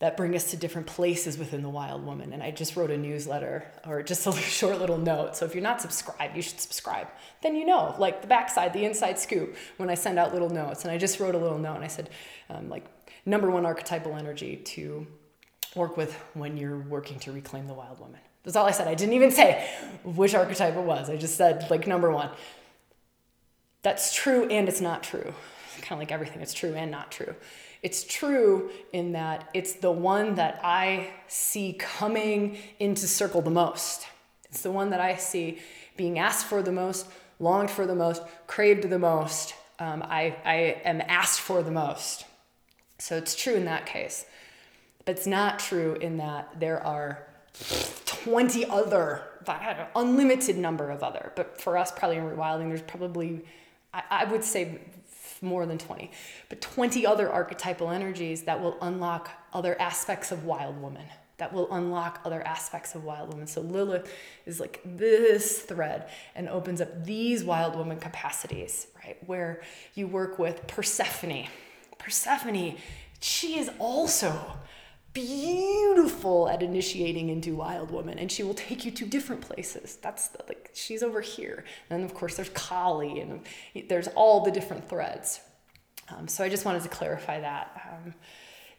that 0.01 0.17
bring 0.17 0.35
us 0.35 0.51
to 0.51 0.57
different 0.57 0.87
places 0.87 1.39
within 1.39 1.63
the 1.63 1.69
wild 1.69 2.05
woman. 2.05 2.33
And 2.33 2.43
I 2.43 2.51
just 2.51 2.77
wrote 2.77 2.91
a 2.91 2.99
newsletter 2.99 3.65
or 3.87 4.03
just 4.03 4.27
a 4.27 4.33
short 4.37 4.79
little 4.79 4.99
note. 4.99 5.37
So 5.37 5.45
if 5.45 5.55
you're 5.55 5.63
not 5.63 5.81
subscribed, 5.81 6.37
you 6.37 6.43
should 6.43 6.61
subscribe. 6.61 7.09
Then 7.43 7.55
you 7.55 7.65
know, 7.65 7.95
like 7.99 8.21
the 8.21 8.27
backside, 8.27 8.73
the 8.73 8.85
inside 8.85 9.19
scoop, 9.19 9.57
when 9.77 9.89
I 9.89 9.95
send 9.95 10.19
out 10.19 10.33
little 10.33 10.51
notes. 10.51 10.85
And 10.85 10.91
I 10.91 10.99
just 10.99 11.21
wrote 11.21 11.35
a 11.35 11.39
little 11.39 11.59
note 11.59 11.77
and 11.77 11.85
I 11.85 11.89
said, 11.89 12.11
um, 12.51 12.69
like, 12.69 12.85
number 13.25 13.51
one 13.51 13.65
archetypal 13.65 14.17
energy 14.17 14.57
to 14.57 15.07
work 15.75 15.97
with 15.97 16.15
when 16.35 16.57
you're 16.57 16.79
working 16.79 17.19
to 17.21 17.33
reclaim 17.33 17.67
the 17.67 17.75
wild 17.75 17.99
woman. 18.01 18.21
That's 18.43 18.57
all 18.57 18.67
I 18.67 18.73
said. 18.73 18.89
I 18.89 18.95
didn't 18.95 19.15
even 19.15 19.31
say 19.31 19.67
which 20.05 20.35
archetype 20.35 20.77
it 20.77 20.83
was. 20.83 21.09
I 21.09 21.17
just 21.17 21.37
said, 21.37 21.71
like, 21.71 21.87
number 21.87 22.11
one. 22.11 22.31
That's 23.83 24.15
true 24.15 24.47
and 24.49 24.69
it's 24.69 24.81
not 24.81 25.03
true. 25.03 25.35
Kind 25.83 25.93
of 25.93 25.99
like 25.99 26.13
everything, 26.13 26.41
it's 26.41 26.55
true 26.55 26.73
and 26.75 26.91
not 26.91 27.13
true. 27.13 27.35
It's 27.85 28.03
true 28.03 28.70
in 28.95 29.12
that 29.12 29.51
it's 29.53 29.74
the 29.74 29.93
one 29.93 30.37
that 30.37 30.59
I 30.64 31.11
see 31.28 31.74
coming 31.74 32.57
into 32.78 33.07
circle 33.07 33.43
the 33.43 33.51
most. 33.51 34.07
It's 34.49 34.62
the 34.62 34.70
one 34.70 34.89
that 34.89 35.01
I 35.01 35.16
see 35.16 35.59
being 35.95 36.18
asked 36.18 36.47
for 36.47 36.62
the 36.62 36.72
most, 36.72 37.07
longed 37.39 37.70
for 37.70 37.85
the 37.85 37.95
most, 37.95 38.22
craved 38.47 38.89
the 38.89 38.99
most. 38.99 39.55
Um, 39.78 40.03
I, 40.03 40.35
I 40.47 40.55
am 40.85 41.03
asked 41.09 41.41
for 41.41 41.62
the 41.62 41.70
most. 41.70 42.24
So 42.99 43.18
it's 43.18 43.37
true 43.37 43.53
in 43.53 43.66
that 43.66 43.85
case. 43.85 44.24
But 45.05 45.18
it's 45.18 45.26
not 45.26 45.59
true 45.59 45.93
in 46.01 46.16
that 46.16 46.59
there 46.59 46.82
are 46.82 47.26
20 48.07 48.64
other, 48.64 49.24
unlimited 49.95 50.57
number 50.57 50.91
of 50.91 51.03
other. 51.03 51.32
But 51.37 51.61
for 51.61 51.76
us, 51.76 51.93
probably 51.93 52.16
in 52.16 52.24
rewilding, 52.24 52.68
there's 52.68 52.80
probably, 52.80 53.45
I, 53.93 54.03
I 54.11 54.24
would 54.24 54.43
say, 54.43 54.80
more 55.45 55.67
than 55.67 55.79
20, 55.79 56.11
but 56.49 56.61
20 56.61 57.07
other 57.07 57.31
archetypal 57.31 57.91
energies 57.91 58.43
that 58.45 58.61
will 58.61 58.77
unlock 58.81 59.31
other 59.53 59.81
aspects 59.81 60.33
of 60.33 60.45
wild 60.45 60.81
woman, 60.81 61.05
that 61.37 61.53
will 61.53 61.73
unlock 61.73 62.21
other 62.25 62.43
aspects 62.47 62.95
of 62.95 63.05
wild 63.05 63.31
woman. 63.33 63.47
So 63.47 63.61
Lilith 63.61 64.11
is 64.47 64.61
like 64.61 64.81
this 64.85 65.61
thread 65.61 66.09
and 66.35 66.49
opens 66.49 66.81
up 66.81 67.05
these 67.05 67.45
wild 67.45 67.77
woman 67.77 67.99
capacities, 67.99 68.87
right? 69.05 69.17
Where 69.27 69.63
you 69.95 70.07
work 70.07 70.39
with 70.39 70.67
Persephone. 70.67 71.47
Persephone, 71.99 72.77
she 73.21 73.59
is 73.59 73.71
also 73.79 74.39
beautiful 75.15 76.49
at 76.49 76.62
initiating 76.62 77.31
into 77.31 77.55
wild 77.55 77.91
woman 77.91 78.19
and 78.19 78.31
she 78.31 78.43
will 78.43 78.55
take 78.55 78.85
you 78.85 78.91
to 78.91 79.07
different 79.07 79.41
places. 79.41 79.97
That's 80.03 80.29
the, 80.29 80.45
like 80.49 80.71
she's 80.75 81.03
over 81.03 81.21
here. 81.21 81.65
And 81.89 82.05
of 82.05 82.12
course 82.12 82.37
there's 82.37 82.51
kali 82.51 83.21
and 83.21 83.41
there's 83.89 84.09
all 84.09 84.43
the 84.43 84.51
different 84.51 84.89
threads. 84.89 85.41
Um, 86.11 86.29
so 86.29 86.45
i 86.45 86.51
just 86.51 86.67
wanted 86.67 86.83
to 86.83 86.91
clarify 86.91 87.41
that 87.41 87.81
um, 87.91 88.15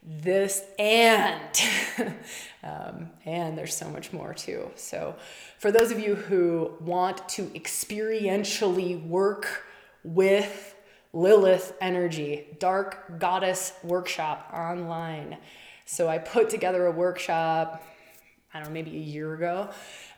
this 0.04 0.64
and 0.78 1.62
um, 2.64 3.10
and 3.26 3.58
there's 3.58 3.76
so 3.76 3.90
much 3.90 4.14
more 4.14 4.34
too. 4.34 4.70
So 4.76 5.16
for 5.58 5.72
those 5.72 5.90
of 5.90 6.00
you 6.00 6.16
who 6.16 6.74
want 6.82 7.28
to 7.30 7.44
experientially 7.48 9.04
work 9.08 9.64
with 10.04 10.76
lilith 11.14 11.74
energy 11.80 12.46
dark 12.60 13.20
goddess 13.20 13.72
workshop 13.84 14.52
online 14.54 15.38
so 15.86 16.08
I 16.08 16.18
put 16.18 16.50
together 16.50 16.86
a 16.86 16.92
workshop, 16.92 17.84
I 18.54 18.60
don't 18.60 18.70
know, 18.70 18.74
maybe 18.74 18.92
a 18.92 19.00
year 19.00 19.34
ago, 19.34 19.70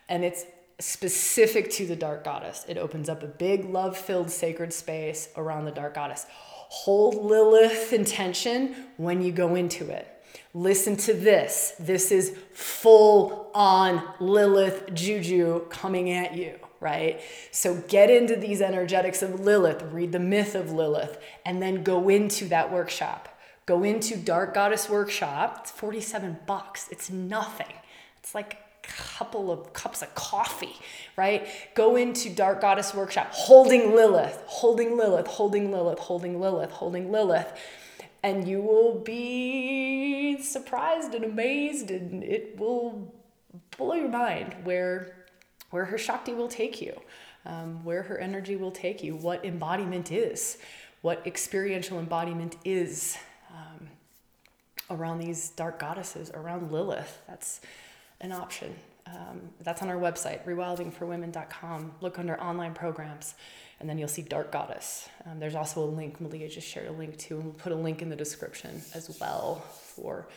and 0.09 0.23
it's 0.23 0.45
specific 0.79 1.71
to 1.71 1.85
the 1.85 1.95
dark 1.95 2.23
goddess. 2.23 2.65
It 2.67 2.77
opens 2.77 3.09
up 3.09 3.23
a 3.23 3.27
big 3.27 3.65
love 3.65 3.97
filled 3.97 4.29
sacred 4.29 4.71
space 4.73 5.29
around 5.35 5.65
the 5.65 5.71
dark 5.71 5.95
goddess. 5.95 6.25
Hold 6.29 7.15
Lilith 7.15 7.93
intention 7.93 8.75
when 8.97 9.21
you 9.21 9.31
go 9.31 9.55
into 9.55 9.89
it. 9.89 10.07
Listen 10.53 10.95
to 10.97 11.13
this. 11.13 11.73
This 11.79 12.11
is 12.11 12.37
full 12.53 13.51
on 13.53 14.03
Lilith 14.19 14.93
juju 14.93 15.67
coming 15.69 16.11
at 16.11 16.35
you, 16.35 16.55
right? 16.79 17.21
So 17.51 17.75
get 17.87 18.09
into 18.09 18.35
these 18.35 18.61
energetics 18.61 19.21
of 19.21 19.39
Lilith, 19.41 19.83
read 19.91 20.11
the 20.11 20.19
myth 20.19 20.55
of 20.55 20.71
Lilith, 20.71 21.19
and 21.45 21.61
then 21.61 21.83
go 21.83 22.09
into 22.09 22.45
that 22.49 22.71
workshop. 22.71 23.29
Go 23.67 23.83
into 23.83 24.15
Dark 24.15 24.53
Goddess 24.53 24.89
Workshop. 24.89 25.59
It's 25.59 25.71
47 25.71 26.39
bucks. 26.45 26.87
It's 26.89 27.09
nothing. 27.09 27.73
It's 28.17 28.33
like 28.33 28.53
a 28.53 28.87
couple 28.87 29.51
of 29.51 29.73
cups 29.73 30.01
of 30.01 30.15
coffee, 30.15 30.73
right? 31.17 31.45
Go 31.75 31.97
into 31.97 32.29
Dark 32.29 32.61
Goddess 32.61 32.93
Workshop 32.93 33.27
holding 33.31 33.93
Lilith, 33.93 34.41
holding 34.47 34.95
Lilith, 34.95 35.27
holding 35.27 35.69
Lilith, 35.69 35.99
holding 35.99 36.39
Lilith, 36.39 36.71
holding 36.71 37.11
Lilith. 37.11 37.51
And 38.23 38.47
you 38.47 38.61
will 38.61 38.99
be 38.99 40.41
surprised 40.41 41.13
and 41.13 41.25
amazed, 41.25 41.91
and 41.91 42.23
it 42.23 42.57
will 42.57 43.13
blow 43.77 43.95
your 43.95 44.07
mind 44.07 44.55
where, 44.63 45.25
where 45.71 45.83
her 45.83 45.97
Shakti 45.97 46.33
will 46.33 46.47
take 46.47 46.81
you, 46.81 46.97
um, 47.45 47.83
where 47.83 48.03
her 48.03 48.17
energy 48.17 48.55
will 48.55 48.71
take 48.71 49.03
you, 49.03 49.17
what 49.17 49.43
embodiment 49.43 50.09
is, 50.09 50.57
what 51.01 51.21
experiential 51.27 51.99
embodiment 51.99 52.55
is 52.63 53.17
um, 53.57 53.87
around 54.89 55.19
these 55.19 55.49
dark 55.49 55.79
goddesses, 55.79 56.31
around 56.33 56.71
Lilith. 56.71 57.21
That's 57.27 57.61
an 58.21 58.31
option. 58.31 58.75
Um, 59.07 59.41
that's 59.61 59.81
on 59.81 59.89
our 59.89 59.97
website, 59.97 60.45
rewildingforwomen.com. 60.45 61.93
Look 62.01 62.19
under 62.19 62.39
online 62.41 62.73
programs, 62.73 63.35
and 63.79 63.89
then 63.89 63.97
you'll 63.97 64.07
see 64.07 64.21
Dark 64.21 64.51
Goddess. 64.51 65.07
Um, 65.25 65.39
there's 65.39 65.55
also 65.55 65.83
a 65.83 65.85
link, 65.85 66.19
Malia 66.19 66.49
just 66.49 66.67
shared 66.67 66.87
a 66.87 66.91
link 66.91 67.17
to, 67.19 67.35
and 67.35 67.45
we'll 67.45 67.53
put 67.53 67.71
a 67.71 67.75
link 67.75 68.01
in 68.01 68.09
the 68.09 68.15
description 68.15 68.81
as 68.93 69.17
well 69.21 69.63
for 69.95 70.27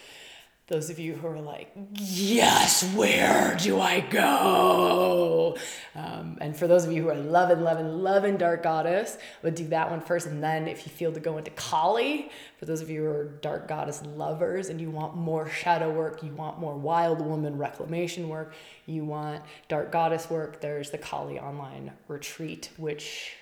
those 0.70 0.88
of 0.88 1.00
you 1.00 1.14
who 1.14 1.26
are 1.26 1.40
like, 1.40 1.72
yes, 1.94 2.84
where 2.94 3.56
do 3.60 3.80
I 3.80 3.98
go? 3.98 5.56
Um, 5.96 6.38
and 6.40 6.56
for 6.56 6.68
those 6.68 6.84
of 6.84 6.92
you 6.92 7.02
who 7.02 7.08
are 7.08 7.16
loving, 7.16 7.60
loving, 7.62 8.04
loving 8.04 8.36
Dark 8.36 8.62
Goddess, 8.62 9.18
would 9.42 9.56
do 9.56 9.66
that 9.66 9.90
one 9.90 10.00
first. 10.00 10.28
And 10.28 10.40
then 10.40 10.68
if 10.68 10.86
you 10.86 10.92
feel 10.92 11.12
to 11.12 11.18
go 11.18 11.38
into 11.38 11.50
Kali, 11.50 12.30
for 12.56 12.66
those 12.66 12.80
of 12.80 12.88
you 12.88 13.02
who 13.02 13.08
are 13.08 13.24
Dark 13.42 13.66
Goddess 13.66 14.00
lovers 14.14 14.68
and 14.68 14.80
you 14.80 14.92
want 14.92 15.16
more 15.16 15.48
shadow 15.48 15.92
work, 15.92 16.22
you 16.22 16.32
want 16.34 16.60
more 16.60 16.76
wild 16.76 17.20
woman 17.20 17.58
reclamation 17.58 18.28
work, 18.28 18.54
you 18.86 19.04
want 19.04 19.42
Dark 19.68 19.90
Goddess 19.90 20.30
work, 20.30 20.60
there's 20.60 20.90
the 20.90 20.98
Kali 20.98 21.40
online 21.40 21.90
retreat, 22.06 22.70
which 22.76 23.32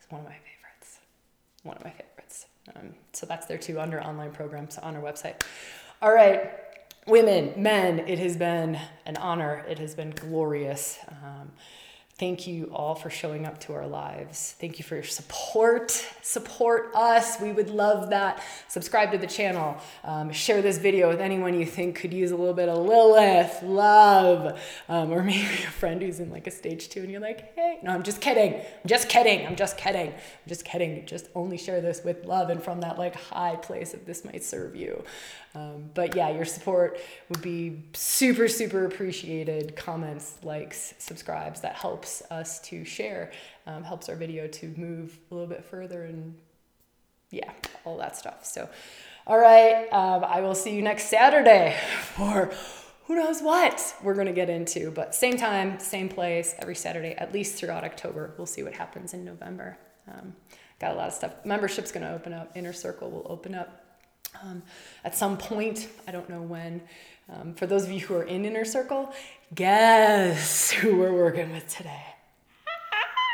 is 0.00 0.10
one 0.10 0.22
of 0.22 0.26
my 0.26 0.32
favorites. 0.36 1.00
One 1.64 1.76
of 1.76 1.84
my 1.84 1.90
favorites. 1.90 2.46
Um, 2.74 2.94
so 3.12 3.26
that's 3.26 3.44
there 3.44 3.58
too 3.58 3.78
under 3.78 4.02
online 4.02 4.32
programs 4.32 4.78
on 4.78 4.96
our 4.96 5.02
website. 5.02 5.42
All 6.00 6.12
right, 6.12 6.50
women, 7.06 7.52
men, 7.56 8.00
it 8.00 8.18
has 8.18 8.36
been 8.36 8.78
an 9.06 9.16
honor. 9.16 9.64
It 9.68 9.78
has 9.78 9.94
been 9.94 10.10
glorious. 10.10 10.98
Um, 11.08 11.52
Thank 12.22 12.46
you 12.46 12.70
all 12.72 12.94
for 12.94 13.10
showing 13.10 13.46
up 13.46 13.58
to 13.62 13.72
our 13.72 13.88
lives. 13.88 14.54
Thank 14.60 14.78
you 14.78 14.84
for 14.84 14.94
your 14.94 15.02
support. 15.02 15.90
Support 16.22 16.92
us. 16.94 17.40
We 17.40 17.50
would 17.50 17.68
love 17.68 18.10
that. 18.10 18.44
Subscribe 18.68 19.10
to 19.10 19.18
the 19.18 19.26
channel. 19.26 19.76
Um, 20.04 20.30
share 20.30 20.62
this 20.62 20.78
video 20.78 21.08
with 21.08 21.20
anyone 21.20 21.52
you 21.58 21.66
think 21.66 21.96
could 21.96 22.14
use 22.14 22.30
a 22.30 22.36
little 22.36 22.54
bit 22.54 22.68
of 22.68 22.78
Lilith, 22.78 23.64
love, 23.64 24.56
um, 24.88 25.10
or 25.10 25.20
maybe 25.24 25.42
a 25.42 25.70
friend 25.72 26.00
who's 26.00 26.20
in 26.20 26.30
like 26.30 26.46
a 26.46 26.52
stage 26.52 26.90
two 26.90 27.00
and 27.00 27.10
you're 27.10 27.20
like, 27.20 27.56
hey, 27.56 27.80
no, 27.82 27.90
I'm 27.90 28.04
just 28.04 28.20
kidding. 28.20 28.54
I'm 28.54 28.86
just 28.86 29.08
kidding. 29.08 29.44
I'm 29.44 29.56
just 29.56 29.76
kidding. 29.76 30.10
I'm 30.10 30.46
just 30.46 30.64
kidding. 30.64 31.04
Just 31.06 31.28
only 31.34 31.58
share 31.58 31.80
this 31.80 32.04
with 32.04 32.24
love 32.24 32.50
and 32.50 32.62
from 32.62 32.82
that 32.82 32.98
like 33.00 33.16
high 33.16 33.56
place 33.56 33.94
of 33.94 34.06
this 34.06 34.24
might 34.24 34.44
serve 34.44 34.76
you. 34.76 35.02
Um, 35.54 35.90
but 35.92 36.16
yeah, 36.16 36.30
your 36.30 36.46
support 36.46 36.98
would 37.28 37.42
be 37.42 37.82
super, 37.92 38.48
super 38.48 38.86
appreciated. 38.86 39.76
Comments, 39.76 40.38
likes, 40.42 40.94
subscribes, 40.98 41.60
that 41.60 41.74
helps 42.12 42.30
us 42.30 42.60
to 42.60 42.84
share, 42.84 43.32
um, 43.66 43.84
helps 43.84 44.08
our 44.08 44.16
video 44.16 44.46
to 44.46 44.74
move 44.76 45.18
a 45.30 45.34
little 45.34 45.48
bit 45.48 45.64
further 45.64 46.04
and 46.04 46.34
yeah, 47.30 47.50
all 47.84 47.96
that 47.96 48.16
stuff. 48.16 48.44
So, 48.44 48.68
all 49.26 49.38
right, 49.38 49.88
um, 49.90 50.24
I 50.24 50.40
will 50.40 50.54
see 50.54 50.74
you 50.74 50.82
next 50.82 51.04
Saturday 51.04 51.76
for 52.14 52.52
who 53.06 53.16
knows 53.16 53.40
what 53.40 53.94
we're 54.02 54.14
going 54.14 54.26
to 54.26 54.32
get 54.32 54.50
into. 54.50 54.90
But 54.90 55.14
same 55.14 55.36
time, 55.36 55.78
same 55.78 56.08
place, 56.08 56.54
every 56.58 56.74
Saturday, 56.74 57.14
at 57.14 57.32
least 57.32 57.56
throughout 57.56 57.84
October. 57.84 58.34
We'll 58.36 58.46
see 58.46 58.62
what 58.62 58.74
happens 58.74 59.14
in 59.14 59.24
November. 59.24 59.78
Um, 60.06 60.34
got 60.78 60.92
a 60.92 60.94
lot 60.94 61.08
of 61.08 61.14
stuff. 61.14 61.32
Membership's 61.44 61.92
going 61.92 62.06
to 62.06 62.12
open 62.12 62.34
up. 62.34 62.54
Inner 62.54 62.72
Circle 62.74 63.10
will 63.10 63.26
open 63.30 63.54
up 63.54 63.82
um, 64.42 64.62
at 65.04 65.14
some 65.14 65.36
point, 65.36 65.88
I 66.08 66.12
don't 66.12 66.28
know 66.28 66.42
when. 66.42 66.80
Um, 67.32 67.54
for 67.54 67.66
those 67.66 67.84
of 67.84 67.92
you 67.92 68.00
who 68.00 68.14
are 68.14 68.24
in 68.24 68.44
Inner 68.44 68.64
Circle, 68.64 69.12
guess 69.54 70.70
who 70.70 70.96
we're 70.96 71.12
working 71.12 71.50
with 71.52 71.68
today? 71.68 72.04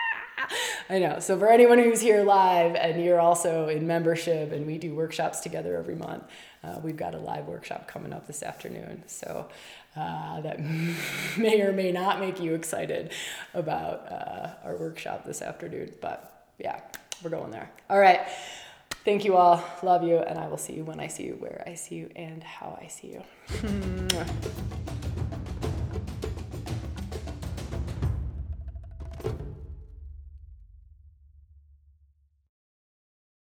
I 0.90 0.98
know. 0.98 1.18
So 1.20 1.38
for 1.38 1.48
anyone 1.48 1.78
who's 1.78 2.00
here 2.00 2.22
live 2.22 2.74
and 2.76 3.02
you're 3.02 3.20
also 3.20 3.68
in 3.68 3.86
membership 3.86 4.52
and 4.52 4.66
we 4.66 4.78
do 4.78 4.94
workshops 4.94 5.40
together 5.40 5.76
every 5.76 5.96
month, 5.96 6.24
uh, 6.62 6.78
we've 6.82 6.96
got 6.96 7.14
a 7.14 7.18
live 7.18 7.46
workshop 7.46 7.88
coming 7.88 8.12
up 8.12 8.26
this 8.26 8.42
afternoon. 8.42 9.02
So 9.06 9.48
uh, 9.96 10.40
that 10.42 10.60
may 11.36 11.60
or 11.62 11.72
may 11.72 11.90
not 11.90 12.20
make 12.20 12.40
you 12.40 12.54
excited 12.54 13.12
about 13.54 14.10
uh, 14.10 14.50
our 14.64 14.76
workshop 14.76 15.24
this 15.24 15.42
afternoon. 15.42 15.92
But 16.00 16.46
yeah, 16.58 16.80
we're 17.22 17.30
going 17.30 17.50
there. 17.50 17.70
All 17.90 17.98
right. 17.98 18.20
Thank 19.04 19.24
you 19.24 19.36
all. 19.36 19.62
Love 19.82 20.02
you. 20.02 20.18
And 20.18 20.38
I 20.38 20.48
will 20.48 20.58
see 20.58 20.74
you 20.74 20.84
when 20.84 21.00
I 21.00 21.06
see 21.06 21.24
you, 21.24 21.36
where 21.38 21.62
I 21.66 21.74
see 21.74 21.96
you, 21.96 22.10
and 22.14 22.42
how 22.42 22.78
I 22.80 22.88
see 22.88 23.08
you. 23.08 23.22